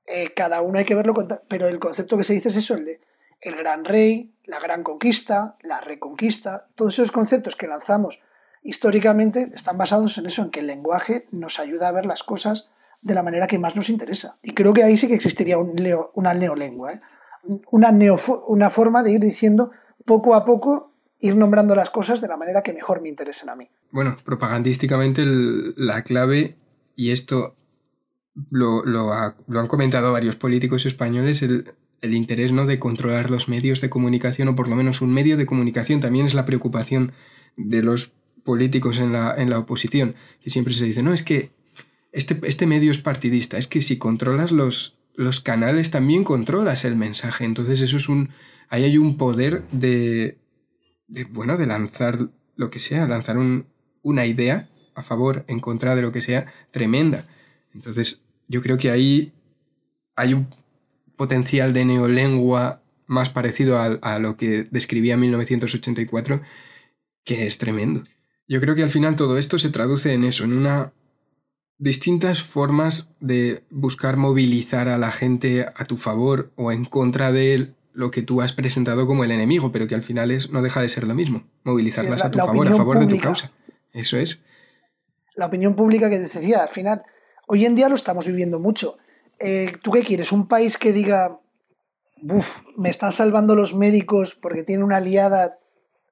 eh, 0.05 0.33
cada 0.33 0.61
uno 0.61 0.79
hay 0.79 0.85
que 0.85 0.95
verlo, 0.95 1.13
pero 1.47 1.67
el 1.67 1.79
concepto 1.79 2.17
que 2.17 2.23
se 2.23 2.33
dice 2.33 2.49
es 2.49 2.55
eso, 2.55 2.75
el 2.75 2.85
de 2.85 3.01
el 3.47 3.55
gran 3.55 3.85
rey, 3.85 4.33
la 4.45 4.59
gran 4.59 4.83
conquista, 4.83 5.55
la 5.61 5.81
reconquista, 5.81 6.67
todos 6.75 6.93
esos 6.93 7.11
conceptos 7.11 7.55
que 7.55 7.67
lanzamos 7.67 8.19
históricamente 8.63 9.51
están 9.55 9.77
basados 9.77 10.17
en 10.17 10.25
eso, 10.25 10.41
en 10.41 10.51
que 10.51 10.59
el 10.59 10.67
lenguaje 10.67 11.27
nos 11.31 11.59
ayuda 11.59 11.87
a 11.87 11.91
ver 11.91 12.05
las 12.05 12.23
cosas 12.23 12.67
de 13.01 13.13
la 13.13 13.23
manera 13.23 13.47
que 13.47 13.59
más 13.59 13.75
nos 13.75 13.89
interesa. 13.89 14.37
Y 14.41 14.53
creo 14.53 14.73
que 14.73 14.83
ahí 14.83 14.97
sí 14.97 15.07
que 15.07 15.15
existiría 15.15 15.57
un 15.57 15.77
una 16.13 16.33
neolengua, 16.33 16.93
¿eh? 16.93 17.01
una, 17.71 17.95
una 18.47 18.69
forma 18.69 19.03
de 19.03 19.11
ir 19.11 19.19
diciendo 19.21 19.71
poco 20.05 20.35
a 20.35 20.45
poco, 20.45 20.91
ir 21.19 21.35
nombrando 21.35 21.75
las 21.75 21.89
cosas 21.89 22.21
de 22.21 22.27
la 22.27 22.37
manera 22.37 22.61
que 22.61 22.73
mejor 22.73 23.01
me 23.01 23.09
interesen 23.09 23.49
a 23.49 23.55
mí. 23.55 23.69
Bueno, 23.91 24.17
propagandísticamente 24.23 25.23
la 25.25 26.03
clave, 26.03 26.55
y 26.95 27.11
esto 27.11 27.55
lo, 28.51 28.83
lo, 28.85 29.11
han 29.11 29.67
comentado 29.67 30.11
varios 30.11 30.35
políticos 30.35 30.85
españoles, 30.85 31.41
el, 31.41 31.73
el 32.01 32.13
interés 32.13 32.51
¿no? 32.51 32.65
de 32.65 32.79
controlar 32.79 33.31
los 33.31 33.49
medios 33.49 33.81
de 33.81 33.89
comunicación, 33.89 34.47
o 34.47 34.55
por 34.55 34.69
lo 34.69 34.75
menos 34.75 35.01
un 35.01 35.13
medio 35.13 35.37
de 35.37 35.45
comunicación, 35.45 35.99
también 35.99 36.25
es 36.25 36.33
la 36.33 36.45
preocupación 36.45 37.13
de 37.55 37.81
los 37.81 38.11
políticos 38.43 38.97
en 38.99 39.11
la, 39.11 39.35
en 39.35 39.49
la 39.49 39.59
oposición, 39.59 40.15
que 40.41 40.49
siempre 40.49 40.73
se 40.73 40.85
dice, 40.85 41.03
no, 41.03 41.13
es 41.13 41.23
que 41.23 41.51
este, 42.11 42.39
este, 42.43 42.65
medio 42.65 42.91
es 42.91 42.99
partidista, 42.99 43.57
es 43.57 43.67
que 43.67 43.81
si 43.81 43.97
controlas 43.97 44.51
los, 44.51 44.97
los 45.15 45.41
canales 45.41 45.91
también 45.91 46.23
controlas 46.23 46.85
el 46.85 46.95
mensaje. 46.95 47.45
Entonces 47.45 47.81
eso 47.81 47.97
es 47.97 48.09
un... 48.09 48.29
Ahí 48.69 48.83
hay 48.83 48.97
un 48.97 49.17
poder 49.17 49.67
de, 49.71 50.37
de 51.07 51.23
bueno, 51.25 51.57
de 51.57 51.67
lanzar 51.67 52.29
lo 52.55 52.69
que 52.69 52.79
sea, 52.79 53.07
lanzar 53.07 53.37
un, 53.37 53.67
una 54.01 54.25
idea 54.25 54.67
a 54.95 55.03
favor, 55.03 55.45
en 55.47 55.59
contra 55.59 55.95
de 55.95 56.01
lo 56.01 56.11
que 56.11 56.21
sea, 56.21 56.51
tremenda. 56.71 57.27
Entonces 57.73 58.21
yo 58.47 58.61
creo 58.61 58.77
que 58.77 58.89
ahí 58.89 59.33
hay 60.15 60.33
un 60.33 60.47
potencial 61.17 61.73
de 61.73 61.85
neolengua 61.85 62.81
más 63.05 63.29
parecido 63.29 63.77
a, 63.77 63.85
a 63.85 64.19
lo 64.19 64.37
que 64.37 64.67
describía 64.71 65.17
1984 65.17 66.41
que 67.25 67.45
es 67.45 67.57
tremendo. 67.57 68.05
Yo 68.47 68.61
creo 68.61 68.73
que 68.75 68.83
al 68.83 68.89
final 68.89 69.17
todo 69.17 69.37
esto 69.37 69.57
se 69.57 69.69
traduce 69.69 70.13
en 70.13 70.23
eso, 70.23 70.45
en 70.45 70.53
una 70.53 70.93
distintas 71.77 72.41
formas 72.41 73.09
de 73.19 73.63
buscar 73.69 74.17
movilizar 74.17 74.87
a 74.87 74.97
la 74.97 75.11
gente 75.11 75.67
a 75.75 75.85
tu 75.85 75.97
favor 75.97 76.51
o 76.55 76.71
en 76.71 76.85
contra 76.85 77.31
de 77.31 77.73
lo 77.93 78.11
que 78.11 78.21
tú 78.21 78.41
has 78.41 78.53
presentado 78.53 79.07
como 79.07 79.23
el 79.23 79.31
enemigo, 79.31 79.71
pero 79.71 79.87
que 79.87 79.95
al 79.95 80.03
final 80.03 80.31
es, 80.31 80.51
no 80.51 80.61
deja 80.61 80.81
de 80.81 80.89
ser 80.89 81.07
lo 81.07 81.15
mismo, 81.15 81.43
movilizarlas 81.63 82.23
a 82.23 82.31
tu 82.31 82.39
favor, 82.39 82.67
a 82.67 82.75
favor 82.75 82.99
de 82.99 83.07
tu 83.07 83.19
causa. 83.19 83.51
Eso 83.93 84.17
es. 84.17 84.43
La 85.35 85.47
opinión 85.47 85.75
pública 85.75 86.09
que 86.09 86.17
te 86.17 86.39
decía, 86.39 86.63
al 86.63 86.69
final, 86.69 87.03
hoy 87.47 87.65
en 87.65 87.75
día 87.75 87.89
lo 87.89 87.95
estamos 87.95 88.25
viviendo 88.25 88.59
mucho. 88.59 88.97
Eh, 89.39 89.73
¿Tú 89.83 89.91
qué 89.91 90.03
quieres? 90.03 90.31
¿Un 90.31 90.47
país 90.47 90.77
que 90.77 90.93
diga, 90.93 91.39
Buf, 92.21 92.47
me 92.75 92.89
están 92.89 93.11
salvando 93.11 93.55
los 93.55 93.75
médicos 93.75 94.33
porque 94.35 94.63
tienen 94.63 94.83
una 94.83 94.97
aliada, 94.97 95.59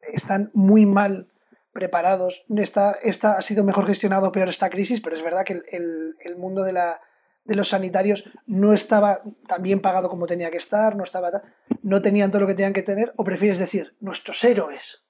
están 0.02 0.52
muy 0.54 0.86
mal 0.86 1.28
preparados. 1.74 2.46
Esta, 2.56 2.92
esta 3.04 3.38
ha 3.38 3.42
sido 3.42 3.64
mejor 3.64 3.88
gestionado 3.88 4.32
peor 4.32 4.50
esta 4.50 4.70
crisis, 4.70 5.02
pero 5.02 5.16
es 5.16 5.24
verdad 5.24 5.44
que 5.46 5.54
el, 5.72 6.16
el, 6.20 6.36
mundo 6.38 6.64
de, 6.64 6.74
la, 6.74 7.02
de 7.44 7.56
los 7.56 7.70
sanitarios 7.70 8.24
no 8.46 8.74
estaba 8.74 9.22
tan 9.48 9.64
bien 9.64 9.82
pagado 9.82 10.10
como 10.10 10.28
tenía 10.28 10.52
que 10.52 10.58
estar, 10.58 10.96
no, 10.96 11.04
estaba, 11.04 11.42
no 11.82 12.02
tenían 12.02 12.30
todo 12.30 12.42
lo 12.42 12.48
que 12.48 12.56
tenían 12.56 12.74
que 12.74 12.84
tener, 12.84 13.14
o 13.18 13.24
prefieres 13.24 13.58
decir, 13.58 13.96
nuestros 14.00 14.44
héroes. 14.44 15.02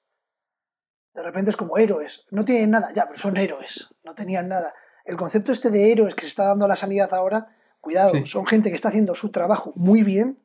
De 1.14 1.22
repente 1.22 1.50
es 1.50 1.56
como 1.56 1.78
héroes, 1.78 2.24
no 2.30 2.44
tienen 2.44 2.70
nada, 2.70 2.92
ya, 2.94 3.06
pero 3.06 3.18
son 3.18 3.36
héroes, 3.36 3.88
no 4.02 4.14
tenían 4.14 4.48
nada. 4.48 4.74
El 5.04 5.16
concepto 5.16 5.52
este 5.52 5.70
de 5.70 5.92
héroes 5.92 6.14
que 6.14 6.22
se 6.22 6.28
está 6.28 6.46
dando 6.46 6.64
a 6.64 6.68
la 6.68 6.76
sanidad 6.76 7.12
ahora, 7.12 7.48
cuidado, 7.86 8.26
son 8.26 8.46
gente 8.46 8.70
que 8.70 8.74
está 8.74 8.88
haciendo 8.88 9.14
su 9.14 9.30
trabajo 9.30 9.72
muy 9.76 10.02
bien, 10.02 10.38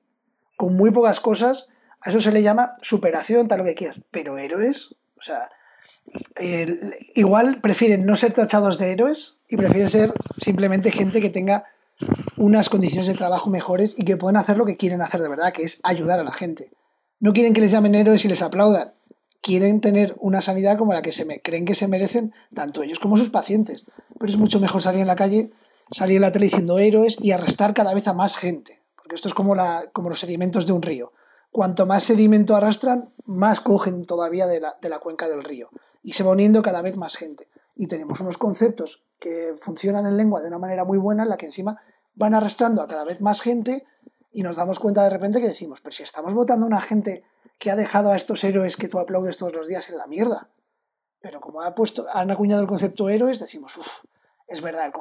con 0.58 0.76
muy 0.76 0.92
pocas 0.92 1.20
cosas, 1.20 1.66
a 2.02 2.12
eso 2.12 2.22
se 2.22 2.32
le 2.32 2.44
llama 2.44 2.74
superación, 2.84 3.48
tal 3.48 3.58
lo 3.60 3.66
que 3.66 3.74
quieras, 3.74 3.98
pero 4.12 4.38
héroes, 4.38 4.94
o 5.18 5.24
sea, 5.24 5.50
igual 7.16 7.60
prefieren 7.60 8.06
no 8.06 8.16
ser 8.16 8.34
tachados 8.34 8.78
de 8.78 8.92
héroes 8.92 9.38
y 9.50 9.58
prefieren 9.58 9.90
ser 9.90 10.14
simplemente 10.38 10.92
gente 10.92 11.20
que 11.20 11.32
tenga 11.32 11.66
unas 12.38 12.70
condiciones 12.70 13.08
de 13.08 13.16
trabajo 13.16 13.50
mejores 13.50 13.96
y 13.98 14.06
que 14.06 14.18
puedan 14.18 14.38
hacer 14.38 14.56
lo 14.56 14.66
que 14.66 14.78
quieren 14.78 15.02
hacer 15.02 15.20
de 15.20 15.30
verdad, 15.30 15.52
que 15.52 15.64
es 15.64 15.80
ayudar 15.82 16.20
a 16.20 16.24
la 16.24 16.34
gente. 16.34 16.70
No 17.20 17.34
quieren 17.34 17.56
que 17.56 17.62
les 17.62 17.72
llamen 17.72 17.96
héroes 17.96 18.24
y 18.24 18.28
les 18.28 18.44
aplaudan. 18.44 18.94
Quieren 19.42 19.82
tener 19.82 20.14
una 20.20 20.44
sanidad 20.44 20.78
como 20.78 20.94
la 20.94 21.02
que 21.02 21.12
se 21.12 21.26
me, 21.26 21.40
creen 21.40 21.66
que 21.66 21.74
se 21.74 21.88
merecen 21.88 22.34
tanto 22.54 22.84
ellos 22.84 23.00
como 23.00 23.18
sus 23.18 23.32
pacientes. 23.32 23.86
Pero 24.20 24.32
es 24.32 24.38
mucho 24.38 24.60
mejor 24.60 24.84
salir 24.84 25.02
en 25.02 25.08
la 25.08 25.16
calle, 25.16 25.50
salir 25.92 26.22
la 26.22 26.32
tele 26.32 26.46
diciendo 26.46 26.80
héroes 26.80 27.18
y 27.20 27.32
arrastrar 27.32 27.74
cada 27.74 27.94
vez 27.94 28.08
a 28.08 28.14
más 28.14 28.38
gente. 28.38 28.82
Porque 28.96 29.16
esto 29.16 29.28
es 29.28 29.34
como, 29.34 29.56
la, 29.56 29.86
como 29.94 30.10
los 30.10 30.20
sedimentos 30.20 30.66
de 30.66 30.74
un 30.74 30.82
río. 30.82 31.12
Cuanto 31.52 31.86
más 31.86 32.06
sedimento 32.06 32.56
arrastran, 32.56 33.10
más 33.26 33.60
cogen 33.60 34.06
todavía 34.06 34.48
de 34.48 34.62
la, 34.62 34.76
de 34.82 34.90
la 34.90 35.00
cuenca 35.00 35.28
del 35.28 35.44
río 35.44 35.70
y 36.04 36.14
se 36.14 36.24
va 36.24 36.32
uniendo 36.32 36.62
cada 36.62 36.82
vez 36.82 36.98
más 36.98 37.16
gente. 37.16 37.48
Y 37.76 37.88
tenemos 37.88 38.20
unos 38.20 38.38
conceptos 38.38 39.02
que 39.20 39.56
funcionan 39.62 40.06
en 40.06 40.18
lengua 40.18 40.42
de 40.42 40.48
una 40.48 40.60
manera 40.60 40.84
muy 40.84 40.98
buena 40.98 41.24
en 41.24 41.30
la 41.30 41.38
que 41.38 41.46
encima 41.46 41.82
van 42.16 42.34
arrastrando 42.34 42.82
a 42.82 42.88
cada 42.88 43.04
vez 43.04 43.22
más 43.22 43.42
gente 43.42 43.86
y 44.32 44.44
nos 44.44 44.56
damos 44.56 44.80
cuenta 44.80 45.04
de 45.04 45.10
repente 45.10 45.42
que 45.42 45.48
decimos, 45.48 45.80
pero 45.82 45.94
si 45.94 46.04
estamos 46.04 46.34
votando 46.34 46.66
a 46.66 46.68
una 46.68 46.82
gente 46.82 47.24
que 47.60 47.70
ha 47.70 47.76
dejado 47.76 48.12
a 48.12 48.16
estos 48.16 48.44
héroes 48.44 48.78
que 48.78 48.88
tú 48.88 49.00
aplaudes 49.00 49.38
todos 49.38 49.54
los 49.54 49.68
días 49.68 49.88
en 49.90 49.98
la 49.98 50.08
mierda. 50.08 50.50
Pero 51.22 51.40
como 51.40 51.62
ha 51.62 51.76
puesto, 51.76 52.08
han 52.12 52.32
acuñado 52.32 52.62
el 52.62 52.68
concepto 52.68 53.10
héroes, 53.10 53.40
decimos, 53.40 53.78
uff, 53.78 53.88
es 54.48 54.62
verdad, 54.62 54.92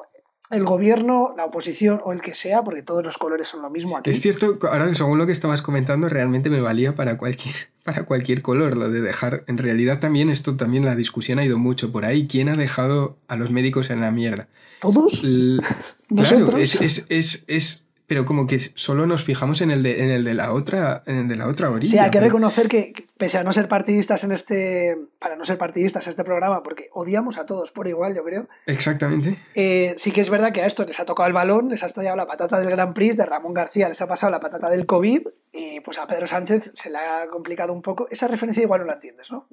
el 0.51 0.65
gobierno, 0.65 1.33
la 1.37 1.45
oposición 1.45 2.01
o 2.05 2.13
el 2.13 2.21
que 2.21 2.35
sea, 2.35 2.63
porque 2.63 2.83
todos 2.83 3.05
los 3.05 3.17
colores 3.17 3.49
son 3.49 3.63
lo 3.63 3.71
mismo 3.71 3.97
aquí. 3.97 4.11
Es 4.11 4.21
cierto, 4.21 4.59
ahora 4.71 4.93
según 4.95 5.17
lo 5.17 5.27
que 5.27 5.33
estabas 5.33 5.63
comentando, 5.63 6.09
realmente 6.09 6.51
me 6.51 6.61
valía 6.61 6.95
para 6.95 7.17
cualquier, 7.17 7.55
para 7.85 8.05
cualquier 8.05 8.43
color, 8.43 8.77
lo 8.77 8.91
de 8.91 9.01
dejar. 9.01 9.45
En 9.47 9.59
realidad 9.59 10.01
también 10.01 10.29
esto, 10.29 10.57
también 10.57 10.85
la 10.85 10.97
discusión 10.97 11.39
ha 11.39 11.45
ido 11.45 11.59
mucho 11.59 11.93
por 11.93 12.05
ahí. 12.05 12.27
¿Quién 12.27 12.49
ha 12.49 12.57
dejado 12.57 13.17
a 13.29 13.37
los 13.37 13.53
médicos 13.53 13.91
en 13.91 14.01
la 14.01 14.11
mierda? 14.11 14.49
¿Todos? 14.81 15.23
claro, 16.09 16.57
es, 16.57 16.75
es, 16.81 17.07
es, 17.09 17.45
es 17.47 17.85
pero 18.11 18.25
como 18.25 18.49
que 18.49 18.59
solo 18.59 19.07
nos 19.07 19.23
fijamos 19.23 19.61
en 19.61 19.71
el 19.71 19.85
de, 19.85 20.03
en 20.03 20.11
el 20.11 20.25
de 20.25 20.35
la 20.35 20.53
otra 20.53 21.05
en 21.07 21.17
el 21.17 21.29
de 21.29 21.37
la 21.37 21.47
otra 21.47 21.71
orilla. 21.71 21.93
Sí, 21.93 21.99
hay 21.99 22.11
que 22.11 22.19
reconocer 22.19 22.69
que 22.69 22.93
pese 23.17 23.39
a 23.39 23.45
no 23.45 23.53
ser 23.53 23.69
partidistas 23.69 24.25
en 24.25 24.33
este 24.33 24.99
para 25.21 25.37
no 25.37 25.45
ser 25.45 25.59
partidistas 25.59 26.05
en 26.07 26.11
este 26.11 26.25
programa 26.25 26.65
porque 26.65 26.89
odiamos 26.93 27.39
a 27.39 27.47
todos 27.47 27.71
por 27.71 27.87
igual, 27.87 28.17
yo 28.17 28.25
creo. 28.25 28.49
Exactamente. 28.67 29.39
Eh, 29.55 29.95
sí 29.97 30.11
que 30.11 30.23
es 30.23 30.29
verdad 30.29 30.53
que 30.53 30.61
a 30.61 30.67
esto 30.67 30.85
les 30.85 30.99
ha 30.99 31.05
tocado 31.05 31.29
el 31.29 31.33
balón, 31.33 31.69
les 31.69 31.85
ha 31.85 31.87
estallado 31.87 32.17
la 32.17 32.27
patata 32.27 32.59
del 32.59 32.71
Gran 32.71 32.95
Prix 32.95 33.17
de 33.17 33.27
Ramón 33.27 33.55
García, 33.55 33.89
les 33.89 34.03
ha 34.03 34.09
pasado 34.09 34.33
la 34.33 34.41
patata 34.41 34.69
del 34.69 34.87
COVID 34.87 35.29
y 35.53 35.79
pues 35.79 35.97
a 35.97 36.09
Pedro 36.09 36.27
Sánchez 36.27 36.73
se 36.75 36.91
le 36.91 36.99
ha 36.99 37.29
complicado 37.29 37.73
un 37.73 37.81
poco. 37.81 38.09
Esa 38.11 38.27
referencia 38.27 38.65
igual 38.65 38.81
no 38.81 38.87
la 38.87 38.95
entiendes, 38.95 39.31
¿no? 39.31 39.47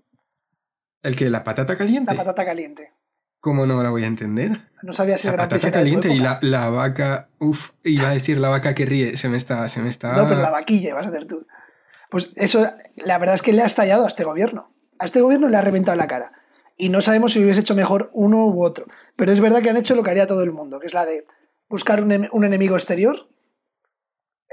¿El 1.04 1.16
que 1.16 1.30
la 1.30 1.44
patata 1.44 1.78
caliente? 1.78 2.12
La 2.12 2.18
patata 2.18 2.44
caliente. 2.44 2.92
¿Cómo 3.40 3.66
no 3.66 3.82
la 3.82 3.90
voy 3.90 4.04
a 4.04 4.08
entender? 4.08 4.52
No 4.84 4.94
sabía 4.94 5.18
si 5.18 5.28
la 5.28 5.38
patata 5.38 5.72
caliente 5.72 6.14
y 6.14 6.20
la, 6.20 6.40
la, 6.42 6.70
vaca. 6.70 7.30
Uf, 7.40 7.72
iba 7.84 8.10
a 8.10 8.14
decir 8.14 8.38
la 8.38 8.50
vaca 8.50 8.74
que 8.74 8.86
ríe, 8.86 9.18
se 9.18 9.30
me 9.30 9.38
está. 9.38 9.68
Se 9.68 9.82
me 9.82 9.90
está... 9.90 10.14
No, 10.14 10.28
pero 10.28 10.42
la 10.42 10.50
vaquilla 10.50 10.94
vas 10.94 11.06
a 11.06 11.10
hacer 11.10 11.28
tú. 11.28 11.46
Pues 12.10 12.30
eso, 12.36 12.66
la 12.96 13.18
verdad 13.18 13.36
es 13.36 13.42
que 13.42 13.54
le 13.54 13.62
ha 13.62 13.66
estallado 13.66 14.06
a 14.06 14.08
este 14.08 14.24
gobierno. 14.24 14.72
A 15.00 15.06
este 15.06 15.22
gobierno 15.22 15.50
le 15.50 15.58
ha 15.58 15.62
reventado 15.62 15.98
la 15.98 16.08
cara. 16.08 16.32
Y 16.78 16.90
no 16.90 17.02
sabemos 17.02 17.34
si 17.34 17.44
hubiese 17.44 17.62
hecho 17.62 17.76
mejor 17.76 18.10
uno 18.14 18.46
u 18.48 18.64
otro. 18.64 18.86
Pero 19.16 19.32
es 19.32 19.40
verdad 19.40 19.62
que 19.62 19.70
han 19.70 19.78
hecho 19.78 19.96
lo 19.96 20.04
que 20.04 20.12
haría 20.12 20.28
todo 20.28 20.44
el 20.44 20.52
mundo, 20.52 20.80
que 20.80 20.88
es 20.88 20.94
la 20.94 21.06
de 21.06 21.26
buscar 21.70 22.02
un, 22.02 22.12
enemigo 22.44 22.76
exterior, 22.76 23.28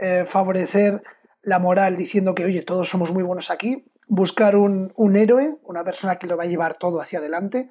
eh, 0.01 0.25
favorecer 0.27 1.03
la 1.43 1.59
moral 1.59 1.97
diciendo 1.97 2.35
que, 2.35 2.45
oye, 2.45 2.63
todos 2.63 2.89
somos 2.89 3.13
muy 3.13 3.23
buenos 3.23 3.51
aquí, 3.51 3.85
buscar 4.09 4.57
un, 4.57 4.93
un 4.97 5.17
héroe, 5.17 5.57
una 5.63 5.85
persona 5.85 6.17
que 6.17 6.27
lo 6.27 6.37
va 6.37 6.45
a 6.45 6.47
llevar 6.47 6.75
todo 6.79 7.01
hacia 7.01 7.19
adelante 7.19 7.71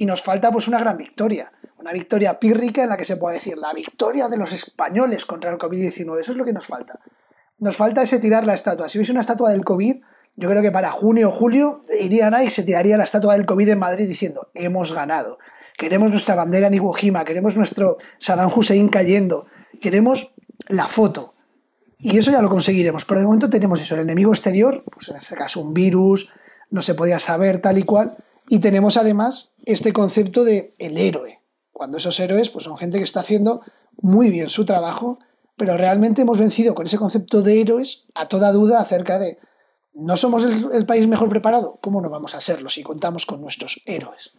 y 0.00 0.06
nos 0.06 0.22
falta 0.22 0.50
pues 0.50 0.66
una 0.66 0.80
gran 0.80 0.96
victoria, 0.96 1.52
una 1.78 1.92
victoria 1.92 2.38
pírrica 2.38 2.82
en 2.82 2.88
la 2.88 2.96
que 2.96 3.04
se 3.04 3.18
puede 3.18 3.34
decir 3.34 3.58
la 3.58 3.74
victoria 3.74 4.28
de 4.28 4.38
los 4.38 4.50
españoles 4.50 5.26
contra 5.26 5.50
el 5.50 5.58
COVID-19, 5.58 6.20
eso 6.20 6.32
es 6.32 6.38
lo 6.38 6.46
que 6.46 6.54
nos 6.54 6.66
falta. 6.66 7.00
Nos 7.58 7.76
falta 7.76 8.00
ese 8.00 8.18
tirar 8.18 8.46
la 8.46 8.54
estatua. 8.54 8.88
Si 8.88 8.96
hubiese 8.96 9.12
una 9.12 9.20
estatua 9.20 9.50
del 9.50 9.62
COVID, 9.62 9.96
yo 10.36 10.48
creo 10.48 10.62
que 10.62 10.72
para 10.72 10.90
junio 10.90 11.28
o 11.28 11.32
julio 11.32 11.82
irían 12.00 12.32
ahí 12.32 12.46
y 12.46 12.50
se 12.50 12.62
tiraría 12.62 12.96
la 12.96 13.04
estatua 13.04 13.34
del 13.34 13.44
COVID 13.44 13.68
en 13.68 13.78
Madrid 13.78 14.08
diciendo, 14.08 14.48
hemos 14.54 14.94
ganado. 14.94 15.38
Queremos 15.76 16.10
nuestra 16.10 16.34
bandera 16.34 16.68
en 16.68 16.74
Iwo 16.74 16.94
Jima, 16.94 17.26
queremos 17.26 17.54
nuestro 17.58 17.98
Saddam 18.20 18.50
Hussein 18.56 18.88
cayendo, 18.88 19.48
queremos 19.82 20.32
la 20.66 20.88
foto. 20.88 21.34
Y 21.98 22.16
eso 22.16 22.30
ya 22.30 22.40
lo 22.40 22.48
conseguiremos. 22.48 23.04
Pero 23.04 23.20
de 23.20 23.26
momento 23.26 23.50
tenemos 23.50 23.78
eso, 23.82 23.96
el 23.96 24.00
enemigo 24.00 24.32
exterior, 24.32 24.82
pues 24.90 25.10
en 25.10 25.16
este 25.18 25.36
caso 25.36 25.60
un 25.60 25.74
virus, 25.74 26.30
no 26.70 26.80
se 26.80 26.94
podía 26.94 27.18
saber 27.18 27.60
tal 27.60 27.76
y 27.76 27.82
cual, 27.82 28.16
y 28.52 28.58
tenemos 28.58 28.96
además 28.96 29.52
este 29.64 29.92
concepto 29.92 30.42
de 30.42 30.74
el 30.78 30.98
héroe, 30.98 31.38
cuando 31.70 31.98
esos 31.98 32.18
héroes 32.18 32.50
pues, 32.50 32.64
son 32.64 32.76
gente 32.76 32.98
que 32.98 33.04
está 33.04 33.20
haciendo 33.20 33.62
muy 34.02 34.28
bien 34.28 34.50
su 34.50 34.64
trabajo, 34.64 35.20
pero 35.56 35.76
realmente 35.76 36.22
hemos 36.22 36.36
vencido 36.36 36.74
con 36.74 36.86
ese 36.86 36.98
concepto 36.98 37.42
de 37.42 37.60
héroes 37.60 38.02
a 38.12 38.26
toda 38.26 38.50
duda 38.50 38.80
acerca 38.80 39.20
de 39.20 39.38
¿no 39.94 40.16
somos 40.16 40.44
el, 40.44 40.84
país 40.84 41.06
mejor 41.06 41.28
preparado? 41.28 41.78
¿Cómo 41.80 42.00
no 42.00 42.10
vamos 42.10 42.34
a 42.34 42.40
serlo 42.40 42.68
si 42.70 42.82
contamos 42.82 43.24
con 43.24 43.40
nuestros 43.40 43.82
héroes? 43.86 44.32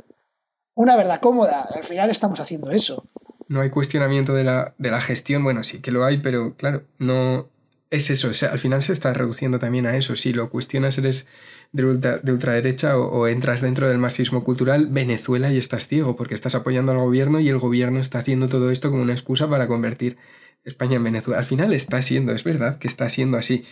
Una 0.74 0.98
verdad 0.98 1.22
cómoda, 1.22 1.62
al 1.74 1.86
final 1.86 2.10
estamos 2.10 2.42
haciendo 2.42 2.70
eso. 2.72 3.08
No 3.48 3.62
hay 3.62 3.70
cuestionamiento 3.70 4.34
de 4.34 4.44
la, 4.44 4.76
de 4.78 4.92
la 4.92 5.00
gestión, 5.00 5.42
bueno, 5.46 5.64
sí 5.64 5.82
que 5.82 5.92
lo 5.92 6.04
hay, 6.04 6.18
pero 6.18 6.58
claro, 6.58 6.84
no, 6.98 7.48
es 7.92 8.10
eso, 8.10 8.30
al 8.50 8.60
final 8.60 8.82
se 8.82 8.92
está 8.92 9.14
reduciendo 9.14 9.58
también 9.58 9.86
a 9.86 9.96
eso. 9.96 10.18
Si 10.18 10.34
lo 10.34 10.50
cuestionas, 10.50 10.98
eres 10.98 11.28
de, 11.72 12.32
ultraderecha 12.32 12.98
o, 12.98 13.28
entras 13.28 13.62
dentro 13.62 13.88
del 13.88 13.98
marxismo 13.98 14.44
cultural, 14.44 14.88
Venezuela 14.88 15.52
y 15.52 15.58
estás 15.58 15.88
ciego 15.88 16.16
porque 16.16 16.36
estás 16.36 16.56
apoyando 16.56 16.92
al 16.92 17.00
gobierno 17.00 17.40
y 17.40 17.50
el 17.50 17.58
gobierno 17.58 18.00
está 18.00 18.20
haciendo 18.20 18.50
todo 18.50 18.72
esto 18.72 18.90
como 18.90 19.02
una 19.02 19.14
excusa 19.14 19.50
para 19.50 19.68
convertir 19.68 20.18
España 20.64 20.98
en 20.98 21.04
Venezuela. 21.04 21.40
Al 21.40 21.46
final 21.46 21.74
está 21.74 22.02
siendo, 22.02 22.34
es 22.34 22.44
verdad 22.44 22.78
que 22.78 22.88
está 22.88 23.08
siendo 23.10 23.38
así. 23.38 23.66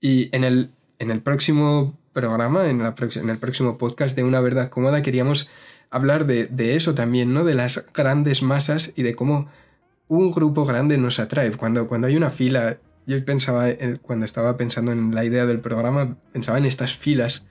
Y 0.00 0.34
en 0.34 0.44
el, 0.44 0.70
en 0.98 1.10
el 1.10 1.20
próximo 1.22 1.98
programa, 2.12 2.68
en, 2.68 2.80
en 2.80 3.30
el 3.30 3.38
próximo 3.38 3.78
podcast 3.78 4.16
de 4.16 4.24
Una 4.24 4.40
Verdad 4.40 4.68
Cómoda, 4.68 5.02
queríamos 5.02 5.48
hablar 5.90 6.26
de, 6.26 6.46
de 6.46 6.76
eso 6.76 6.94
también, 6.94 7.34
¿no? 7.34 7.44
De 7.44 7.54
las 7.54 7.86
grandes 7.92 8.42
masas 8.42 8.92
y 8.96 9.02
de 9.02 9.14
cómo 9.14 9.48
un 10.08 10.30
grupo 10.30 10.64
grande 10.64 10.98
nos 10.98 11.18
atrae. 11.18 11.50
Cuando, 11.52 11.86
cuando 11.86 12.06
hay 12.06 12.16
una 12.16 12.30
fila 12.30 12.78
yo 13.06 13.24
pensaba, 13.24 13.66
cuando 14.02 14.24
estaba 14.24 14.56
pensando 14.56 14.92
en 14.92 15.14
la 15.14 15.24
idea 15.24 15.46
del 15.46 15.60
programa, 15.60 16.16
pensaba 16.32 16.58
en 16.58 16.66
estas 16.66 16.96
filas 16.96 17.50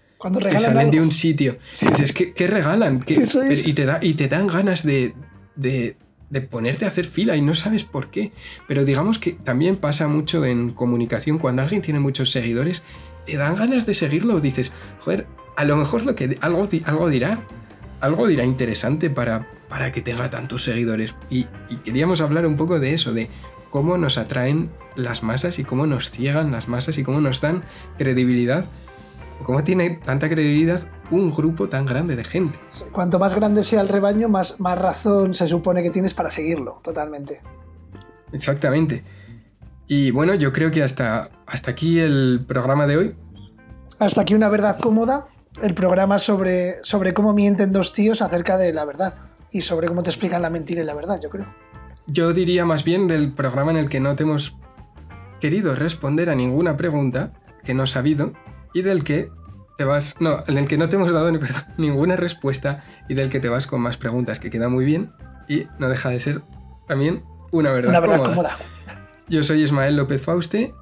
que 0.49 0.59
salen 0.59 0.91
de 0.91 1.01
un 1.01 1.11
sitio. 1.11 1.57
dices, 1.81 2.13
¿qué, 2.13 2.47
regalan? 2.47 3.05
y, 3.07 3.73
te 3.73 3.85
da, 3.85 3.99
y 4.01 4.13
te 4.15 4.27
dan 4.27 4.47
ganas 4.47 4.83
de, 4.85 5.13
de, 5.55 5.95
ponerte 6.49 6.85
a 6.85 6.89
hacer 6.89 7.05
fila 7.05 7.35
y 7.35 7.41
no 7.41 7.53
sabes 7.53 7.83
por 7.83 8.09
qué. 8.09 8.31
Pero 8.67 8.85
digamos 8.85 9.19
que 9.19 9.31
también 9.31 9.77
pasa 9.77 10.07
mucho 10.07 10.45
en 10.45 10.71
comunicación. 10.71 11.37
Cuando 11.37 11.61
alguien 11.61 11.81
tiene 11.81 11.99
muchos 11.99 12.31
seguidores, 12.31 12.83
te 13.25 13.37
dan 13.37 13.55
ganas 13.55 13.85
de 13.85 13.93
seguirlo. 13.93 14.41
Dices, 14.41 14.71
joder, 14.99 15.27
a 15.55 15.63
lo 15.63 15.75
mejor 15.77 16.05
lo 16.05 16.15
que, 16.15 16.37
algo, 16.41 16.67
algo 16.85 17.09
dirá. 17.09 17.45
Algo 18.01 18.27
dirá 18.27 18.45
interesante 18.45 19.09
para, 19.09 19.49
para 19.67 19.91
que 19.91 20.01
tenga 20.01 20.29
tantos 20.29 20.63
seguidores. 20.63 21.15
y 21.29 21.45
queríamos 21.83 22.21
hablar 22.21 22.45
un 22.45 22.55
poco 22.55 22.79
de 22.79 22.93
eso, 22.93 23.13
de 23.13 23.29
cómo 23.69 23.97
nos 23.97 24.17
atraen 24.17 24.69
las 25.03 25.23
masas 25.23 25.59
y 25.59 25.63
cómo 25.63 25.85
nos 25.85 26.09
ciegan 26.09 26.51
las 26.51 26.67
masas 26.67 26.97
y 26.97 27.03
cómo 27.03 27.21
nos 27.21 27.41
dan 27.41 27.63
credibilidad. 27.97 28.65
¿Cómo 29.43 29.63
tiene 29.63 29.91
tanta 29.91 30.27
credibilidad 30.27 30.81
un 31.11 31.31
grupo 31.31 31.69
tan 31.69 31.85
grande 31.85 32.15
de 32.15 32.23
gente? 32.23 32.59
Cuanto 32.91 33.19
más 33.19 33.33
grande 33.33 33.63
sea 33.63 33.81
el 33.81 33.87
rebaño, 33.87 34.27
más, 34.27 34.59
más 34.59 34.77
razón 34.77 35.33
se 35.33 35.47
supone 35.47 35.81
que 35.81 35.91
tienes 35.91 36.13
para 36.13 36.29
seguirlo, 36.29 36.81
totalmente. 36.83 37.41
Exactamente. 38.33 39.03
Y 39.87 40.11
bueno, 40.11 40.35
yo 40.35 40.53
creo 40.53 40.71
que 40.71 40.83
hasta, 40.83 41.29
hasta 41.47 41.71
aquí 41.71 41.99
el 41.99 42.45
programa 42.47 42.85
de 42.85 42.97
hoy. 42.97 43.15
Hasta 43.97 44.21
aquí 44.21 44.33
una 44.33 44.49
verdad 44.49 44.77
cómoda, 44.79 45.27
el 45.61 45.73
programa 45.73 46.19
sobre, 46.19 46.77
sobre 46.83 47.13
cómo 47.13 47.33
mienten 47.33 47.71
dos 47.71 47.93
tíos 47.93 48.21
acerca 48.21 48.57
de 48.57 48.71
la 48.73 48.85
verdad 48.85 49.15
y 49.51 49.61
sobre 49.61 49.87
cómo 49.87 50.03
te 50.03 50.09
explican 50.09 50.41
la 50.41 50.49
mentira 50.49 50.81
y 50.81 50.85
la 50.85 50.93
verdad, 50.93 51.19
yo 51.21 51.29
creo. 51.29 51.47
Yo 52.07 52.33
diría 52.33 52.65
más 52.65 52.83
bien 52.83 53.07
del 53.07 53.31
programa 53.31 53.71
en 53.71 53.77
el 53.77 53.89
que 53.89 53.99
no 53.99 54.15
te 54.15 54.23
hemos 54.23 54.57
querido 55.39 55.75
responder 55.75 56.29
a 56.29 56.35
ninguna 56.35 56.77
pregunta 56.77 57.33
que 57.63 57.73
no 57.73 57.83
has 57.83 57.91
sabido 57.91 58.33
y 58.73 58.81
del 58.81 59.03
que 59.03 59.29
te 59.77 59.83
vas. 59.83 60.15
No, 60.19 60.43
en 60.47 60.57
el 60.57 60.67
que 60.67 60.77
no 60.77 60.89
te 60.89 60.95
hemos 60.95 61.11
dado 61.11 61.31
ninguna 61.77 62.15
respuesta 62.15 62.83
y 63.07 63.13
del 63.13 63.29
que 63.29 63.39
te 63.39 63.49
vas 63.49 63.67
con 63.67 63.81
más 63.81 63.97
preguntas, 63.97 64.39
que 64.39 64.49
queda 64.49 64.69
muy 64.69 64.85
bien 64.85 65.11
y 65.47 65.67
no 65.79 65.89
deja 65.89 66.09
de 66.09 66.19
ser 66.19 66.41
también 66.87 67.23
una 67.51 67.71
verdad, 67.71 67.89
una 67.89 67.99
verdad 67.99 68.25
cómoda. 68.25 68.57
Yo 69.27 69.43
soy 69.43 69.63
Ismael 69.63 69.95
López 69.95 70.21
Fauste. 70.21 70.73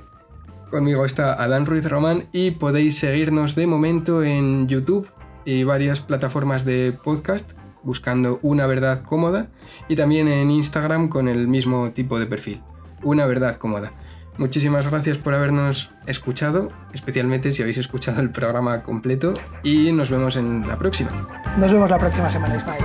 Conmigo 0.70 1.06
está 1.06 1.34
Adán 1.34 1.66
Ruiz 1.66 1.88
Román 1.88 2.28
y 2.34 2.52
podéis 2.52 2.98
seguirnos 2.98 3.56
de 3.56 3.68
momento 3.68 4.24
en 4.24 4.68
YouTube 4.68 5.08
y 5.46 5.64
varias 5.64 6.02
plataformas 6.02 6.66
de 6.66 6.98
podcast 7.04 7.54
buscando 7.84 8.40
una 8.42 8.68
verdad 8.68 9.04
cómoda 9.04 9.48
y 9.88 9.96
también 9.96 10.28
en 10.28 10.52
Instagram 10.52 11.08
con 11.08 11.30
el 11.30 11.48
mismo 11.48 11.92
tipo 11.92 12.20
de 12.20 12.26
perfil, 12.26 12.62
una 13.02 13.26
verdad 13.26 13.56
cómoda. 13.56 13.94
Muchísimas 14.38 14.90
gracias 14.90 15.18
por 15.18 15.34
habernos 15.34 15.92
escuchado, 16.06 16.72
especialmente 16.94 17.52
si 17.52 17.62
habéis 17.64 17.80
escuchado 17.80 18.22
el 18.22 18.30
programa 18.30 18.84
completo 18.84 19.34
y 19.64 19.92
nos 19.92 20.10
vemos 20.10 20.38
en 20.38 20.68
la 20.68 20.78
próxima. 20.78 21.10
Nos 21.58 21.72
vemos 21.72 21.90
la 21.90 21.98
próxima 21.98 22.30
semana, 22.30 22.56
Ismael. 22.56 22.84